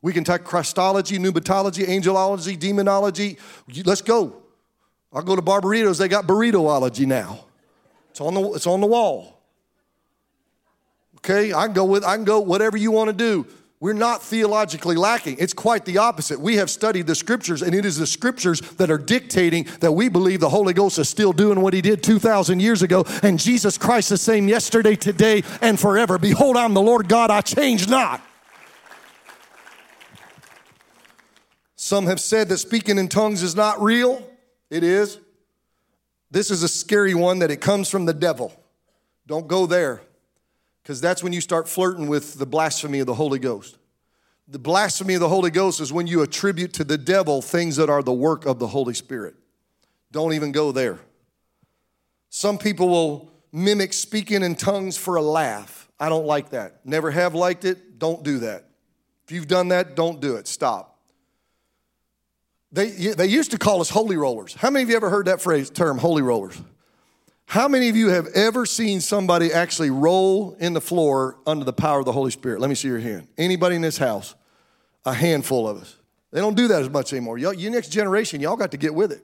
We 0.01 0.11
can 0.11 0.23
take 0.23 0.45
Christology, 0.45 1.19
pneumatology, 1.19 1.85
angelology, 1.85 2.57
demonology. 2.57 3.37
Let's 3.85 4.01
go. 4.01 4.41
I'll 5.13 5.21
go 5.21 5.35
to 5.35 5.43
Barberitos, 5.43 5.99
they 5.99 6.07
got 6.07 6.25
burritoology 6.25 7.05
now. 7.05 7.45
It's 8.09 8.19
on 8.19 8.33
the, 8.33 8.51
it's 8.53 8.65
on 8.65 8.81
the 8.81 8.87
wall. 8.87 9.43
Okay, 11.17 11.53
I 11.53 11.65
can 11.65 11.73
go 11.73 11.85
with 11.85 12.03
I 12.03 12.15
can 12.15 12.25
go 12.25 12.39
whatever 12.39 12.77
you 12.77 12.89
want 12.89 13.09
to 13.09 13.15
do. 13.15 13.45
We're 13.83 13.91
not 13.91 14.23
theologically 14.23 14.95
lacking. 14.95 15.35
It's 15.39 15.51
quite 15.51 15.83
the 15.83 15.97
opposite. 15.97 16.39
We 16.39 16.55
have 16.55 16.69
studied 16.69 17.05
the 17.05 17.15
scriptures, 17.15 17.61
and 17.61 17.75
it 17.75 17.83
is 17.83 17.97
the 17.97 18.07
scriptures 18.07 18.61
that 18.77 18.89
are 18.89 18.97
dictating 18.97 19.67
that 19.81 19.91
we 19.91 20.07
believe 20.07 20.39
the 20.39 20.47
Holy 20.47 20.71
Ghost 20.71 20.97
is 20.99 21.09
still 21.09 21.33
doing 21.33 21.59
what 21.59 21.73
he 21.73 21.81
did 21.81 22.01
2,000 22.01 22.61
years 22.61 22.81
ago, 22.81 23.03
and 23.23 23.37
Jesus 23.37 23.77
Christ 23.77 24.07
the 24.07 24.17
same 24.17 24.47
yesterday, 24.47 24.95
today, 24.95 25.43
and 25.59 25.77
forever. 25.77 26.17
Behold, 26.17 26.55
I'm 26.55 26.73
the 26.73 26.81
Lord 26.81 27.09
God, 27.09 27.29
I 27.29 27.41
change 27.41 27.89
not. 27.89 28.21
Some 31.75 32.05
have 32.05 32.21
said 32.21 32.47
that 32.47 32.59
speaking 32.59 32.97
in 32.97 33.09
tongues 33.09 33.43
is 33.43 33.53
not 33.53 33.81
real. 33.81 34.25
It 34.69 34.85
is. 34.85 35.19
This 36.31 36.51
is 36.51 36.63
a 36.63 36.69
scary 36.69 37.15
one 37.15 37.39
that 37.39 37.51
it 37.51 37.59
comes 37.59 37.89
from 37.89 38.05
the 38.05 38.13
devil. 38.13 38.57
Don't 39.27 39.49
go 39.49 39.65
there 39.65 40.03
because 40.83 40.99
that's 40.99 41.23
when 41.23 41.31
you 41.31 41.41
start 41.41 41.67
flirting 41.69 42.07
with 42.07 42.35
the 42.35 42.45
blasphemy 42.45 42.99
of 42.99 43.07
the 43.07 43.13
Holy 43.13 43.39
Ghost. 43.39 43.77
The 44.47 44.59
blasphemy 44.59 45.13
of 45.13 45.21
the 45.21 45.29
Holy 45.29 45.49
Ghost 45.49 45.79
is 45.79 45.93
when 45.93 46.07
you 46.07 46.21
attribute 46.21 46.73
to 46.73 46.83
the 46.83 46.97
devil 46.97 47.41
things 47.41 47.77
that 47.77 47.89
are 47.89 48.03
the 48.03 48.13
work 48.13 48.45
of 48.45 48.59
the 48.59 48.67
Holy 48.67 48.93
Spirit. 48.93 49.35
Don't 50.11 50.33
even 50.33 50.51
go 50.51 50.73
there. 50.73 50.99
Some 52.29 52.57
people 52.57 52.89
will 52.89 53.31
mimic 53.53 53.93
speaking 53.93 54.43
in 54.43 54.55
tongues 54.55 54.97
for 54.97 55.15
a 55.15 55.21
laugh. 55.21 55.89
I 55.99 56.09
don't 56.09 56.25
like 56.25 56.49
that. 56.49 56.85
Never 56.85 57.11
have 57.11 57.33
liked 57.33 57.63
it. 57.63 57.97
Don't 57.97 58.23
do 58.23 58.39
that. 58.39 58.65
If 59.23 59.31
you've 59.31 59.47
done 59.47 59.69
that, 59.69 59.95
don't 59.95 60.19
do 60.19 60.35
it. 60.35 60.47
Stop. 60.47 60.99
They, 62.73 62.89
they 62.89 63.27
used 63.27 63.51
to 63.51 63.57
call 63.57 63.79
us 63.79 63.89
holy 63.89 64.17
rollers. 64.17 64.55
How 64.55 64.69
many 64.69 64.83
of 64.83 64.89
you 64.89 64.95
ever 64.95 65.09
heard 65.09 65.27
that 65.27 65.39
phrase, 65.39 65.69
term, 65.69 65.97
holy 65.99 66.23
rollers? 66.23 66.59
How 67.53 67.67
many 67.67 67.87
of 67.87 67.95
you 67.95 68.09
have 68.09 68.25
ever 68.33 68.65
seen 68.65 68.99
somebody 68.99 69.53
actually 69.53 69.91
roll 69.91 70.57
in 70.59 70.73
the 70.73 70.81
floor 70.81 71.37
under 71.45 71.63
the 71.63 71.71
power 71.71 71.99
of 71.99 72.05
the 72.05 72.11
Holy 72.11 72.31
Spirit? 72.31 72.59
Let 72.59 72.67
me 72.67 72.73
see 72.73 72.87
your 72.87 72.97
hand. 72.97 73.27
Anybody 73.37 73.75
in 73.75 73.83
this 73.83 73.99
house? 73.99 74.33
A 75.05 75.13
handful 75.13 75.67
of 75.67 75.77
us. 75.77 75.95
They 76.31 76.39
don't 76.39 76.55
do 76.55 76.67
that 76.69 76.81
as 76.81 76.89
much 76.89 77.13
anymore. 77.13 77.37
Y'all, 77.37 77.53
your 77.53 77.71
next 77.71 77.89
generation, 77.89 78.41
y'all 78.41 78.55
got 78.55 78.71
to 78.71 78.77
get 78.77 78.95
with 78.95 79.11
it. 79.11 79.23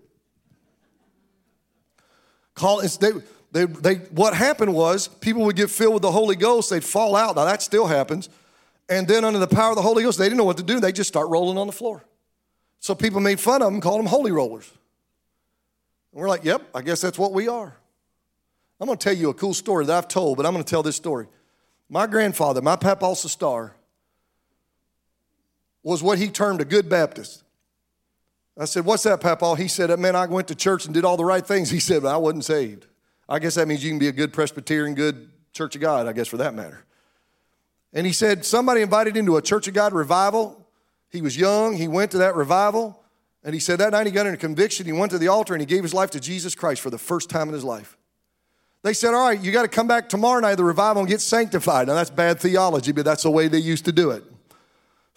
Call 2.53 2.81
they, 2.81 3.13
they, 3.51 3.65
they, 3.65 3.95
what 4.11 4.35
happened 4.35 4.75
was 4.75 5.07
people 5.07 5.41
would 5.45 5.55
get 5.55 5.71
filled 5.71 5.95
with 5.95 6.03
the 6.03 6.11
Holy 6.11 6.35
Ghost, 6.35 6.69
they'd 6.69 6.83
fall 6.83 7.15
out. 7.15 7.35
Now 7.35 7.45
that 7.45 7.63
still 7.63 7.87
happens. 7.87 8.29
And 8.89 9.07
then 9.07 9.25
under 9.25 9.39
the 9.39 9.47
power 9.47 9.71
of 9.71 9.75
the 9.75 9.81
Holy 9.81 10.03
Ghost, 10.03 10.19
they 10.19 10.25
didn't 10.25 10.37
know 10.37 10.43
what 10.43 10.57
to 10.57 10.63
do. 10.63 10.79
They 10.79 10.91
just 10.91 11.07
start 11.07 11.29
rolling 11.29 11.57
on 11.57 11.65
the 11.65 11.73
floor. 11.73 12.05
So 12.79 12.93
people 12.93 13.21
made 13.21 13.39
fun 13.39 13.63
of 13.63 13.71
them, 13.71 13.81
called 13.81 13.97
them 13.97 14.05
holy 14.05 14.31
rollers. 14.31 14.71
And 16.11 16.21
we're 16.21 16.29
like, 16.29 16.43
yep, 16.43 16.61
I 16.75 16.83
guess 16.83 17.01
that's 17.01 17.17
what 17.17 17.33
we 17.33 17.47
are. 17.47 17.75
I'm 18.79 18.87
going 18.87 18.97
to 18.97 19.03
tell 19.03 19.15
you 19.15 19.29
a 19.29 19.33
cool 19.33 19.53
story 19.53 19.85
that 19.85 19.97
I've 19.97 20.07
told, 20.07 20.37
but 20.37 20.45
I'm 20.45 20.53
going 20.53 20.63
to 20.63 20.69
tell 20.69 20.83
this 20.83 20.95
story. 20.95 21.27
My 21.89 22.07
grandfather, 22.07 22.61
my 22.61 22.75
Papa 22.75 23.15
Star, 23.15 23.75
was 25.83 26.03
what 26.03 26.17
he 26.17 26.29
termed 26.29 26.61
a 26.61 26.65
good 26.65 26.87
Baptist. 26.87 27.43
I 28.57 28.65
said, 28.65 28.85
What's 28.85 29.03
that, 29.03 29.21
Papa? 29.21 29.55
He 29.55 29.67
said, 29.67 29.97
Man, 29.99 30.15
I 30.15 30.25
went 30.27 30.49
to 30.49 30.55
church 30.55 30.85
and 30.85 30.93
did 30.93 31.05
all 31.05 31.17
the 31.17 31.25
right 31.25 31.45
things. 31.45 31.69
He 31.69 31.79
said, 31.79 32.03
But 32.03 32.13
I 32.13 32.17
wasn't 32.17 32.45
saved. 32.45 32.87
I 33.27 33.39
guess 33.39 33.55
that 33.55 33.67
means 33.67 33.83
you 33.83 33.89
can 33.89 33.99
be 33.99 34.07
a 34.07 34.13
good 34.13 34.33
Presbyterian, 34.33 34.95
good 34.95 35.29
Church 35.53 35.75
of 35.75 35.81
God, 35.81 36.07
I 36.07 36.13
guess, 36.13 36.27
for 36.27 36.37
that 36.37 36.53
matter. 36.53 36.85
And 37.93 38.05
he 38.05 38.13
said, 38.13 38.45
Somebody 38.45 38.81
invited 38.81 39.15
him 39.15 39.25
to 39.27 39.37
a 39.37 39.41
Church 39.41 39.67
of 39.67 39.73
God 39.73 39.93
revival. 39.93 40.67
He 41.09 41.21
was 41.21 41.35
young, 41.35 41.75
he 41.75 41.87
went 41.87 42.11
to 42.11 42.19
that 42.19 42.35
revival, 42.35 43.01
and 43.43 43.53
he 43.53 43.59
said 43.59 43.79
that 43.79 43.93
night 43.93 44.05
he 44.05 44.11
got 44.11 44.27
in 44.27 44.33
a 44.33 44.37
conviction. 44.37 44.85
He 44.85 44.91
went 44.91 45.11
to 45.11 45.17
the 45.17 45.29
altar 45.29 45.55
and 45.55 45.61
he 45.61 45.65
gave 45.65 45.81
his 45.81 45.93
life 45.93 46.11
to 46.11 46.19
Jesus 46.19 46.53
Christ 46.53 46.81
for 46.81 46.91
the 46.91 46.99
first 46.99 47.31
time 47.31 47.47
in 47.47 47.53
his 47.53 47.63
life. 47.63 47.97
They 48.81 48.93
said, 48.93 49.13
All 49.13 49.27
right, 49.27 49.39
you 49.39 49.51
got 49.51 49.63
to 49.63 49.67
come 49.67 49.87
back 49.87 50.09
tomorrow 50.09 50.39
night, 50.39 50.55
the 50.55 50.63
revival, 50.63 51.01
and 51.01 51.09
get 51.09 51.21
sanctified. 51.21 51.87
Now, 51.87 51.95
that's 51.95 52.09
bad 52.09 52.39
theology, 52.39 52.91
but 52.91 53.05
that's 53.05 53.23
the 53.23 53.31
way 53.31 53.47
they 53.47 53.57
used 53.57 53.85
to 53.85 53.91
do 53.91 54.11
it. 54.11 54.23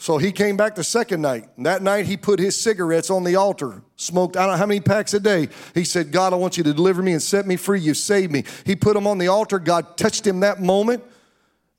So 0.03 0.19
he 0.19 0.33
came 0.33 0.57
back 0.57 0.75
the 0.75 0.83
second 0.83 1.23
night. 1.23 1.49
And 1.57 1.65
that 1.67 1.81
night, 1.81 2.07
he 2.07 2.17
put 2.17 2.41
his 2.41 2.61
cigarettes 2.61 3.09
on 3.09 3.23
the 3.23 3.37
altar, 3.37 3.85
smoked, 3.95 4.37
I 4.37 4.41
don't 4.41 4.55
know 4.55 4.57
how 4.59 4.67
many 4.67 4.81
packs 4.81 5.15
a 5.15 5.21
day. 5.21 5.49
He 5.75 5.85
said, 5.85 6.11
God, 6.11 6.33
I 6.33 6.37
want 6.37 6.59
you 6.59 6.65
to 6.65 6.75
deliver 6.75 7.03
me 7.03 7.13
and 7.13 7.23
set 7.23 7.47
me 7.47 7.55
free. 7.55 7.79
You 7.79 7.95
saved 7.95 8.33
me. 8.33 8.43
He 8.67 8.75
put 8.75 8.95
them 8.95 9.07
on 9.07 9.19
the 9.19 9.29
altar. 9.29 9.61
God 9.61 9.97
touched 9.97 10.27
him 10.27 10.41
that 10.41 10.61
moment. 10.61 11.05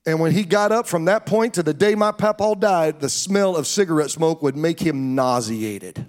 And 0.06 0.20
when 0.20 0.32
he 0.32 0.44
got 0.44 0.72
up 0.72 0.86
from 0.86 1.04
that 1.04 1.26
point 1.26 1.52
to 1.54 1.62
the 1.62 1.74
day 1.74 1.94
my 1.94 2.12
papa 2.12 2.54
died, 2.58 3.00
the 3.00 3.10
smell 3.10 3.56
of 3.56 3.66
cigarette 3.66 4.10
smoke 4.10 4.40
would 4.40 4.56
make 4.56 4.80
him 4.80 5.14
nauseated. 5.14 6.06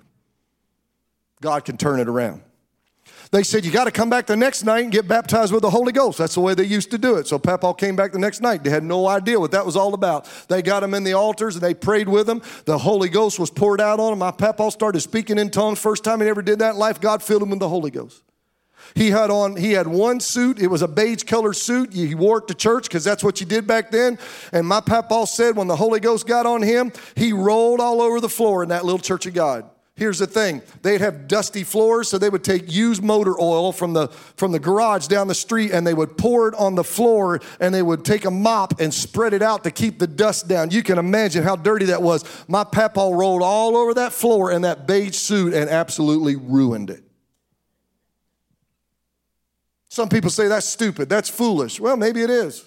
God 1.42 1.66
can 1.66 1.76
turn 1.76 2.00
it 2.00 2.08
around. 2.08 2.44
They 3.32 3.44
said, 3.44 3.66
You 3.66 3.72
got 3.72 3.86
to 3.86 3.92
come 3.92 4.10
back 4.10 4.26
the 4.28 4.36
next 4.36 4.64
night 4.64 4.84
and 4.84 4.92
get 4.92 5.08
baptized 5.08 5.52
with 5.54 5.62
the 5.62 5.70
Holy 5.70 5.92
Ghost. 5.92 6.18
That's 6.18 6.36
the 6.36 6.42
way 6.42 6.54
they 6.54 6.64
used 6.64 6.92
to 6.92 6.98
do 6.98 7.16
it. 7.18 7.28
So 7.28 7.40
Papa 7.40 7.74
came 7.78 7.96
back 7.96 8.12
the 8.12 8.20
next 8.20 8.42
night. 8.42 8.64
They 8.64 8.70
had 8.70 8.84
no 8.84 9.08
idea 9.08 9.40
what 9.40 9.52
that 9.52 9.66
was 9.66 9.76
all 9.76 9.94
about. 9.94 10.30
They 10.48 10.62
got 10.62 10.84
him 10.84 10.94
in 10.94 11.04
the 11.04 11.14
altars 11.14 11.56
and 11.56 11.64
they 11.64 11.74
prayed 11.74 12.08
with 12.08 12.30
him. 12.30 12.42
The 12.66 12.78
Holy 12.78 13.10
Ghost 13.10 13.40
was 13.40 13.50
poured 13.50 13.82
out 13.82 14.00
on 14.00 14.14
him. 14.14 14.20
My 14.20 14.32
Papa 14.32 14.72
started 14.72 15.02
speaking 15.02 15.38
in 15.38 15.50
tongues. 15.50 15.80
First 15.80 16.04
time 16.04 16.22
he 16.22 16.28
ever 16.28 16.42
did 16.42 16.60
that 16.60 16.74
in 16.74 16.80
life, 16.80 17.02
God 17.02 17.24
filled 17.24 17.44
him 17.44 17.50
with 17.50 17.60
the 17.60 17.70
Holy 17.70 17.92
Ghost. 17.92 18.22
He 18.94 19.10
had 19.10 19.32
on, 19.32 19.56
he 19.56 19.72
had 19.72 19.88
one 19.88 20.20
suit. 20.20 20.62
It 20.62 20.68
was 20.68 20.82
a 20.82 20.88
beige 20.88 21.24
colored 21.24 21.56
suit. 21.56 21.94
He 21.94 22.14
wore 22.14 22.38
it 22.40 22.48
to 22.50 22.54
church 22.54 22.84
because 22.84 23.04
that's 23.04 23.24
what 23.24 23.40
you 23.40 23.46
did 23.46 23.66
back 23.66 23.90
then. 23.90 24.20
And 24.52 24.68
my 24.68 24.82
papa 24.82 25.26
said 25.28 25.56
when 25.56 25.68
the 25.68 25.76
Holy 25.76 26.00
Ghost 26.00 26.28
got 26.28 26.46
on 26.46 26.62
him, 26.62 26.92
he 27.16 27.34
rolled 27.34 27.80
all 27.80 28.02
over 28.02 28.22
the 28.22 28.30
floor 28.30 28.62
in 28.62 28.70
that 28.70 28.86
little 28.86 29.00
church 29.00 29.26
of 29.26 29.34
God. 29.34 29.70
Here's 29.98 30.20
the 30.20 30.28
thing. 30.28 30.62
They'd 30.82 31.00
have 31.00 31.26
dusty 31.30 31.64
floors, 31.64 32.10
so 32.10 32.18
they 32.18 32.30
would 32.30 32.44
take 32.44 32.70
used 32.70 33.02
motor 33.02 33.40
oil 33.40 33.72
from 33.72 33.94
the, 33.94 34.10
from 34.36 34.52
the 34.52 34.60
garage 34.60 35.08
down 35.08 35.30
the 35.30 35.36
street 35.36 35.72
and 35.72 35.88
they 35.88 35.94
would 35.94 36.18
pour 36.18 36.50
it 36.50 36.56
on 36.56 36.76
the 36.76 36.84
floor 36.84 37.40
and 37.62 37.74
they 37.74 37.82
would 37.82 38.04
take 38.04 38.26
a 38.26 38.32
mop 38.32 38.82
and 38.82 38.94
spread 38.94 39.34
it 39.34 39.42
out 39.42 39.64
to 39.64 39.72
keep 39.72 39.98
the 39.98 40.08
dust 40.08 40.50
down. 40.50 40.70
You 40.72 40.84
can 40.84 40.98
imagine 40.98 41.44
how 41.44 41.56
dirty 41.56 41.86
that 41.86 42.02
was. 42.02 42.26
My 42.50 42.66
papa 42.66 43.00
rolled 43.00 43.42
all 43.42 43.78
over 43.78 43.94
that 43.94 44.12
floor 44.12 44.52
in 44.52 44.64
that 44.64 44.86
beige 44.86 45.16
suit 45.16 45.54
and 45.54 45.70
absolutely 45.70 46.36
ruined 46.36 46.90
it. 46.90 47.02
Some 49.88 50.10
people 50.10 50.30
say 50.30 50.50
that's 50.50 50.68
stupid, 50.68 51.08
that's 51.08 51.30
foolish. 51.30 51.80
Well, 51.80 51.96
maybe 51.96 52.22
it 52.22 52.30
is. 52.30 52.66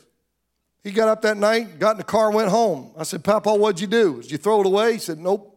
He 0.82 0.92
got 0.92 1.08
up 1.08 1.20
that 1.22 1.36
night, 1.36 1.78
got 1.78 1.90
in 1.90 1.96
the 1.98 2.04
car, 2.04 2.30
went 2.30 2.48
home. 2.48 2.92
I 2.96 3.02
said, 3.02 3.22
Papa, 3.22 3.54
what'd 3.54 3.82
you 3.82 3.86
do? 3.86 4.22
Did 4.22 4.30
you 4.30 4.38
throw 4.38 4.60
it 4.60 4.66
away? 4.66 4.94
He 4.94 4.98
said, 4.98 5.18
Nope. 5.18 5.56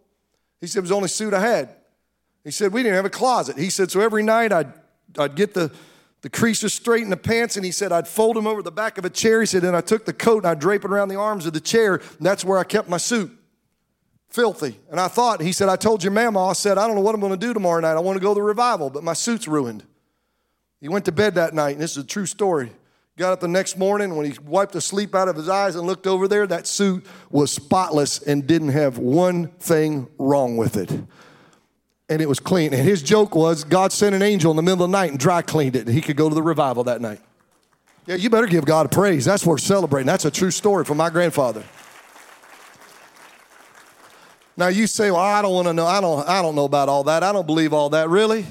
He 0.62 0.68
said, 0.68 0.80
It 0.80 0.82
was 0.82 0.90
the 0.90 0.96
only 0.96 1.10
suit 1.10 1.34
I 1.34 1.42
had. 1.42 1.70
He 2.44 2.52
said, 2.52 2.72
We 2.72 2.84
didn't 2.84 2.96
have 2.96 3.06
a 3.06 3.10
closet. 3.10 3.58
He 3.58 3.70
said, 3.70 3.92
So 3.92 4.00
every 4.00 4.24
night 4.24 4.54
I'd, 4.54 4.72
I'd 5.18 5.36
get 5.36 5.54
the, 5.54 5.72
the 6.22 6.30
creases 6.30 6.74
straight 6.74 7.04
in 7.04 7.10
the 7.10 7.18
pants, 7.18 7.56
and 7.56 7.66
he 7.66 7.72
said, 7.72 7.92
I'd 7.92 8.08
fold 8.08 8.36
them 8.36 8.48
over 8.48 8.62
the 8.62 8.72
back 8.72 8.98
of 8.98 9.06
a 9.06 9.10
chair. 9.10 9.42
He 9.42 9.48
said, 9.48 9.64
Then 9.64 9.76
I 9.76 9.82
took 9.82 10.06
the 10.06 10.14
coat 10.14 10.38
and 10.44 10.48
I'd 10.48 10.60
drape 10.60 10.86
it 10.86 10.92
around 10.92 11.10
the 11.10 11.16
arms 11.16 11.46
of 11.46 11.54
the 11.54 11.60
chair, 11.60 11.96
and 11.96 12.26
that's 12.26 12.46
where 12.46 12.58
I 12.58 12.64
kept 12.64 12.88
my 12.88 12.98
suit. 12.98 13.38
Filthy. 14.30 14.80
And 14.90 14.98
I 14.98 15.10
thought, 15.10 15.42
he 15.42 15.52
said, 15.52 15.68
I 15.68 15.76
told 15.76 16.04
your 16.04 16.14
mama, 16.14 16.48
I 16.48 16.54
said, 16.54 16.78
I 16.78 16.88
don't 16.88 16.96
know 16.96 17.02
what 17.02 17.14
I'm 17.14 17.20
going 17.20 17.38
to 17.38 17.38
do 17.38 17.54
tomorrow 17.54 17.82
night. 17.82 17.96
I 17.96 18.00
want 18.00 18.16
to 18.16 18.22
go 18.22 18.30
to 18.30 18.36
the 18.36 18.42
revival, 18.42 18.90
but 18.90 19.04
my 19.04 19.12
suit's 19.12 19.46
ruined. 19.46 19.84
He 20.80 20.88
went 20.88 21.04
to 21.06 21.12
bed 21.12 21.36
that 21.36 21.54
night, 21.54 21.72
and 21.72 21.82
this 21.82 21.92
is 21.92 22.04
a 22.06 22.08
true 22.08 22.26
story. 22.26 22.72
Got 23.22 23.34
up 23.34 23.40
the 23.40 23.48
next 23.48 23.78
morning 23.78 24.16
when 24.16 24.26
he 24.26 24.36
wiped 24.40 24.74
the 24.74 24.82
sleep 24.82 25.14
out 25.14 25.28
of 25.28 25.36
his 25.36 25.48
eyes 25.48 25.76
and 25.76 25.86
looked 25.86 26.08
over 26.08 26.28
there, 26.28 26.48
that 26.48 26.66
suit 26.66 27.06
was 27.30 27.52
spotless 27.52 28.20
and 28.20 28.48
didn't 28.48 28.70
have 28.70 28.98
one 28.98 29.50
thing 29.60 30.08
wrong 30.18 30.58
with 30.58 30.76
it. 30.76 30.90
And 32.10 32.20
it 32.20 32.28
was 32.28 32.40
clean. 32.40 32.74
And 32.74 32.84
his 32.84 33.04
joke 33.04 33.36
was 33.36 33.64
God 33.64 33.92
sent 33.92 34.16
an 34.16 34.24
angel 34.24 34.50
in 34.50 34.58
the 34.58 34.64
middle 34.64 34.84
of 34.84 34.90
the 34.90 34.98
night 34.98 35.12
and 35.12 35.20
dry 35.20 35.44
cleaned 35.44 35.76
it, 35.76 35.86
and 35.86 35.94
he 35.94 36.02
could 36.02 36.16
go 36.16 36.30
to 36.30 36.34
the 36.34 36.42
revival 36.42 36.86
that 36.86 37.00
night. 37.00 37.22
Yeah, 38.08 38.16
you 38.16 38.32
better 38.32 38.48
give 38.48 38.66
God 38.66 38.92
praise. 38.92 39.24
That's 39.24 39.46
worth 39.46 39.62
celebrating. 39.62 40.08
That's 40.08 40.26
a 40.26 40.32
true 40.32 40.50
story 40.50 40.84
from 40.84 40.98
my 40.98 41.12
grandfather. 41.12 41.64
Now 44.58 44.70
you 44.70 44.88
say, 44.88 45.12
"Well, 45.12 45.20
I 45.20 45.44
don't 45.44 45.54
want 45.54 45.68
to 45.68 45.74
know. 45.74 45.86
I 45.86 46.02
don't. 46.02 46.28
I 46.28 46.42
don't 46.42 46.56
know 46.56 46.66
about 46.66 46.90
all 46.90 47.04
that. 47.04 47.22
I 47.22 47.32
don't 47.32 47.46
believe 47.46 47.72
all 47.72 47.92
that." 47.92 48.10
Really? 48.10 48.48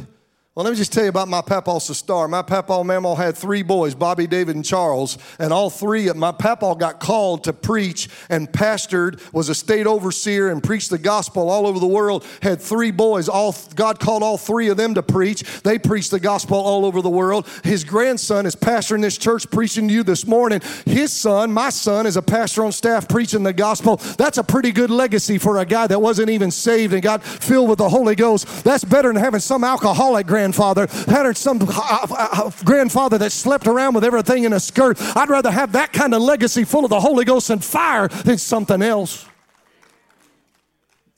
Well, 0.57 0.65
let 0.65 0.73
me 0.73 0.79
just 0.79 0.93
tell 0.93 1.05
you 1.05 1.11
about 1.11 1.29
my 1.29 1.43
papa 1.43 1.71
Sustar. 1.71 2.29
My 2.29 2.43
papa 2.43 2.73
and 2.73 3.17
had 3.17 3.37
three 3.37 3.63
boys, 3.63 3.95
Bobby, 3.95 4.27
David, 4.27 4.57
and 4.57 4.65
Charles, 4.65 5.17
and 5.39 5.53
all 5.53 5.71
three. 5.71 6.09
of 6.09 6.17
My 6.17 6.33
papa 6.33 6.75
got 6.77 6.99
called 6.99 7.45
to 7.45 7.53
preach 7.53 8.09
and 8.29 8.51
pastored, 8.51 9.33
was 9.33 9.49
a 9.49 9.55
state 9.55 9.87
overseer, 9.87 10.51
and 10.51 10.61
preached 10.61 10.91
the 10.91 10.99
gospel 10.99 11.49
all 11.49 11.69
over 11.69 11.79
the 11.79 11.87
world. 11.87 12.27
Had 12.43 12.61
three 12.61 12.91
boys. 12.91 13.29
All 13.29 13.55
God 13.77 14.01
called 14.01 14.25
all 14.25 14.37
three 14.37 14.71
of 14.71 14.77
them 14.77 14.95
to 14.95 15.05
preach. 15.05 15.45
They 15.63 15.79
preached 15.79 16.11
the 16.11 16.19
gospel 16.19 16.57
all 16.57 16.85
over 16.85 17.01
the 17.01 17.09
world. 17.09 17.47
His 17.63 17.85
grandson 17.85 18.45
is 18.45 18.57
pastoring 18.57 19.03
this 19.03 19.19
church, 19.19 19.49
preaching 19.53 19.87
to 19.87 19.95
you 19.95 20.03
this 20.03 20.27
morning. 20.27 20.63
His 20.85 21.13
son, 21.13 21.53
my 21.53 21.71
son, 21.71 22.07
is 22.07 22.17
a 22.17 22.23
pastor 22.23 22.65
on 22.65 22.73
staff 22.73 23.07
preaching 23.07 23.45
the 23.45 23.53
gospel. 23.53 23.99
That's 24.19 24.39
a 24.39 24.45
pretty 24.45 24.73
good 24.73 24.91
legacy 24.91 25.39
for 25.39 25.59
a 25.59 25.65
guy 25.65 25.87
that 25.87 26.03
wasn't 26.03 26.31
even 26.31 26.51
saved 26.51 26.93
and 26.93 27.05
got 27.05 27.23
filled 27.23 27.69
with 27.69 27.79
the 27.79 27.89
Holy 27.89 28.17
Ghost. 28.17 28.65
That's 28.65 28.83
better 28.83 29.13
than 29.13 29.23
having 29.23 29.39
some 29.39 29.63
alcoholic 29.63 30.27
grandson 30.27 30.41
grandfather, 30.51 30.87
had 31.11 31.37
some 31.37 31.59
uh, 31.63 32.07
uh, 32.11 32.51
grandfather 32.65 33.19
that 33.19 33.31
slept 33.31 33.67
around 33.67 33.95
with 33.95 34.05
everything 34.05 34.45
in 34.45 34.53
a 34.53 34.61
skirt. 34.61 34.99
I'd 35.17 35.31
rather 35.31 35.51
have 35.51 35.73
that 35.73 35.93
kind 35.93 36.15
of 36.15 36.23
legacy 36.23 36.65
full 36.65 36.85
of 36.85 36.91
the 36.91 37.01
Holy 37.01 37.25
Ghost 37.25 37.51
and 37.51 37.63
fire 37.63 38.09
than 38.09 38.39
something 38.39 38.83
else. 38.83 39.27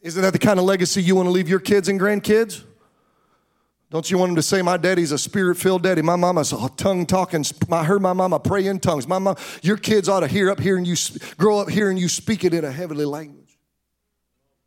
Isn't 0.03 0.21
that 0.23 0.33
the 0.33 0.39
kind 0.39 0.59
of 0.59 0.65
legacy 0.65 1.03
you 1.03 1.15
want 1.15 1.27
to 1.27 1.31
leave 1.31 1.49
your 1.49 1.61
kids 1.61 1.89
and 1.89 1.99
grandkids? 1.99 2.65
Don't 3.91 4.11
you 4.11 4.19
want 4.19 4.31
them 4.31 4.37
to 4.37 4.43
say, 4.43 4.63
My 4.63 4.77
daddy's 4.77 5.13
a 5.13 5.19
spirit 5.19 5.57
filled 5.57 5.83
daddy? 5.83 6.03
My 6.03 6.17
mama's 6.17 6.53
a 6.53 6.69
tongue 6.77 7.07
talking. 7.07 7.45
I 7.71 7.85
heard 7.85 8.03
my 8.03 8.15
mama 8.15 8.41
pray 8.41 8.67
in 8.67 8.81
tongues. 8.81 9.07
My 9.07 9.19
mama, 9.19 9.39
your 9.63 9.77
kids 9.77 10.09
ought 10.09 10.21
to 10.21 10.29
hear 10.29 10.51
up 10.51 10.59
here 10.59 10.77
and 10.77 10.87
you 10.87 10.97
grow 11.37 11.59
up 11.59 11.69
here 11.69 11.91
and 11.91 11.99
you 11.99 12.09
speak 12.09 12.45
it 12.45 12.55
in 12.55 12.65
a 12.65 12.73
heavenly 12.73 13.05
language. 13.05 13.59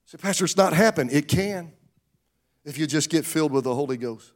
Say, 0.05 0.19
Pastor, 0.19 0.45
it's 0.45 0.55
not 0.55 0.73
happened. 0.73 1.11
It 1.11 1.27
can 1.27 1.73
if 2.63 2.77
you 2.77 2.87
just 2.87 3.09
get 3.09 3.25
filled 3.25 3.51
with 3.51 3.63
the 3.63 3.73
Holy 3.73 3.97
Ghost. 3.97 4.31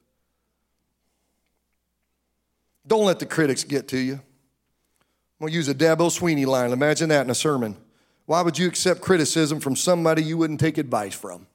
Don't 2.90 3.06
let 3.06 3.20
the 3.20 3.28
critics 3.28 3.64
get 3.64 3.88
to 3.90 4.00
you. 4.00 4.16
I'm 4.16 4.22
going 5.40 5.52
to 5.52 5.56
use 5.56 5.70
a 5.70 5.76
Dabo 5.76 6.10
Swinney 6.10 6.48
line. 6.48 6.72
Imagine 6.72 7.10
that 7.10 7.24
in 7.24 7.30
a 7.30 7.36
sermon. 7.36 7.78
Why 8.26 8.42
would 8.42 8.58
you 8.58 8.68
accept 8.68 9.00
criticism 9.00 9.60
from 9.60 9.76
somebody 9.76 10.24
you 10.24 10.40
wouldn't 10.40 10.60
take 10.60 10.80
advice 10.80 11.14
from? 11.14 11.46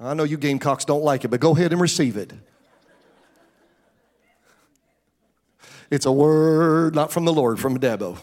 I 0.00 0.14
know 0.14 0.24
you 0.24 0.36
Gamecocks 0.36 0.84
don't 0.84 1.04
like 1.04 1.24
it, 1.24 1.28
but 1.28 1.38
go 1.38 1.54
ahead 1.54 1.70
and 1.70 1.80
receive 1.80 2.16
it. 2.16 2.32
It's 5.88 6.06
a 6.06 6.12
word 6.12 6.96
not 6.96 7.12
from 7.12 7.24
the 7.24 7.32
Lord, 7.32 7.60
from 7.60 7.78
Dabo. 7.78 8.18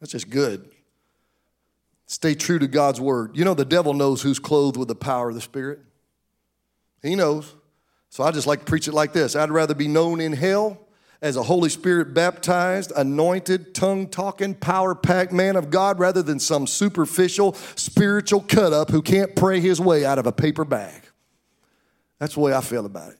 That's 0.00 0.10
just 0.10 0.28
good. 0.28 0.68
Stay 2.06 2.34
true 2.34 2.58
to 2.58 2.66
God's 2.66 3.00
word. 3.00 3.36
You 3.36 3.44
know, 3.44 3.54
the 3.54 3.64
devil 3.64 3.94
knows 3.94 4.22
who's 4.22 4.40
clothed 4.40 4.76
with 4.76 4.88
the 4.88 4.96
power 4.96 5.28
of 5.28 5.36
the 5.36 5.40
Spirit. 5.40 5.78
He 7.00 7.14
knows. 7.14 7.54
So 8.14 8.22
I 8.22 8.30
just 8.30 8.46
like 8.46 8.60
to 8.60 8.64
preach 8.64 8.86
it 8.86 8.94
like 8.94 9.12
this 9.12 9.34
I'd 9.34 9.50
rather 9.50 9.74
be 9.74 9.88
known 9.88 10.20
in 10.20 10.34
hell 10.34 10.78
as 11.20 11.34
a 11.34 11.42
Holy 11.42 11.68
Spirit 11.68 12.14
baptized, 12.14 12.92
anointed, 12.94 13.74
tongue 13.74 14.06
talking, 14.06 14.54
power 14.54 14.94
packed 14.94 15.32
man 15.32 15.56
of 15.56 15.68
God 15.68 15.98
rather 15.98 16.22
than 16.22 16.38
some 16.38 16.68
superficial 16.68 17.54
spiritual 17.74 18.40
cut 18.42 18.72
up 18.72 18.90
who 18.90 19.02
can't 19.02 19.34
pray 19.34 19.58
his 19.58 19.80
way 19.80 20.04
out 20.04 20.20
of 20.20 20.26
a 20.26 20.32
paper 20.32 20.64
bag. 20.64 21.02
That's 22.20 22.34
the 22.34 22.40
way 22.40 22.54
I 22.54 22.60
feel 22.60 22.86
about 22.86 23.10
it. 23.10 23.18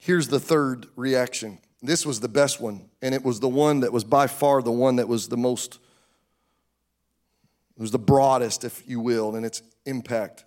Here's 0.00 0.26
the 0.26 0.40
third 0.40 0.88
reaction. 0.96 1.58
This 1.80 2.04
was 2.04 2.18
the 2.18 2.28
best 2.28 2.60
one, 2.60 2.88
and 3.02 3.14
it 3.14 3.24
was 3.24 3.38
the 3.38 3.48
one 3.48 3.80
that 3.80 3.92
was 3.92 4.02
by 4.02 4.26
far 4.26 4.62
the 4.62 4.72
one 4.72 4.96
that 4.96 5.06
was 5.06 5.28
the 5.28 5.36
most, 5.36 5.78
it 7.76 7.80
was 7.80 7.92
the 7.92 8.00
broadest, 8.00 8.64
if 8.64 8.82
you 8.88 8.98
will, 8.98 9.36
in 9.36 9.44
its 9.44 9.62
impact. 9.86 10.44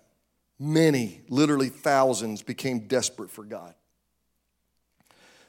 Many, 0.58 1.22
literally 1.28 1.68
thousands, 1.68 2.42
became 2.42 2.80
desperate 2.80 3.30
for 3.30 3.44
God. 3.44 3.74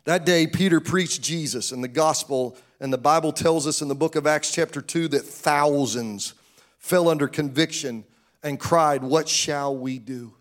That 0.06 0.26
day, 0.26 0.48
Peter 0.48 0.80
preached 0.80 1.22
Jesus 1.22 1.72
and 1.72 1.84
the 1.84 1.88
gospel, 1.88 2.58
and 2.80 2.92
the 2.92 2.98
Bible 2.98 3.32
tells 3.32 3.68
us 3.68 3.82
in 3.82 3.88
the 3.88 3.96
book 3.96 4.16
of 4.16 4.28
Acts, 4.28 4.52
chapter 4.52 4.82
2, 4.82 5.08
that 5.10 5.22
thousands 5.22 6.34
fell 6.78 7.08
under 7.08 7.28
conviction 7.28 8.04
and 8.44 8.60
cried, 8.60 9.02
What 9.02 9.30
shall 9.30 9.76
we 9.76 10.00
do? 10.00 10.34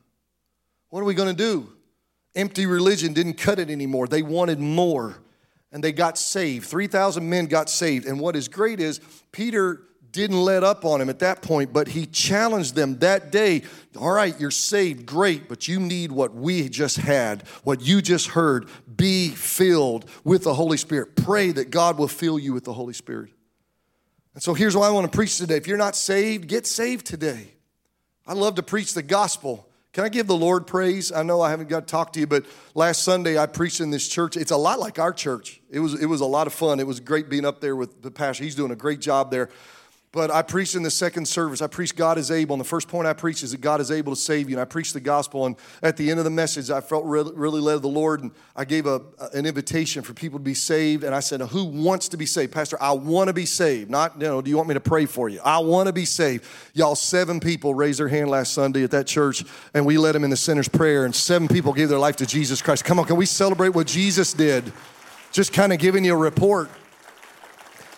What 0.91 1.01
are 1.01 1.05
we 1.05 1.15
going 1.15 1.35
to 1.35 1.35
do? 1.35 1.73
Empty 2.35 2.67
religion 2.67 3.13
didn't 3.13 3.35
cut 3.35 3.59
it 3.59 3.71
anymore. 3.71 4.09
They 4.09 4.23
wanted 4.23 4.59
more, 4.59 5.19
and 5.71 5.85
they 5.85 5.93
got 5.93 6.19
saved. 6.19 6.67
3,000 6.67 7.29
men 7.29 7.47
got 7.47 7.71
saved. 7.71 8.07
And 8.07 8.19
what 8.19 8.35
is 8.35 8.49
great 8.49 8.81
is 8.81 9.01
Peter 9.31 9.83
didn't 10.13 10.41
let 10.43 10.63
up 10.63 10.85
on 10.85 11.01
him 11.01 11.09
at 11.09 11.19
that 11.21 11.43
point, 11.43 11.73
but 11.73 11.89
he 11.89 12.07
challenged 12.07 12.75
them 12.75 12.99
that 12.99 13.33
day. 13.33 13.63
All 13.99 14.13
right, 14.13 14.39
you're 14.39 14.51
saved, 14.51 15.07
great, 15.07 15.49
but 15.49 15.67
you 15.67 15.81
need 15.81 16.13
what 16.13 16.35
we 16.35 16.69
just 16.69 16.99
had, 16.99 17.43
what 17.65 17.81
you 17.81 18.03
just 18.03 18.29
heard. 18.29 18.69
Be 18.95 19.31
filled 19.31 20.09
with 20.23 20.45
the 20.45 20.55
Holy 20.55 20.77
Spirit. 20.77 21.17
Pray 21.17 21.51
that 21.53 21.71
God 21.71 21.99
will 21.99 22.09
fill 22.09 22.39
you 22.39 22.53
with 22.53 22.65
the 22.65 22.75
Holy 22.75 22.95
Spirit. 22.95 23.31
And 24.35 24.43
so 24.43 24.55
here's 24.55 24.77
why 24.77 24.87
I 24.87 24.91
want 24.91 25.11
to 25.11 25.17
preach 25.17 25.39
today. 25.39 25.57
If 25.57 25.67
you're 25.67 25.77
not 25.77 25.97
saved, 25.97 26.47
get 26.47 26.67
saved 26.67 27.07
today. 27.07 27.49
I 28.27 28.35
love 28.35 28.55
to 28.57 28.63
preach 28.63 28.95
the 28.95 29.03
gospel. 29.03 29.69
Can 29.93 30.05
I 30.05 30.09
give 30.09 30.27
the 30.27 30.37
Lord 30.37 30.67
praise? 30.67 31.13
I 31.13 31.23
know 31.23 31.43
I 31.43 31.51
haven't 31.51 31.69
got 31.69 31.81
to 31.81 31.91
talk 31.91 32.15
to 32.15 32.21
you, 32.21 32.27
but 32.27 32.47
last 32.75 33.03
Sunday 33.03 33.39
I 33.39 33.45
preached 33.47 33.81
in 33.81 33.91
this 33.91 34.09
church. 34.09 34.39
It's 34.39 34.51
a 34.51 34.57
lot 34.57 34.79
like 34.79 34.99
our 34.99 35.13
church. 35.13 35.61
It 35.69 35.81
was, 35.81 36.01
it 36.01 36.07
was 36.07 36.23
a 36.23 36.27
lot 36.27 36.47
of 36.47 36.55
fun. 36.55 36.81
It 36.81 36.87
was 36.87 36.99
great 36.99 37.29
being 37.29 37.45
up 37.45 37.61
there 37.61 37.77
with 37.77 38.01
the 38.01 38.11
pastor. 38.11 38.45
He's 38.45 38.55
doing 38.55 38.71
a 38.71 38.77
great 38.77 39.01
job 39.01 39.31
there. 39.31 39.51
But 40.13 40.31
I 40.31 40.43
preached 40.43 40.75
in 40.75 40.83
the 40.83 40.91
second 40.91 41.27
service. 41.27 41.63
I 41.63 41.69
preached 41.69 41.97
God 41.97 42.19
is 42.19 42.31
able. 42.31 42.53
And 42.53 42.61
the 42.61 42.69
first 42.69 42.87
point 42.87 43.07
I 43.07 43.15
preached 43.15 43.43
is 43.43 43.53
that 43.53 43.63
God 43.63 43.81
is 43.81 43.91
able 43.91 44.15
to 44.15 44.21
save 44.21 44.51
you. 44.51 44.57
And 44.57 44.61
I 44.61 44.67
preached 44.67 44.93
the 44.93 45.01
gospel. 45.01 45.47
And 45.47 45.57
at 45.83 45.97
the 45.97 46.11
end 46.11 46.21
of 46.21 46.25
the 46.25 46.31
message, 46.31 46.71
I 46.71 46.83
felt 46.83 47.07
really, 47.07 47.33
really 47.35 47.63
led 47.63 47.77
of 47.77 47.83
the 47.83 47.89
Lord. 47.89 48.21
And 48.21 48.31
I 48.55 48.67
gave 48.67 48.85
a, 48.85 49.01
an 49.33 49.47
invitation 49.47 50.03
for 50.03 50.13
people 50.13 50.39
to 50.39 50.45
be 50.45 50.53
saved. 50.53 51.03
And 51.03 51.15
I 51.15 51.21
said, 51.21 51.41
Who 51.41 51.65
wants 51.65 52.09
to 52.11 52.19
be 52.19 52.27
saved? 52.27 52.53
Pastor, 52.53 52.77
I 52.79 52.93
want 52.93 53.29
to 53.29 53.33
be 53.33 53.47
saved. 53.47 53.91
Not, 53.91 54.21
you 54.21 54.27
know, 54.27 54.43
do 54.43 54.51
you 54.51 54.57
want 54.59 54.69
me 54.69 54.75
to 54.75 54.81
pray 54.81 55.07
for 55.07 55.31
you? 55.31 55.41
I 55.43 55.61
want 55.61 55.87
to 55.87 55.95
be 55.95 56.05
saved. 56.05 56.45
Y'all, 56.75 56.95
seven 56.95 57.41
people 57.41 57.75
raised 57.75 57.99
their 57.99 58.09
hand 58.09 58.29
last 58.29 58.53
Sunday 58.53 58.85
at 58.85 58.91
that 58.91 59.07
church. 59.07 59.43
And 59.73 59.87
we 59.87 59.97
led 59.97 60.15
them 60.15 60.25
in 60.25 60.31
the 60.31 60.37
sinner's 60.37 60.69
prayer. 60.69 61.07
And 61.07 61.15
seven 61.15 61.49
people 61.49 61.73
gave 61.73 61.89
their 61.89 61.99
life 61.99 62.17
to 62.17 62.27
Jesus 62.27 62.61
Christ. 62.61 62.85
Come 62.85 62.99
on, 62.99 63.07
can 63.07 63.17
we 63.17 63.25
celebrate 63.25 63.71
what 63.71 63.87
Jesus 63.87 64.35
did? 64.35 64.75
Just 65.31 65.55
kind 65.55 65.73
of 65.73 65.79
giving 65.79 66.05
you 66.05 66.13
a 66.13 66.19
report. 66.19 66.69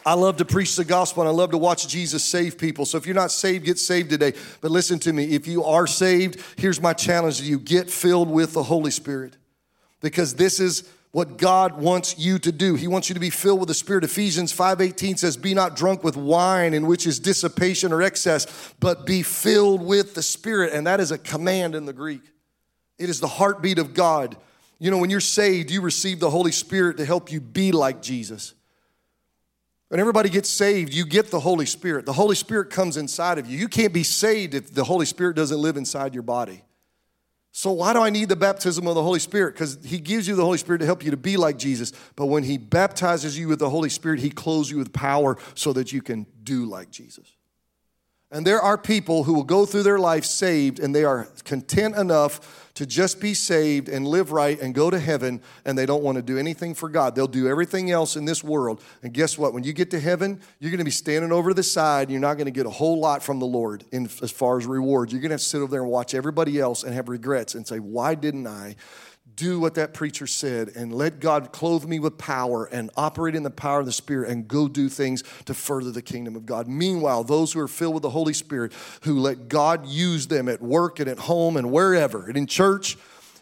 I 0.07 0.15
love 0.15 0.37
to 0.37 0.45
preach 0.45 0.77
the 0.77 0.85
gospel 0.85 1.23
and 1.23 1.29
I 1.29 1.33
love 1.33 1.53
to 1.53 1.59
watch 1.59 1.89
Jesus 1.89 2.23
save 2.23 2.59
people. 2.59 2.85
So 2.85 2.99
if 2.99 3.07
you're 3.07 3.15
not 3.15 3.31
saved, 3.31 3.65
get 3.65 3.79
saved 3.79 4.11
today. 4.11 4.35
But 4.61 4.71
listen 4.71 4.99
to 5.01 5.13
me 5.13 5.35
if 5.35 5.47
you 5.47 5.65
are 5.65 5.87
saved, 5.87 6.41
here's 6.57 6.81
my 6.81 6.93
challenge 6.93 7.39
to 7.39 7.45
you 7.45 7.59
get 7.59 7.91
filled 7.91 8.29
with 8.29 8.53
the 8.53 8.63
Holy 8.63 8.91
Spirit 8.91 9.37
because 10.03 10.35
this 10.35 10.61
is 10.61 10.89
what 11.13 11.39
God 11.39 11.81
wants 11.81 12.19
you 12.19 12.41
to 12.41 12.51
do. 12.51 12.75
He 12.75 12.89
wants 12.89 13.09
you 13.09 13.15
to 13.15 13.21
be 13.21 13.31
filled 13.31 13.61
with 13.61 13.69
the 13.69 13.75
Spirit. 13.75 14.03
Ephesians 14.03 14.53
5:18 14.53 15.17
says, 15.17 15.37
"Be 15.37 15.55
not 15.55 15.77
drunk 15.77 16.03
with 16.03 16.17
wine 16.17 16.75
in 16.75 16.87
which 16.87 17.07
is 17.07 17.21
dissipation 17.21 17.93
or 17.93 18.03
excess, 18.03 18.49
but 18.81 19.07
be 19.07 19.23
filled 19.23 19.81
with 19.81 20.15
the 20.15 20.23
Spirit." 20.25 20.73
And 20.73 20.87
that 20.89 20.99
is 20.99 21.13
a 21.13 21.19
command 21.19 21.77
in 21.77 21.87
the 21.87 21.93
Greek. 21.93 22.23
It 22.99 23.09
is 23.09 23.21
the 23.21 23.29
heartbeat 23.29 23.79
of 23.79 23.95
God. 23.95 24.37
You 24.81 24.91
know, 24.91 24.99
when 24.99 25.09
you're 25.09 25.21
saved, 25.21 25.71
you 25.71 25.81
receive 25.81 26.19
the 26.19 26.31
Holy 26.31 26.53
Spirit 26.53 26.97
to 26.97 27.05
help 27.05 27.31
you 27.31 27.41
be 27.41 27.71
like 27.71 28.03
Jesus. 28.03 28.55
When 29.95 30.01
everybody 30.01 30.29
gets 30.29 30.49
saved, 30.49 30.93
you 30.93 31.07
get 31.07 31.31
the 31.31 31.39
Holy 31.39 31.67
Spirit. 31.67 32.05
The 32.05 32.13
Holy 32.13 32.35
Spirit 32.35 32.69
comes 32.69 32.97
inside 32.97 33.39
of 33.39 33.47
you. 33.49 33.57
You 33.57 33.69
can't 33.69 33.93
be 33.93 34.03
saved 34.03 34.53
if 34.53 34.75
the 34.75 34.83
Holy 34.83 35.07
Spirit 35.07 35.37
doesn't 35.37 35.63
live 35.63 35.77
inside 35.77 36.15
your 36.15 36.25
body. 36.25 36.65
So, 37.53 37.71
why 37.71 37.93
do 37.93 38.01
I 38.01 38.11
need 38.11 38.29
the 38.29 38.35
baptism 38.35 38.89
of 38.89 38.97
the 38.97 39.03
Holy 39.05 39.21
Spirit? 39.21 39.55
Because 39.55 39.79
He 39.85 40.01
gives 40.01 40.27
you 40.27 40.35
the 40.35 40.45
Holy 40.45 40.59
Spirit 40.59 40.81
to 40.81 40.85
help 40.85 41.05
you 41.05 41.13
to 41.13 41.17
be 41.17 41.37
like 41.37 41.59
Jesus. 41.59 41.93
But 42.17 42.27
when 42.27 42.43
He 42.43 42.59
baptizes 42.59 43.39
you 43.39 43.47
with 43.47 43.61
the 43.61 43.71
Holy 43.71 43.89
Spirit, 43.89 44.19
He 44.19 44.31
clothes 44.31 44.69
you 44.69 44.79
with 44.79 44.93
power 44.93 45.39
so 45.55 45.73
that 45.75 45.93
you 45.93 46.03
can 46.03 46.27
do 46.43 46.65
like 46.65 46.91
Jesus. 46.91 47.31
And 48.35 48.45
there 48.45 48.61
are 48.61 48.77
people 48.77 49.23
who 49.23 49.33
will 49.33 49.45
go 49.45 49.65
through 49.65 49.85
their 49.85 50.01
life 50.01 50.25
saved 50.25 50.81
and 50.81 50.93
they 50.93 51.05
are 51.05 51.29
content 51.45 51.95
enough 51.95 52.63
to 52.75 52.85
just 52.85 53.21
be 53.21 53.33
saved 53.33 53.89
and 53.89 54.05
live 54.05 54.33
right 54.33 54.61
and 54.61 54.75
go 54.75 54.91
to 54.91 54.99
heaven, 54.99 55.41
and 55.65 55.79
they 55.79 55.87
don't 55.87 56.03
want 56.03 56.17
to 56.17 56.23
do 56.23 56.39
anything 56.39 56.75
for 56.75 56.89
God. 56.89 57.15
They'll 57.15 57.29
do 57.29 57.47
everything 57.47 57.93
else 57.93 58.17
in 58.17 58.25
this 58.25 58.43
world. 58.43 58.83
And 59.05 59.13
guess 59.13 59.39
what? 59.39 59.55
When 59.55 59.63
you 59.63 59.73
get 59.73 59.93
to 59.93 60.01
heaven, 60.01 60.41
you're 60.59 60.73
going 60.73 60.79
to 60.79 60.85
be 60.85 60.91
standing 60.91 61.31
over 61.31 61.55
the 61.55 61.63
side, 61.63 62.11
you're 62.11 62.19
not 62.19 62.35
going 62.35 62.47
to 62.47 62.51
get 62.51 62.67
a 62.67 62.71
whole 62.71 62.99
lot 62.99 63.23
from 63.23 63.39
the 63.39 63.47
Lord 63.47 63.85
in, 63.93 64.07
as 64.23 64.33
far 64.33 64.59
as 64.59 64.67
rewards. 64.67 65.13
You're 65.13 65.23
going 65.23 65.31
to 65.31 65.39
to 65.39 65.45
sit 65.45 65.59
over 65.59 65.71
there 65.71 65.83
and 65.83 65.91
watch 65.91 66.15
everybody 66.15 66.59
else 66.59 66.83
and 66.83 66.93
have 66.95 67.09
regrets 67.09 67.55
and 67.55 67.67
say, 67.67 67.79
Why 67.79 68.15
didn't 68.17 68.47
I? 68.47 68.75
Do 69.37 69.59
what 69.59 69.75
that 69.75 69.95
preacher 69.95 70.27
said 70.27 70.71
and 70.77 70.95
let 70.95 71.21
God 71.21 71.53
clothe 71.53 71.85
me 71.85 71.99
with 71.99 72.19
power 72.19 72.67
and 72.67 72.91
operate 72.97 73.35
in 73.35 73.43
the 73.43 73.51
power 73.51 73.81
of 73.81 73.87
the 73.87 73.93
Spirit 73.93 74.31
and 74.31 74.47
go 74.47 74.69
do 74.69 74.89
things 74.89 75.23
to 75.47 75.55
further 75.55 75.91
the 75.91 76.03
kingdom 76.03 76.37
of 76.37 76.47
God. 76.47 76.69
Meanwhile, 76.69 77.25
those 77.25 77.53
who 77.53 77.61
are 77.61 77.69
filled 77.69 77.95
with 77.95 78.03
the 78.03 78.11
Holy 78.11 78.35
Spirit, 78.35 78.73
who 79.03 79.19
let 79.19 79.49
God 79.49 79.87
use 79.87 80.27
them 80.27 80.49
at 80.49 80.63
work 80.63 81.01
and 81.01 81.09
at 81.09 81.19
home 81.19 81.57
and 81.57 81.71
wherever, 81.71 82.27
and 82.27 82.37
in 82.37 82.47
church, 82.47 82.97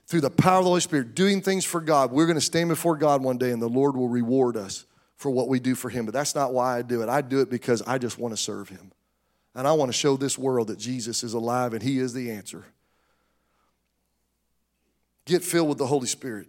through 0.06 0.20
the 0.20 0.30
power 0.30 0.58
of 0.58 0.64
the 0.64 0.70
Holy 0.70 0.80
Spirit, 0.80 1.14
doing 1.14 1.40
things 1.40 1.64
for 1.64 1.80
God, 1.80 2.10
we're 2.12 2.26
going 2.26 2.36
to 2.36 2.40
stand 2.40 2.68
before 2.68 2.96
God 2.96 3.22
one 3.22 3.38
day 3.38 3.50
and 3.50 3.62
the 3.62 3.68
Lord 3.68 3.96
will 3.96 4.08
reward 4.08 4.56
us 4.56 4.84
for 5.16 5.30
what 5.30 5.48
we 5.48 5.60
do 5.60 5.74
for 5.74 5.88
Him. 5.88 6.04
But 6.04 6.14
that's 6.14 6.34
not 6.34 6.52
why 6.52 6.78
I 6.78 6.82
do 6.82 7.02
it. 7.02 7.08
I 7.08 7.20
do 7.22 7.40
it 7.40 7.48
because 7.48 7.80
I 7.82 7.98
just 7.98 8.18
want 8.18 8.34
to 8.34 8.40
serve 8.40 8.68
Him. 8.68 8.92
And 9.54 9.66
I 9.66 9.72
want 9.72 9.90
to 9.90 9.96
show 9.96 10.16
this 10.16 10.36
world 10.36 10.68
that 10.68 10.78
Jesus 10.78 11.22
is 11.22 11.34
alive 11.34 11.72
and 11.72 11.82
He 11.82 11.98
is 11.98 12.12
the 12.12 12.30
answer. 12.30 12.64
Get 15.24 15.44
filled 15.44 15.68
with 15.68 15.78
the 15.78 15.86
Holy 15.86 16.06
Spirit. 16.06 16.48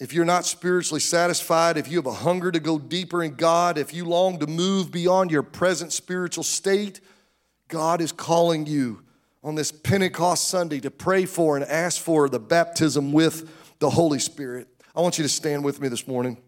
If 0.00 0.12
you're 0.12 0.24
not 0.24 0.44
spiritually 0.44 1.00
satisfied, 1.00 1.76
if 1.76 1.88
you 1.88 1.96
have 1.98 2.06
a 2.06 2.12
hunger 2.12 2.50
to 2.50 2.58
go 2.58 2.78
deeper 2.78 3.22
in 3.22 3.36
God, 3.36 3.78
if 3.78 3.94
you 3.94 4.04
long 4.04 4.38
to 4.40 4.46
move 4.46 4.90
beyond 4.90 5.30
your 5.30 5.44
present 5.44 5.92
spiritual 5.92 6.42
state, 6.42 7.00
God 7.68 8.00
is 8.00 8.10
calling 8.10 8.66
you 8.66 9.02
on 9.42 9.54
this 9.54 9.70
Pentecost 9.70 10.48
Sunday 10.48 10.80
to 10.80 10.90
pray 10.90 11.26
for 11.26 11.56
and 11.56 11.64
ask 11.64 12.00
for 12.00 12.28
the 12.28 12.40
baptism 12.40 13.12
with 13.12 13.78
the 13.78 13.90
Holy 13.90 14.18
Spirit. 14.18 14.68
I 14.96 15.00
want 15.00 15.18
you 15.18 15.22
to 15.22 15.28
stand 15.28 15.64
with 15.64 15.80
me 15.80 15.88
this 15.88 16.08
morning. 16.08 16.38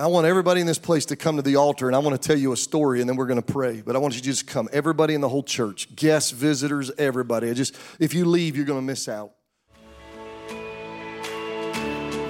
I 0.00 0.06
want 0.06 0.28
everybody 0.28 0.60
in 0.60 0.66
this 0.68 0.78
place 0.78 1.06
to 1.06 1.16
come 1.16 1.36
to 1.36 1.42
the 1.42 1.56
altar 1.56 1.88
and 1.88 1.96
I 1.96 1.98
want 1.98 2.20
to 2.20 2.24
tell 2.24 2.38
you 2.38 2.52
a 2.52 2.56
story 2.56 3.00
and 3.00 3.10
then 3.10 3.16
we're 3.16 3.26
going 3.26 3.42
to 3.42 3.52
pray. 3.52 3.82
But 3.84 3.96
I 3.96 3.98
want 3.98 4.14
you 4.14 4.20
to 4.20 4.24
just 4.24 4.46
come. 4.46 4.68
Everybody 4.72 5.14
in 5.14 5.20
the 5.20 5.28
whole 5.28 5.42
church, 5.42 5.94
guests, 5.96 6.30
visitors, 6.30 6.92
everybody. 6.98 7.50
I 7.50 7.54
just 7.54 7.76
if 7.98 8.14
you 8.14 8.24
leave, 8.24 8.54
you're 8.54 8.64
going 8.64 8.78
to 8.78 8.86
miss 8.86 9.08
out. 9.08 9.32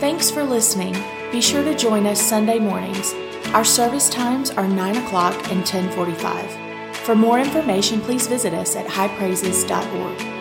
Thanks 0.00 0.30
for 0.30 0.44
listening. 0.44 0.96
Be 1.30 1.42
sure 1.42 1.62
to 1.62 1.76
join 1.76 2.06
us 2.06 2.22
Sunday 2.22 2.58
mornings. 2.58 3.12
Our 3.48 3.64
service 3.64 4.08
times 4.08 4.50
are 4.50 4.66
9 4.66 4.96
o'clock 4.96 5.34
and 5.50 5.58
1045. 5.58 6.96
For 6.98 7.14
more 7.14 7.38
information, 7.38 8.00
please 8.00 8.26
visit 8.26 8.54
us 8.54 8.76
at 8.76 8.86
highpraises.org. 8.86 10.37